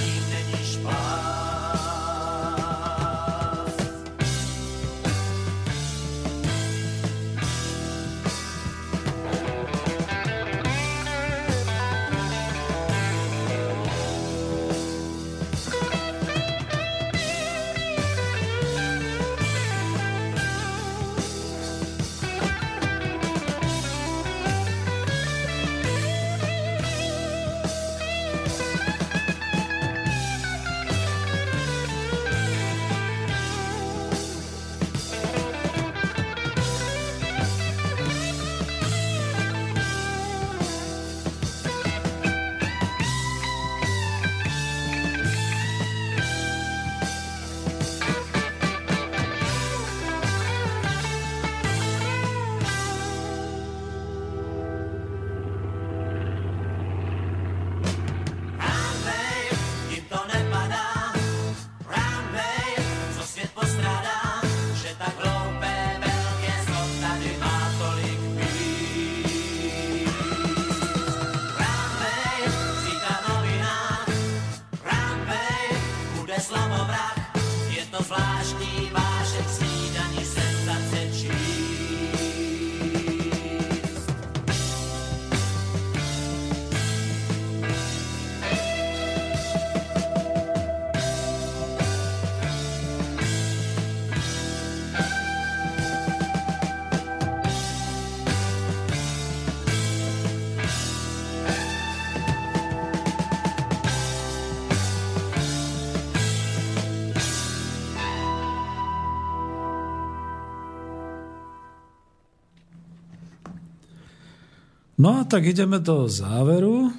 [115.07, 116.91] No a tak ideme do záveru,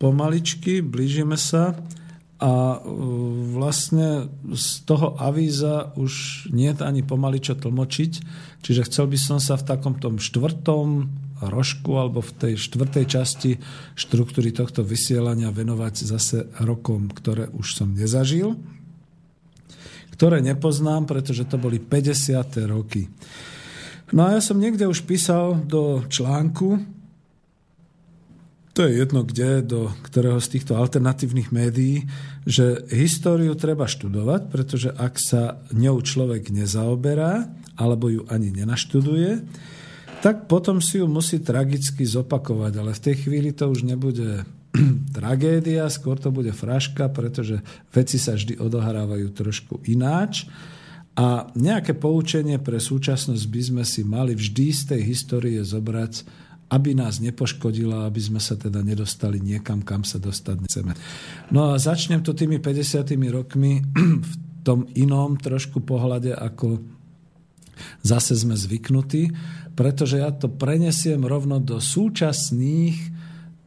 [0.00, 1.76] pomaličky, blížime sa
[2.40, 2.76] a e,
[3.52, 8.12] vlastne z toho avíza už nie je ani pomaly čo tlmočiť,
[8.64, 11.12] čiže chcel by som sa v takom tom štvrtom
[11.44, 13.60] rožku alebo v tej štvrtej časti
[13.92, 18.56] štruktúry tohto vysielania venovať zase rokom, ktoré už som nezažil,
[20.16, 22.72] ktoré nepoznám, pretože to boli 50.
[22.72, 23.04] roky.
[24.16, 26.96] No a ja som niekde už písal do článku,
[28.78, 32.06] to je jedno kde, do ktorého z týchto alternatívnych médií,
[32.46, 39.42] že históriu treba študovať, pretože ak sa ňou človek nezaoberá, alebo ju ani nenaštuduje,
[40.22, 44.46] tak potom si ju musí tragicky zopakovať, ale v tej chvíli to už nebude
[45.18, 47.58] tragédia, skôr to bude fraška, pretože
[47.90, 50.46] veci sa vždy odohrávajú trošku ináč.
[51.18, 56.92] A nejaké poučenie pre súčasnosť by sme si mali vždy z tej histórie zobrať, aby
[56.92, 60.92] nás nepoškodila, aby sme sa teda nedostali niekam, kam sa dostať nechceme.
[61.48, 63.80] No a začnem to tými 50 rokmi
[64.28, 66.84] v tom inom trošku pohľade, ako
[68.04, 69.32] zase sme zvyknutí,
[69.72, 72.96] pretože ja to prenesiem rovno do súčasných,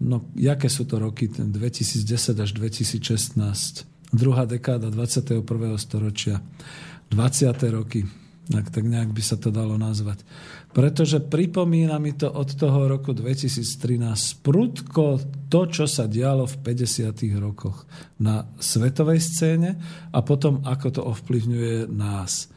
[0.04, 5.42] no jaké sú to roky, ten 2010 až 2016, druhá dekáda 21.
[5.80, 6.44] storočia.
[7.12, 7.76] 20.
[7.76, 8.08] roky,
[8.48, 10.24] tak, tak nejak by sa to dalo nazvať.
[10.72, 15.20] Pretože pripomína mi to od toho roku 2013 prudko
[15.52, 17.12] to, čo sa dialo v 50.
[17.44, 17.84] rokoch
[18.24, 19.76] na svetovej scéne
[20.16, 22.48] a potom ako to ovplyvňuje nás.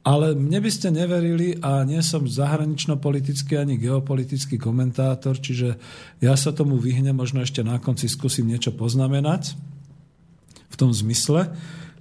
[0.00, 5.76] Ale mne by ste neverili a nie som zahranično-politický ani geopolitický komentátor, čiže
[6.24, 9.52] ja sa tomu vyhnem, možno ešte na konci skúsim niečo poznamenať
[10.72, 11.52] v tom zmysle,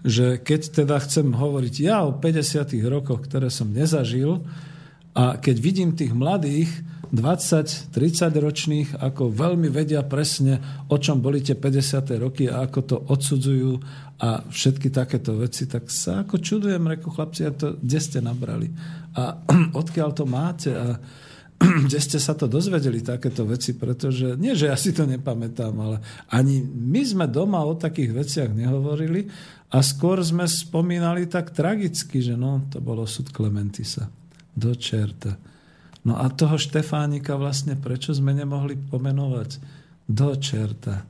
[0.07, 2.79] že keď teda chcem hovoriť ja o 50.
[2.87, 4.39] rokoch, ktoré som nezažil,
[5.17, 6.69] a keď vidím tých mladých,
[7.09, 10.59] 20, 30 ročných, ako veľmi vedia presne,
[10.91, 12.03] o čom boli tie 50.
[12.19, 13.73] roky a ako to odsudzujú
[14.21, 18.67] a všetky takéto veci, tak sa ako čudujem, reku chlapci, a to kde ste nabrali?
[19.15, 19.39] A
[19.81, 20.69] odkiaľ to máte?
[20.75, 20.99] A
[21.87, 25.97] kde ste sa to dozvedeli, takéto veci, pretože nie, že ja si to nepamätám, ale
[26.29, 29.25] ani my sme doma o takých veciach nehovorili
[29.73, 34.11] a skôr sme spomínali tak tragicky, že no, to bolo súd Klementisa.
[34.57, 35.37] Do čerta.
[36.01, 39.61] No a toho Štefánika vlastne prečo sme nemohli pomenovať?
[40.09, 41.05] Do čerta.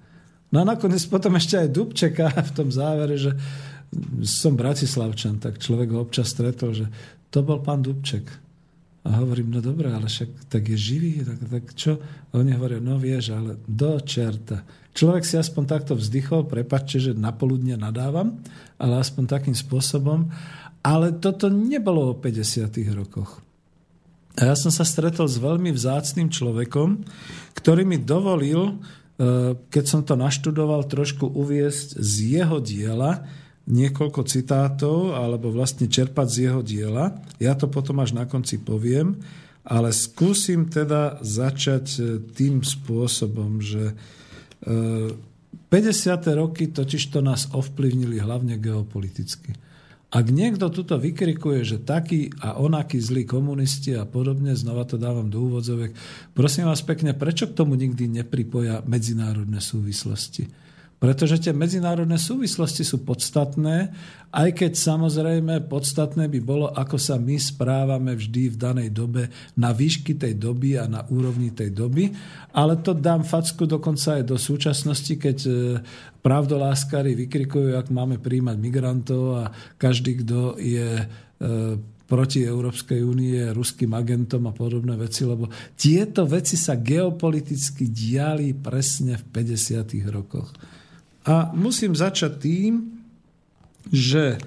[0.52, 3.32] No a nakoniec potom ešte aj Dubčeka v tom závere, že
[4.28, 6.86] som Bratislavčan, tak človek ho občas stretol, že
[7.32, 8.28] to bol pán Dubček.
[9.08, 11.96] A hovorím, no dobré, ale však tak je živý, tak, tak čo?
[12.32, 14.68] A oni hovoria, no vieš, ale do čerta.
[14.92, 18.36] Človek si aspoň takto vzdychol, prepačte, že napoludne nadávam,
[18.76, 20.28] ale aspoň takým spôsobom.
[20.88, 23.44] Ale toto nebolo o 50 rokoch.
[24.40, 27.04] A ja som sa stretol s veľmi vzácným človekom,
[27.60, 28.80] ktorý mi dovolil,
[29.20, 33.28] eh, keď som to naštudoval, trošku uviesť z jeho diela,
[33.68, 37.20] niekoľko citátov, alebo vlastne čerpať z jeho diela.
[37.36, 39.20] Ja to potom až na konci poviem,
[39.68, 42.02] ale skúsim teda začať e,
[42.32, 43.92] tým spôsobom, že
[44.64, 45.68] 50.
[45.68, 49.52] E, roky totiž to nás ovplyvnili hlavne geopoliticky.
[50.08, 55.28] Ak niekto tuto vykrikuje, že taký a onaký zlí komunisti a podobne, znova to dávam
[55.28, 55.92] do úvodzovek,
[56.32, 60.67] prosím vás pekne, prečo k tomu nikdy nepripoja medzinárodné súvislosti?
[60.98, 63.94] Pretože tie medzinárodné súvislosti sú podstatné,
[64.34, 69.30] aj keď samozrejme podstatné by bolo, ako sa my správame vždy v danej dobe
[69.62, 72.10] na výšky tej doby a na úrovni tej doby.
[72.50, 75.52] Ale to dám facku dokonca aj do súčasnosti, keď e,
[76.26, 79.44] pravdoláskári vykrikujú, ak máme príjmať migrantov a
[79.78, 81.06] každý, kto je e,
[82.10, 85.46] proti Európskej únie, ruským agentom a podobné veci, lebo
[85.78, 89.94] tieto veci sa geopoliticky diali presne v 50.
[90.10, 90.50] rokoch.
[91.28, 93.04] A musím začať tým,
[93.92, 94.40] že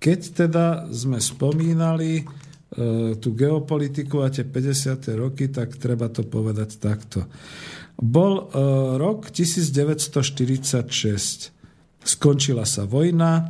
[0.00, 2.24] keď teda sme spomínali e,
[3.20, 5.14] tú geopolitiku a tie 50.
[5.14, 7.28] roky, tak treba to povedať takto.
[8.00, 11.52] Bol e, rok 1946.
[12.02, 13.46] Skončila sa vojna,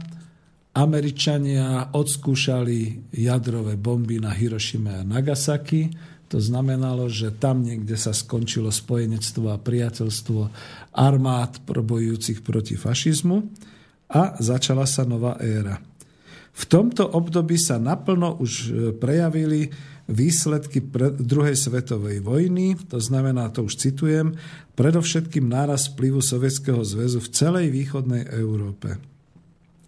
[0.73, 5.91] Američania odskúšali jadrové bomby na Hirošime a Nagasaki,
[6.33, 10.41] to znamenalo, že tam niekde sa skončilo spojenectvo a priateľstvo
[10.97, 13.45] armád probojujúcich proti fašizmu
[14.09, 15.77] a začala sa nová éra.
[16.57, 19.69] V tomto období sa naplno už e, prejavili
[20.09, 20.81] výsledky
[21.21, 24.33] druhej svetovej vojny, to znamená, to už citujem,
[24.73, 28.97] predovšetkým náraz vplyvu Sovietskeho zväzu v celej východnej Európe.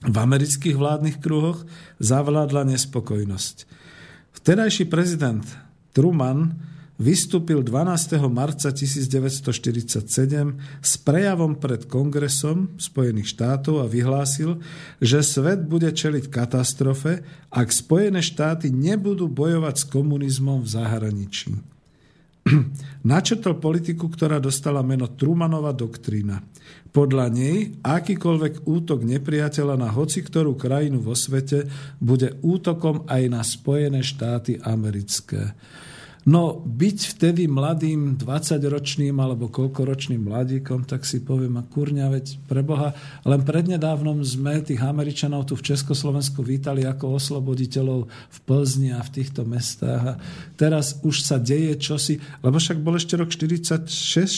[0.05, 1.65] V amerických vládnych kruhoch
[2.05, 3.57] zavládla nespokojnosť.
[4.37, 5.64] Vtedajší prezident
[5.95, 6.59] Truman
[6.99, 8.19] vystúpil 12.
[8.31, 10.03] marca 1947
[10.83, 14.63] s prejavom pred Kongresom Spojených štátov a vyhlásil,
[15.03, 21.51] že svet bude čeliť katastrofe, ak Spojené štáty nebudú bojovať s komunizmom v zahraničí.
[23.11, 26.45] Načrtol politiku, ktorá dostala meno Trumanova doktrína.
[26.95, 31.67] Podľa nej akýkoľvek útok nepriateľa na hoci ktorú krajinu vo svete
[31.99, 35.59] bude útokom aj na Spojené štáty americké.
[36.25, 42.65] No byť vtedy mladým 20-ročným alebo koľkoročným mladíkom, tak si poviem, a kurňa, veď pre
[42.65, 42.97] Boha,
[43.29, 49.13] len prednedávnom sme tých Američanov tu v Československu vítali ako osloboditeľov v Plzni a v
[49.21, 50.17] týchto mestách.
[50.17, 50.19] A
[50.57, 53.85] teraz už sa deje čosi, lebo však bol ešte rok 46,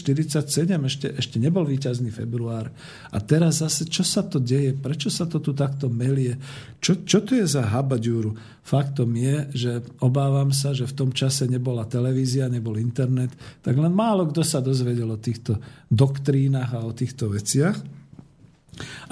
[0.03, 2.75] 47, ešte, ešte nebol víťazný február.
[3.15, 4.75] A teraz zase, čo sa to deje?
[4.75, 6.35] Prečo sa to tu takto melie?
[6.83, 8.35] Čo, čo to je za habaďúru?
[8.67, 9.73] Faktom je, že
[10.03, 11.47] obávam sa, že v tom čase
[11.77, 15.61] nebola televízia, nebol internet, tak len málo kto sa dozvedel o týchto
[15.93, 17.77] doktrínach a o týchto veciach.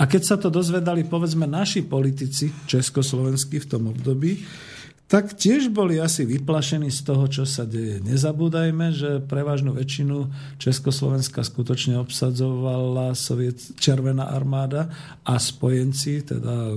[0.00, 4.40] A keď sa to dozvedali, povedzme, naši politici československí v tom období,
[5.04, 8.00] tak tiež boli asi vyplašení z toho, čo sa deje.
[8.00, 14.88] Nezabúdajme, že prevažnú väčšinu Československa skutočne obsadzovala Soviet, Červená armáda
[15.20, 16.72] a spojenci, teda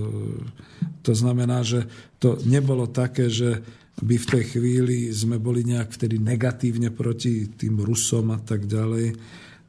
[1.07, 1.87] to znamená, že
[2.19, 3.63] to nebolo také, že
[3.97, 9.17] by v tej chvíli sme boli nejak vtedy negatívne proti tým Rusom a tak ďalej.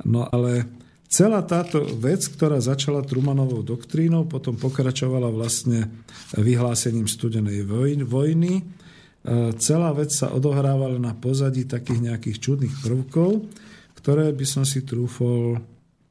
[0.05, 0.79] No ale
[1.09, 6.05] Celá táto vec, ktorá začala Trumanovou doktrínou, potom pokračovala vlastne
[6.37, 7.65] vyhlásením studenej
[8.05, 8.61] vojny.
[8.61, 8.63] E,
[9.57, 13.41] celá vec sa odohrávala na pozadí takých nejakých čudných prvkov,
[13.97, 15.57] ktoré by som si trúfol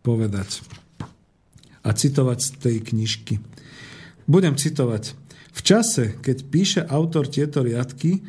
[0.02, 0.65] povedať
[1.85, 3.38] a citovať z tej knižky.
[4.26, 5.26] Budem citovať.
[5.57, 8.21] V čase, keď píše autor tieto riadky,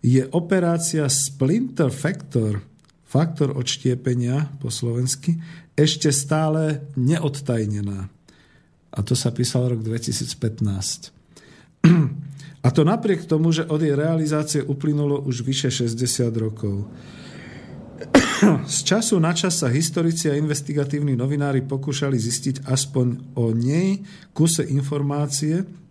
[0.00, 2.64] je operácia Splinter Factor,
[3.04, 5.36] faktor odštiepenia po slovensky,
[5.76, 8.08] ešte stále neodtajnená.
[8.92, 11.12] A to sa písal rok 2015.
[12.62, 15.98] A to napriek tomu, že od jej realizácie uplynulo už vyše 60
[16.38, 16.86] rokov.
[18.70, 24.62] Z času na čas sa historici a investigatívni novinári pokúšali zistiť aspoň o nej kuse
[24.66, 25.81] informácie,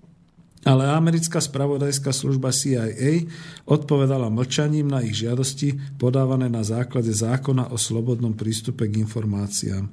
[0.61, 3.25] ale americká spravodajská služba CIA
[3.65, 9.89] odpovedala mlčaním na ich žiadosti podávané na základe zákona o slobodnom prístupe k informáciám.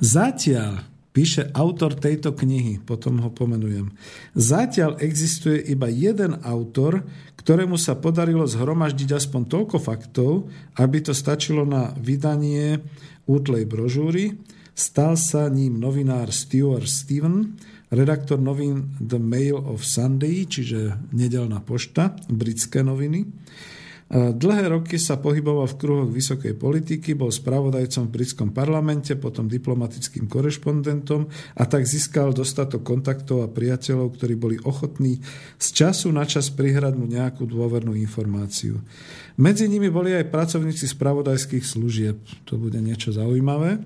[0.00, 3.92] Zatiaľ, píše autor tejto knihy, potom ho pomenujem,
[4.32, 7.04] zatiaľ existuje iba jeden autor,
[7.40, 10.48] ktorému sa podarilo zhromaždiť aspoň toľko faktov,
[10.80, 12.80] aby to stačilo na vydanie
[13.28, 14.36] útlej brožúry.
[14.76, 17.56] Stal sa ním novinár Stuart Steven,
[17.90, 23.26] redaktor novín The Mail of Sunday, čiže nedelná pošta, britské noviny.
[24.06, 30.30] Dlhé roky sa pohyboval v kruhoch vysokej politiky, bol spravodajcom v britskom parlamente, potom diplomatickým
[30.30, 31.26] korešpondentom
[31.58, 35.18] a tak získal dostatok kontaktov a priateľov, ktorí boli ochotní
[35.58, 38.78] z času na čas prihrať mu nejakú dôvernú informáciu.
[39.42, 42.22] Medzi nimi boli aj pracovníci spravodajských služieb.
[42.46, 43.82] To bude niečo zaujímavé.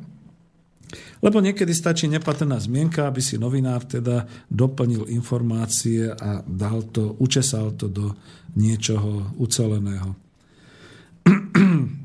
[1.20, 7.76] Lebo niekedy stačí nepatrná zmienka, aby si novinár teda doplnil informácie a dal to, učesal
[7.76, 8.16] to do
[8.56, 10.16] niečoho uceleného.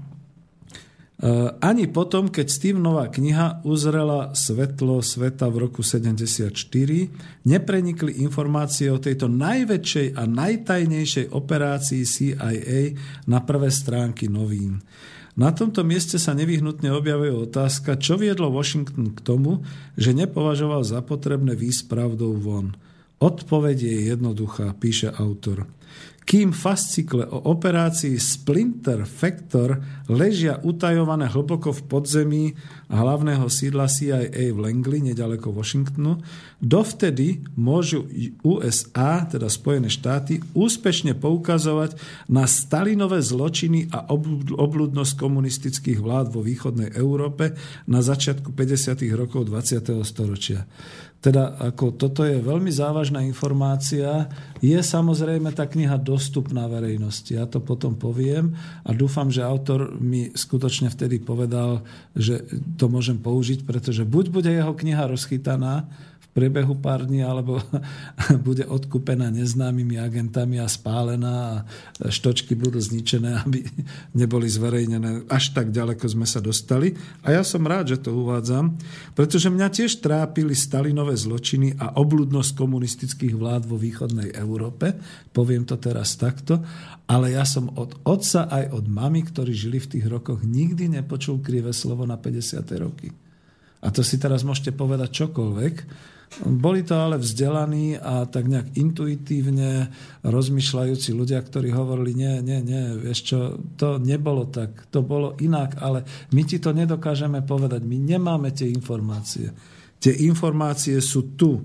[1.64, 6.52] Ani potom, keď Stevenová kniha uzrela svetlo sveta v roku 74,
[7.48, 12.82] neprenikli informácie o tejto najväčšej a najtajnejšej operácii CIA
[13.32, 14.84] na prvé stránky novín.
[15.36, 19.68] Na tomto mieste sa nevyhnutne objavuje otázka, čo viedlo Washington k tomu,
[20.00, 22.72] že nepovažoval za potrebné výsť pravdou von.
[23.20, 25.68] Odpoveď je jednoduchá, píše autor
[26.26, 29.78] kým fascikle o operácii Splinter Factor
[30.10, 32.46] ležia utajované hlboko v podzemí
[32.90, 36.26] hlavného sídla CIA v Langley, nedaleko Washingtonu,
[36.58, 38.10] dovtedy môžu
[38.42, 41.94] USA, teda Spojené štáty, úspešne poukazovať
[42.26, 44.10] na Stalinové zločiny a
[44.58, 47.54] obludnosť komunistických vlád vo východnej Európe
[47.86, 48.98] na začiatku 50.
[49.14, 50.02] rokov 20.
[50.02, 50.66] storočia.
[51.26, 54.30] Teda ako toto je veľmi závažná informácia.
[54.62, 57.34] Je samozrejme tá kniha dostupná verejnosti.
[57.34, 58.54] Ja to potom poviem
[58.86, 61.82] a dúfam, že autor mi skutočne vtedy povedal,
[62.14, 62.46] že
[62.78, 65.90] to môžem použiť, pretože buď bude jeho kniha rozchytaná,
[66.36, 67.64] priebehu pár dní, alebo
[68.48, 71.64] bude odkúpená neznámymi agentami a spálená
[72.04, 73.64] a štočky budú zničené, aby
[74.12, 75.32] neboli zverejnené.
[75.32, 76.92] Až tak ďaleko sme sa dostali.
[77.24, 78.76] A ja som rád, že to uvádzam,
[79.16, 84.92] pretože mňa tiež trápili Stalinové zločiny a obludnosť komunistických vlád vo východnej Európe.
[85.32, 86.60] Poviem to teraz takto.
[87.08, 91.40] Ale ja som od otca aj od mamy, ktorí žili v tých rokoch, nikdy nepočul
[91.40, 92.66] krivé slovo na 50.
[92.82, 93.14] roky.
[93.86, 95.76] A to si teraz môžete povedať čokoľvek,
[96.44, 99.88] boli to ale vzdelaní a tak nejak intuitívne
[100.28, 103.40] rozmýšľajúci ľudia, ktorí hovorili, nie, nie, nie, vieš čo,
[103.80, 106.04] to nebolo tak, to bolo inak, ale
[106.36, 109.54] my ti to nedokážeme povedať, my nemáme tie informácie.
[110.02, 111.64] Tie informácie sú tu,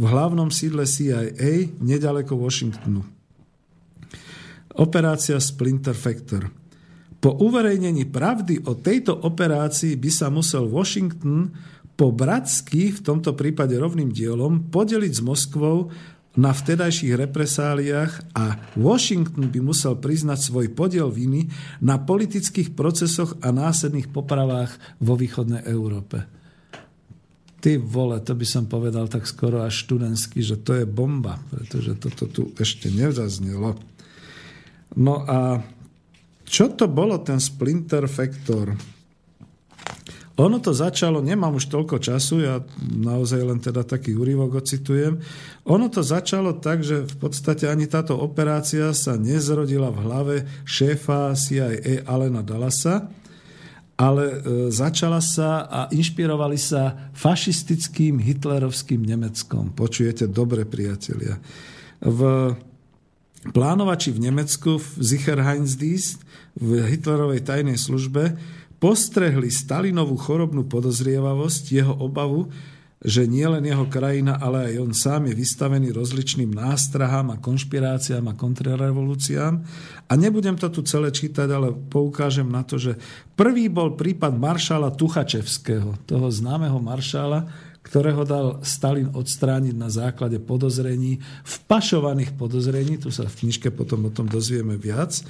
[0.00, 3.04] v hlavnom sídle CIA, nedaleko Washingtonu.
[4.80, 6.48] Operácia Splinter Factor–
[7.20, 11.52] Po uverejnení pravdy o tejto operácii by sa musel Washington
[12.00, 15.92] po bratsky, v tomto prípade rovným dielom, podeliť s Moskvou
[16.40, 21.52] na vtedajších represáliách a Washington by musel priznať svoj podiel viny
[21.84, 26.24] na politických procesoch a následných popravách vo východnej Európe.
[27.60, 32.00] Ty vole, to by som povedal tak skoro až študentsky, že to je bomba, pretože
[32.00, 33.76] toto tu ešte nezaznelo.
[34.96, 35.60] No a
[36.48, 38.72] čo to bolo ten Splinter Factor?
[40.40, 45.20] Ono to začalo, nemám už toľko času, ja naozaj len teda taký úryvok ocitujem.
[45.68, 51.36] Ono to začalo tak, že v podstate ani táto operácia sa nezrodila v hlave šéfa
[51.36, 53.12] CIA Alena Dallasa,
[54.00, 54.36] ale e,
[54.72, 59.76] začala sa a inšpirovali sa fašistickým hitlerovským Nemeckom.
[59.76, 61.36] Počujete dobre, priatelia.
[62.00, 62.20] V
[63.52, 66.24] plánovači v Nemecku v Sicherheinsdienst
[66.56, 68.40] v Hitlerovej tajnej službe
[68.80, 72.48] postrehli Stalinovú chorobnú podozrievavosť, jeho obavu,
[73.00, 78.36] že nielen jeho krajina, ale aj on sám je vystavený rozličným nástrahám a konšpiráciám a
[78.36, 79.54] kontrarevolúciám.
[80.04, 83.00] A nebudem to tu celé čítať, ale poukážem na to, že
[83.32, 87.48] prvý bol prípad maršála Tuchačevského, toho známeho maršála,
[87.80, 91.24] ktorého dal Stalin odstrániť na základe podozrení,
[91.64, 95.24] vpašovaných podozrení, tu sa v knižke potom o tom dozvieme viac,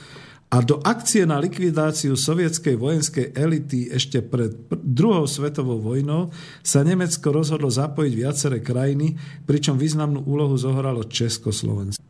[0.50, 4.50] a do akcie na likvidáciu sovietskej vojenskej elity ešte pred
[4.82, 9.14] druhou svetovou vojnou sa Nemecko rozhodlo zapojiť viaceré krajiny,
[9.46, 12.02] pričom významnú úlohu zohralo Československo.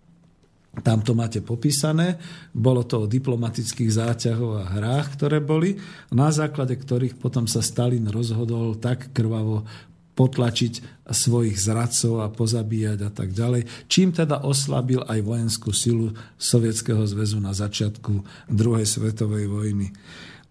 [0.81, 2.17] Tam to máte popísané,
[2.55, 5.77] bolo to o diplomatických záťahoch a hrách, ktoré boli,
[6.15, 9.67] na základe ktorých potom sa Stalin rozhodol tak krvavo
[10.15, 17.03] potlačiť svojich zradcov a pozabíjať a tak ďalej, čím teda oslabil aj vojenskú silu Sovietskeho
[17.07, 19.89] zväzu na začiatku druhej svetovej vojny.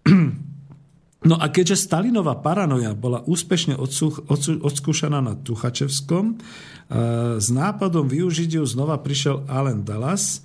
[1.20, 3.76] No a keďže Stalinová paranoja bola úspešne
[4.64, 6.34] odskúšaná na Tuchačevskom, e,
[7.36, 10.40] s nápadom využiť ju znova prišiel Allen Dallas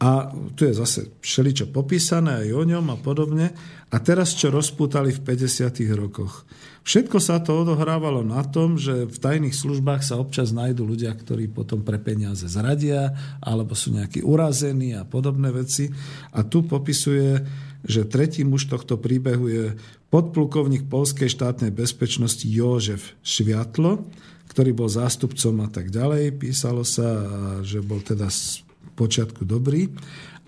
[0.00, 3.52] a tu je zase všeličo popísané aj o ňom a podobne.
[3.92, 5.84] A teraz čo rozpútali v 50.
[5.92, 6.48] rokoch.
[6.86, 11.50] Všetko sa to odohrávalo na tom, že v tajných službách sa občas nájdú ľudia, ktorí
[11.50, 13.10] potom pre peniaze zradia,
[13.42, 15.90] alebo sú nejakí urazení a podobné veci.
[16.30, 17.42] A tu popisuje,
[17.82, 19.66] že tretí muž tohto príbehu je
[20.14, 24.06] podplukovník Polskej štátnej bezpečnosti Jožef Šviatlo,
[24.54, 26.38] ktorý bol zástupcom a tak ďalej.
[26.38, 27.26] Písalo sa,
[27.66, 28.62] že bol teda z
[28.94, 29.90] počiatku dobrý.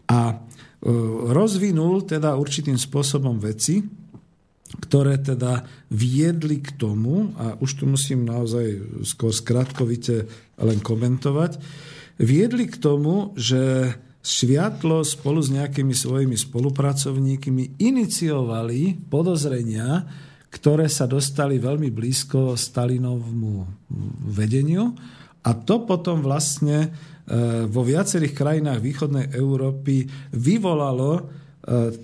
[0.06, 0.36] A e,
[1.35, 3.82] rozvinul teda určitým spôsobom veci,
[4.76, 10.28] ktoré teda viedli k tomu, a už tu musím naozaj skôr skratkovite
[10.60, 11.56] len komentovať,
[12.20, 20.04] viedli k tomu, že Šviatlo spolu s nejakými svojimi spolupracovníkmi iniciovali podozrenia,
[20.52, 23.64] ktoré sa dostali veľmi blízko Stalinovmu
[24.28, 24.92] vedeniu.
[25.48, 26.88] A to potom vlastne e,
[27.72, 30.04] vo viacerých krajinách východnej Európy
[30.36, 31.30] vyvolalo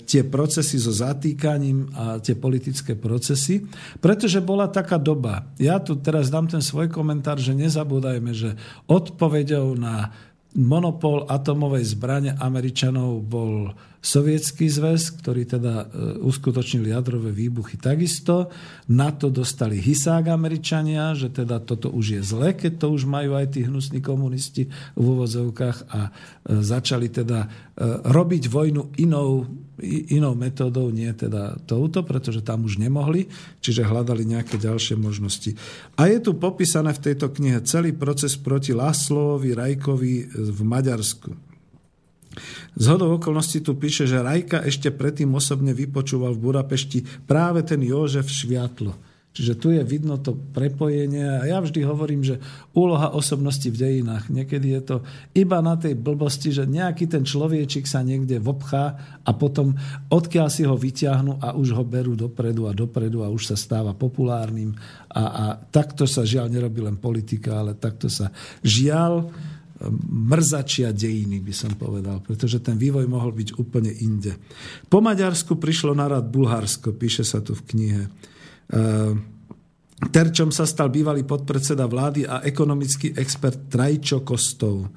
[0.04, 3.64] tie procesy so zatýkaním a tie politické procesy,
[3.96, 5.48] pretože bola taká doba.
[5.56, 10.12] Ja tu teraz dám ten svoj komentár, že nezabúdajme, že odpovedou na
[10.54, 13.74] monopol atomovej zbrane Američanov bol
[14.05, 15.85] Sovietský zväz, ktorý teda e,
[16.20, 18.52] uskutočnil jadrové výbuchy takisto.
[18.93, 23.32] Na to dostali hysák Američania, že teda toto už je zle, keď to už majú
[23.32, 27.48] aj tí hnusní komunisti v úvozovkách a e, začali teda e,
[28.05, 29.48] robiť vojnu inou,
[30.12, 33.32] inou metódou, nie teda touto, pretože tam už nemohli,
[33.64, 35.56] čiže hľadali nejaké ďalšie možnosti.
[35.97, 41.53] A je tu popísané v tejto knihe celý proces proti Laslovovi Rajkovi v Maďarsku.
[42.74, 47.81] Z hodou okolností tu píše, že Rajka ešte predtým osobne vypočúval v Budapešti práve ten
[47.82, 48.94] Jožef Šviatlo.
[49.35, 52.39] Čiže tu je vidno to prepojenie a ja vždy hovorím, že
[52.70, 54.97] úloha osobnosti v dejinách, niekedy je to
[55.35, 58.94] iba na tej blbosti, že nejaký ten človečik sa niekde vopchá
[59.27, 59.74] a potom
[60.06, 63.90] odkiaľ si ho vyťahnú a už ho berú dopredu a dopredu a už sa stáva
[63.90, 64.70] populárnym
[65.11, 68.31] a, a takto sa žiaľ nerobí len politika, ale takto sa
[68.62, 69.35] žiaľ
[70.09, 74.38] mrzačia dejiny, by som povedal, pretože ten vývoj mohol byť úplne inde.
[74.86, 78.02] Po Maďarsku prišlo na rad Bulharsko, píše sa tu v knihe.
[78.06, 78.09] E,
[80.14, 84.86] terčom sa stal bývalý podpredseda vlády a ekonomický expert Trajčo Kostov.
[84.86, 84.88] E,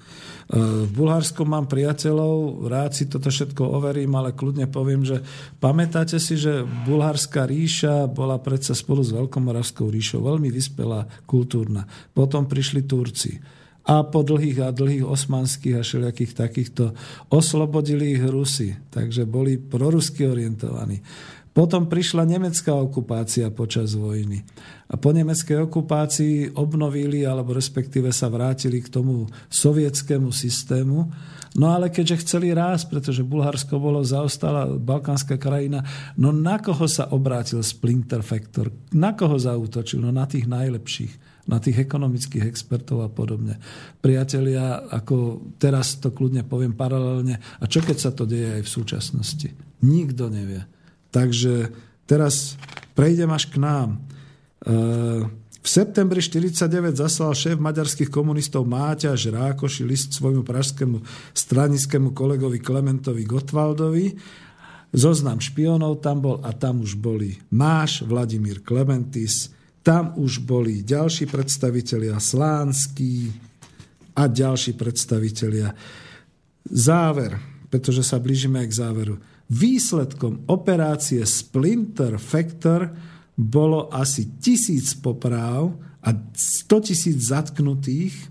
[0.86, 5.26] v Bulharsku mám priateľov, rád si toto všetko overím, ale kľudne poviem, že
[5.58, 11.90] pamätáte si, že Bulharská ríša bola predsa spolu s Veľkomoravskou ríšou veľmi vyspelá, kultúrna.
[12.14, 13.57] Potom prišli Turci
[13.88, 16.92] a po dlhých a dlhých osmanských a všelijakých takýchto
[17.32, 21.00] oslobodili ich Rusy, takže boli prorusky orientovaní.
[21.56, 24.46] Potom prišla nemecká okupácia počas vojny.
[24.94, 31.10] A po nemeckej okupácii obnovili, alebo respektíve sa vrátili k tomu sovietskému systému.
[31.58, 35.82] No ale keďže chceli rásť, pretože Bulharsko bolo zaostala balkánska krajina,
[36.14, 38.70] no na koho sa obrátil Splinter Factor?
[38.94, 39.98] Na koho zautočil?
[39.98, 43.56] No na tých najlepších na tých ekonomických expertov a podobne.
[44.04, 48.74] Priatelia, ako teraz to kľudne poviem paralelne, a čo keď sa to deje aj v
[48.76, 49.50] súčasnosti?
[49.82, 50.68] Nikto nevie.
[51.10, 51.72] Takže
[52.04, 52.60] teraz
[52.94, 53.90] prejdem až k nám.
[53.96, 54.78] E,
[55.68, 61.04] v septembri 1949 zaslal šéf maďarských komunistov Máťaž Rákoši list svojmu pražskému
[61.36, 64.16] stranickému kolegovi Klementovi Gotwaldovi.
[64.96, 69.52] Zoznam špionov tam bol a tam už boli Máš, Vladimír Klementis,
[69.88, 73.32] tam už boli ďalší predstavitelia Slánský
[74.20, 75.72] a ďalší predstavitelia.
[76.68, 77.40] Záver,
[77.72, 79.16] pretože sa blížime k záveru.
[79.48, 82.92] Výsledkom operácie Splinter Factor
[83.40, 85.72] bolo asi tisíc popráv
[86.04, 88.28] a 100 tisíc zatknutých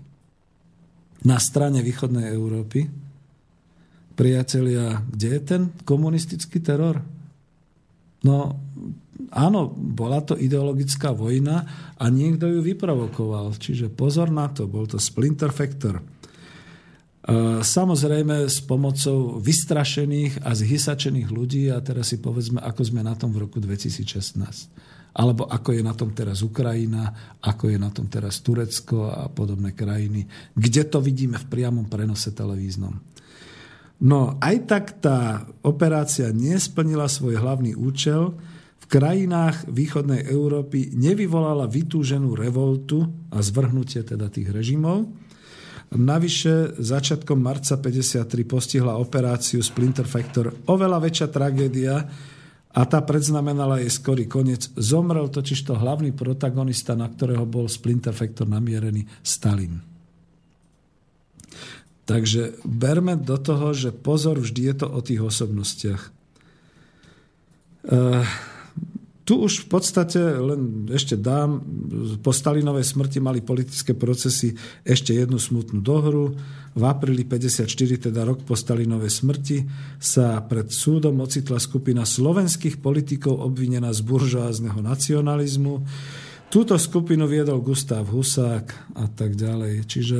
[1.25, 2.85] na strane východnej Európy.
[4.13, 7.01] Priatelia, kde je ten komunistický teror?
[8.21, 8.61] No,
[9.33, 11.65] áno, bola to ideologická vojna
[11.97, 13.57] a niekto ju vyprovokoval.
[13.57, 15.99] Čiže pozor na to, bol to Splinter Factor.
[17.59, 23.35] Samozrejme s pomocou vystrašených a zhysačených ľudí a teraz si povedzme, ako sme na tom
[23.35, 25.11] v roku 2016.
[25.17, 29.75] Alebo ako je na tom teraz Ukrajina, ako je na tom teraz Turecko a podobné
[29.75, 30.23] krajiny,
[30.55, 32.95] kde to vidíme v priamom prenose televíznom.
[33.97, 38.37] No aj tak tá operácia nesplnila svoj hlavný účel,
[38.87, 45.07] krajinách východnej Európy nevyvolala vytúženú revoltu a zvrhnutie teda tých režimov,
[45.87, 51.95] Navyše začiatkom marca 53 postihla operáciu Splinter Factor oveľa väčšia tragédia
[52.75, 54.67] a tá predznamenala jej skorý koniec.
[54.75, 59.79] Zomrel totiž to hlavný protagonista, na ktorého bol Splinter Factor namierený, Stalin.
[62.03, 66.01] Takže berme do toho, že pozor, vždy je to o tých osobnostiach.
[67.87, 68.27] Uh,
[69.27, 71.59] tu už v podstate, len ešte dám,
[72.23, 74.55] po Stalinovej smrti mali politické procesy
[74.87, 76.31] ešte jednu smutnú dohru.
[76.71, 77.67] V apríli 54,
[78.07, 79.67] teda rok po Stalinovej smrti,
[79.99, 85.83] sa pred súdom ocitla skupina slovenských politikov obvinená z buržoázneho nacionalizmu.
[86.47, 89.91] Túto skupinu viedol Gustav Husák a tak ďalej.
[89.91, 90.19] Čiže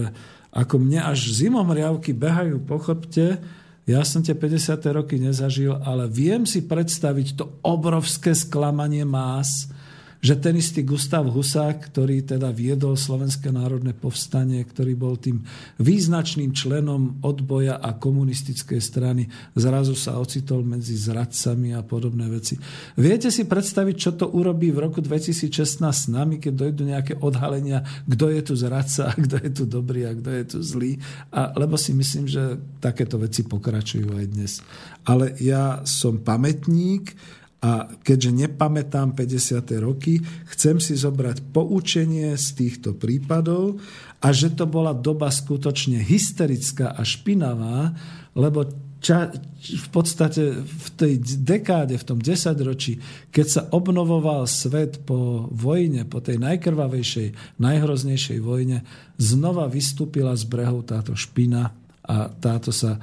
[0.51, 3.39] ako mne až zimom riavky behajú po chrbte,
[3.87, 4.83] ja som tie 50.
[4.91, 9.71] roky nezažil, ale viem si predstaviť to obrovské sklamanie más,
[10.17, 15.45] že ten istý Gustav Husák, ktorý teda viedol Slovenské národné povstanie, ktorý bol tým
[15.77, 22.57] význačným členom odboja a komunistickej strany, zrazu sa ocitol medzi zradcami a podobné veci.
[22.97, 27.85] Viete si predstaviť, čo to urobí v roku 2016 s nami, keď dojdu nejaké odhalenia,
[28.09, 30.97] kto je tu zradca, kto je tu dobrý a kto je tu zlý.
[31.29, 34.59] A, lebo si myslím, že takéto veci pokračujú aj dnes.
[35.07, 37.15] Ale ja som pamätník,
[37.57, 39.81] a keďže nepamätám 50.
[39.81, 40.21] roky,
[40.53, 43.81] chcem si zobrať poučenie z týchto prípadov
[44.21, 47.97] a že to bola doba skutočne hysterická a špinavá,
[48.37, 48.69] lebo
[49.01, 53.01] ča, v podstate v tej dekáde, v tom desaťročí,
[53.33, 58.85] keď sa obnovoval svet po vojne, po tej najkrvavejšej, najhroznejšej vojne,
[59.17, 61.73] znova vystúpila z brehov táto špina
[62.07, 62.99] a táto sa e,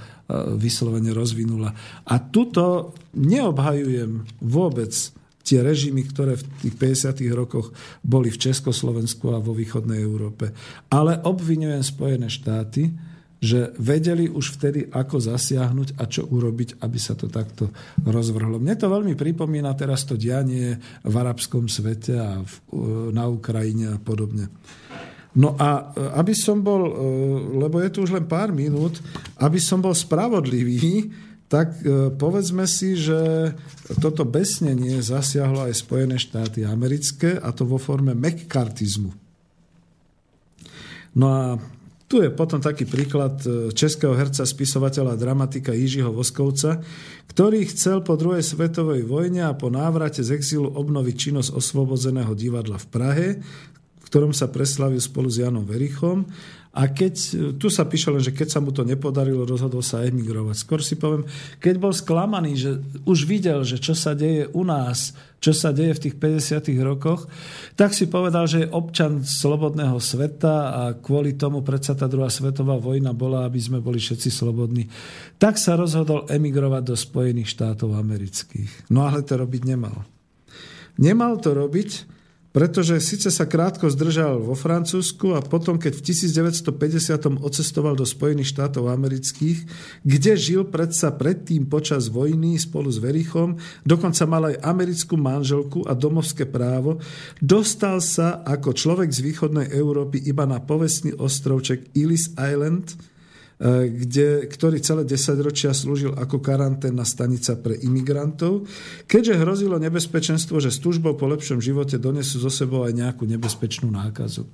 [0.56, 1.70] vyslovene rozvinula.
[2.08, 4.92] A tuto neobhajujem vôbec
[5.44, 7.20] tie režimy, ktoré v tých 50.
[7.36, 10.56] rokoch boli v Československu a vo východnej Európe.
[10.88, 12.88] Ale obvinujem Spojené štáty,
[13.44, 17.68] že vedeli už vtedy, ako zasiahnuť a čo urobiť, aby sa to takto
[18.00, 18.56] rozvrhlo.
[18.56, 22.52] Mne to veľmi pripomína teraz to dianie v arabskom svete a v,
[23.12, 24.48] na Ukrajine a podobne.
[25.34, 26.92] No a e, aby som bol, e,
[27.58, 29.02] lebo je tu už len pár minút,
[29.42, 31.10] aby som bol spravodlivý,
[31.50, 33.50] tak e, povedzme si, že
[33.98, 39.10] toto besnenie zasiahlo aj Spojené štáty americké, a to vo forme mekkartizmu.
[41.18, 41.58] No a
[42.06, 43.38] tu je potom taký príklad
[43.74, 46.78] českého herca, spisovateľa a dramatika Jižiho Voskovca,
[47.26, 52.78] ktorý chcel po druhej svetovej vojne a po návrate z exilu obnoviť činnosť osvobodzeného divadla
[52.78, 53.28] v Prahe,
[54.14, 56.22] ktorom sa preslavil spolu s Janom Verichom.
[56.70, 57.14] A keď,
[57.58, 60.54] tu sa píše len, že keď sa mu to nepodarilo, rozhodol sa emigrovať.
[60.54, 61.26] Skôr si poviem,
[61.58, 62.70] keď bol sklamaný, že
[63.02, 66.66] už videl, že čo sa deje u nás, čo sa deje v tých 50.
[66.86, 67.26] rokoch,
[67.74, 72.78] tak si povedal, že je občan slobodného sveta a kvôli tomu predsa tá druhá svetová
[72.78, 74.86] vojna bola, aby sme boli všetci slobodní.
[75.42, 78.94] Tak sa rozhodol emigrovať do Spojených štátov amerických.
[78.94, 80.06] No ale to robiť nemal.
[81.02, 82.13] Nemal to robiť,
[82.54, 88.54] pretože síce sa krátko zdržal vo Francúzsku a potom, keď v 1950 ocestoval do Spojených
[88.54, 89.66] štátov amerických,
[90.06, 95.98] kde žil predsa predtým počas vojny spolu s Verichom, dokonca mal aj americkú manželku a
[95.98, 97.02] domovské právo,
[97.42, 102.94] dostal sa ako človek z východnej Európy iba na povestný ostrovček Ellis Island,
[103.60, 108.66] kde, ktorý celé 10 ročia slúžil ako karanténna stanica pre imigrantov,
[109.06, 113.94] keďže hrozilo nebezpečenstvo, že s túžbou po lepšom živote donesú zo sebou aj nejakú nebezpečnú
[113.94, 114.50] nákazu.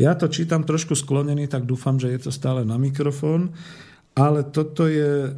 [0.00, 3.52] Ja to čítam trošku sklonený, tak dúfam, že je to stále na mikrofón,
[4.18, 5.30] ale toto je,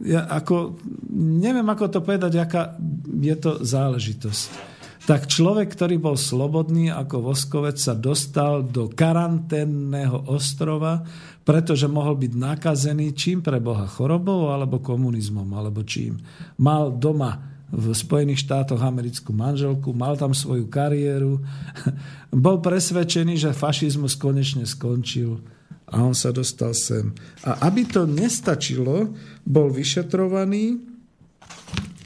[0.00, 0.80] ja ako,
[1.12, 2.78] neviem ako to povedať, aká
[3.20, 4.73] je to záležitosť
[5.04, 11.04] tak človek, ktorý bol slobodný ako Voskovec, sa dostal do karanténneho ostrova,
[11.44, 13.84] pretože mohol byť nakazený čím pre Boha?
[13.84, 15.44] Chorobou alebo komunizmom?
[15.52, 16.16] Alebo čím?
[16.56, 21.42] Mal doma v Spojených štátoch americkú manželku, mal tam svoju kariéru,
[22.44, 25.42] bol presvedčený, že fašizmus konečne skončil
[25.90, 27.12] a on sa dostal sem.
[27.44, 29.12] A aby to nestačilo,
[29.44, 30.80] bol vyšetrovaný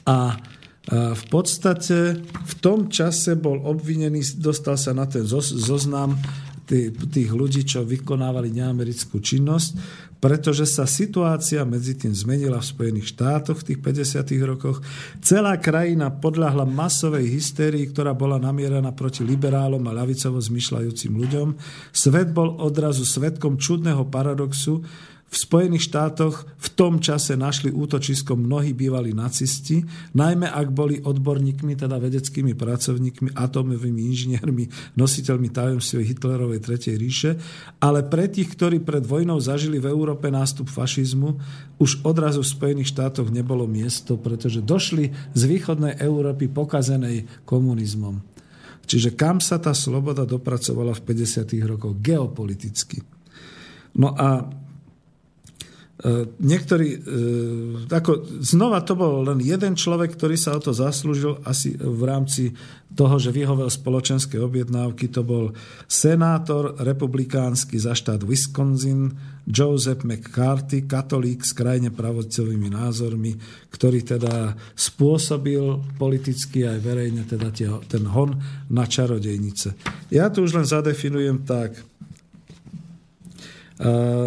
[0.03, 0.35] a
[0.89, 6.17] v podstate v tom čase bol obvinený, dostal sa na ten zoznam
[7.09, 9.71] tých ľudí, čo vykonávali neamerickú činnosť,
[10.21, 14.35] pretože sa situácia medzi tým zmenila v Spojených štátoch v tých 50.
[14.45, 14.77] rokoch.
[15.23, 21.47] Celá krajina podľahla masovej hystérii, ktorá bola namierená proti liberálom a ľavicovo zmyšľajúcim ľuďom.
[21.89, 24.83] Svet bol odrazu svetkom čudného paradoxu,
[25.29, 29.85] v Spojených štátoch v tom čase našli útočisko mnohí bývalí nacisti,
[30.17, 37.31] najmä ak boli odborníkmi, teda vedeckými pracovníkmi, atomovými inžiniermi, nositeľmi tajomstiev Hitlerovej Tretej ríše,
[37.77, 41.37] ale pre tých, ktorí pred vojnou zažili v Európe nástup fašizmu,
[41.77, 48.19] už odrazu v Spojených štátoch nebolo miesto, pretože došli z východnej Európy pokazenej komunizmom.
[48.89, 51.45] Čiže kam sa tá sloboda dopracovala v 50.
[51.69, 51.93] rokoch?
[52.01, 53.05] Geopoliticky.
[54.01, 54.49] No a
[56.39, 61.75] niektorí, e, ako, znova to bol len jeden človek, ktorý sa o to zaslúžil asi
[61.75, 62.55] v rámci
[62.95, 65.11] toho, že vyhovel spoločenské objednávky.
[65.11, 65.45] To bol
[65.91, 69.11] senátor republikánsky za štát Wisconsin
[69.43, 73.35] Joseph McCarthy, katolík s krajne pravocovými názormi,
[73.67, 77.51] ktorý teda spôsobil politicky aj verejne teda
[77.91, 78.39] ten hon
[78.71, 79.75] na čarodejnice.
[80.15, 81.75] Ja tu už len zadefinujem tak,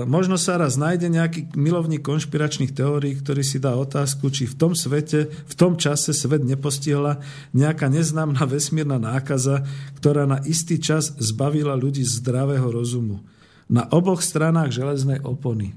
[0.08, 4.72] možno sa raz nájde nejaký milovník konšpiračných teórií, ktorý si dá otázku, či v tom
[4.72, 7.20] svete, v tom čase svet nepostihla
[7.52, 9.60] nejaká neznámna vesmírna nákaza,
[10.00, 13.20] ktorá na istý čas zbavila ľudí zdravého rozumu.
[13.68, 15.76] Na oboch stranách železnej opony.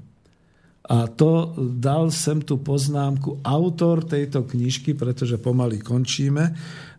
[0.86, 6.54] A to dal sem tú poznámku autor tejto knižky, pretože pomaly končíme,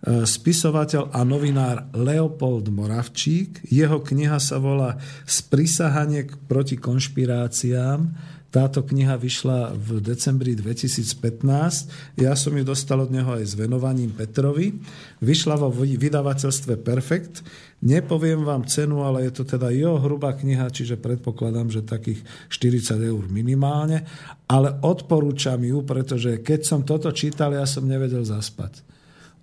[0.05, 3.65] spisovateľ a novinár Leopold Moravčík.
[3.69, 12.17] Jeho kniha sa volá Sprisahanie proti konšpiráciám táto kniha vyšla v decembri 2015.
[12.17, 14.81] Ja som ju dostal od neho aj s venovaním Petrovi.
[15.21, 17.45] Vyšla vo vydavateľstve Perfekt.
[17.85, 22.97] Nepoviem vám cenu, ale je to teda jeho hrubá kniha, čiže predpokladám, že takých 40
[23.05, 24.09] eur minimálne.
[24.49, 28.96] Ale odporúčam ju, pretože keď som toto čítal, ja som nevedel zaspať.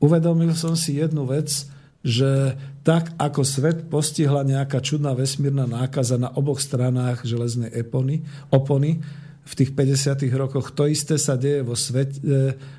[0.04, 1.64] Uvedomil som si jednu vec,
[2.04, 9.00] že tak ako svet postihla nejaká čudná vesmírna nákaza na oboch stranách železnej epony, opony
[9.44, 10.24] v tých 50.
[10.36, 12.20] rokoch, to isté sa deje vo svete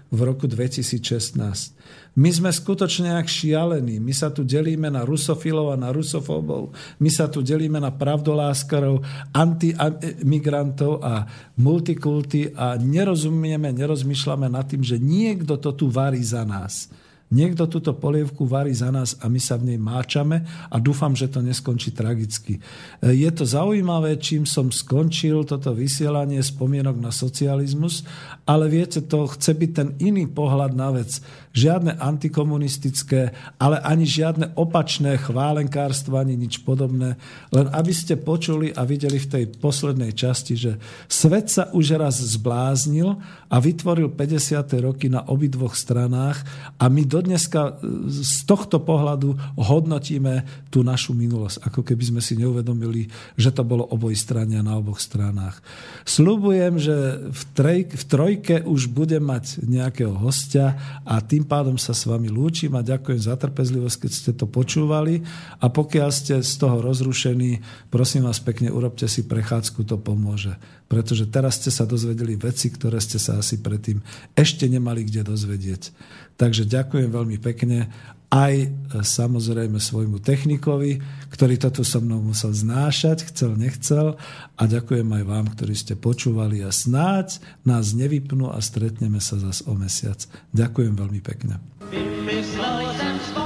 [0.09, 1.77] v roku 2016.
[2.17, 4.01] My sme skutočne jak šialení.
[4.01, 6.73] My sa tu delíme na rusofilov a na rusofóbov.
[7.01, 9.05] My sa tu delíme na pravdoláskarov,
[9.37, 11.29] antimigrantov a
[11.61, 16.89] multikulty a nerozumieme, nerozmýšľame nad tým, že niekto to tu varí za nás.
[17.35, 21.27] Niekto túto polievku varí za nás a my sa v nej máčame a dúfam, že
[21.27, 22.63] to neskončí tragicky.
[23.03, 28.07] E, je to zaujímavé, čím som skončil toto vysielanie spomienok na socializmus,
[28.45, 31.21] ale viete, to chce byť ten iný pohľad na vec.
[31.55, 33.31] žiadne antikomunistické,
[33.63, 37.15] ale ani žiadne opačné chválenkárstvo, ani nič podobné.
[37.55, 42.19] Len aby ste počuli a videli v tej poslednej časti, že svet sa už raz
[42.19, 44.67] zbláznil a vytvoril 50.
[44.83, 46.43] roky na obidvoch stranách
[46.83, 47.79] a my dodneska
[48.11, 53.07] z tohto pohľadu hodnotíme tú našu minulosť, ako keby sme si neuvedomili,
[53.39, 55.63] že to bolo obojstrania na oboch stranách.
[56.03, 58.05] Sľubujem, že v, trej, v
[58.35, 60.75] trojke už budem mať nejakého hostia
[61.07, 65.23] a tým pádom sa s vami lúčim a ďakujem za trpezlivosť, keď ste to počúvali
[65.63, 67.63] a pokiaľ ste z toho rozrušení,
[67.95, 70.59] prosím vás pekne, urobte si prechádzku, to pomôže.
[70.91, 74.03] Pretože teraz ste sa dozvedeli veci, ktoré ste sa asi predtým
[74.35, 75.95] ešte nemali kde dozvedieť.
[76.35, 77.87] Takže ďakujem veľmi pekne
[78.35, 80.99] aj e, samozrejme svojmu technikovi,
[81.31, 84.19] ktorý toto so mnou musel znášať, chcel, nechcel.
[84.59, 89.63] A ďakujem aj vám, ktorí ste počúvali a snáď nás nevypnú a stretneme sa zas
[89.71, 90.19] o mesiac.
[90.51, 91.63] Ďakujem veľmi pekne.
[91.95, 93.44] Vymyslel jsem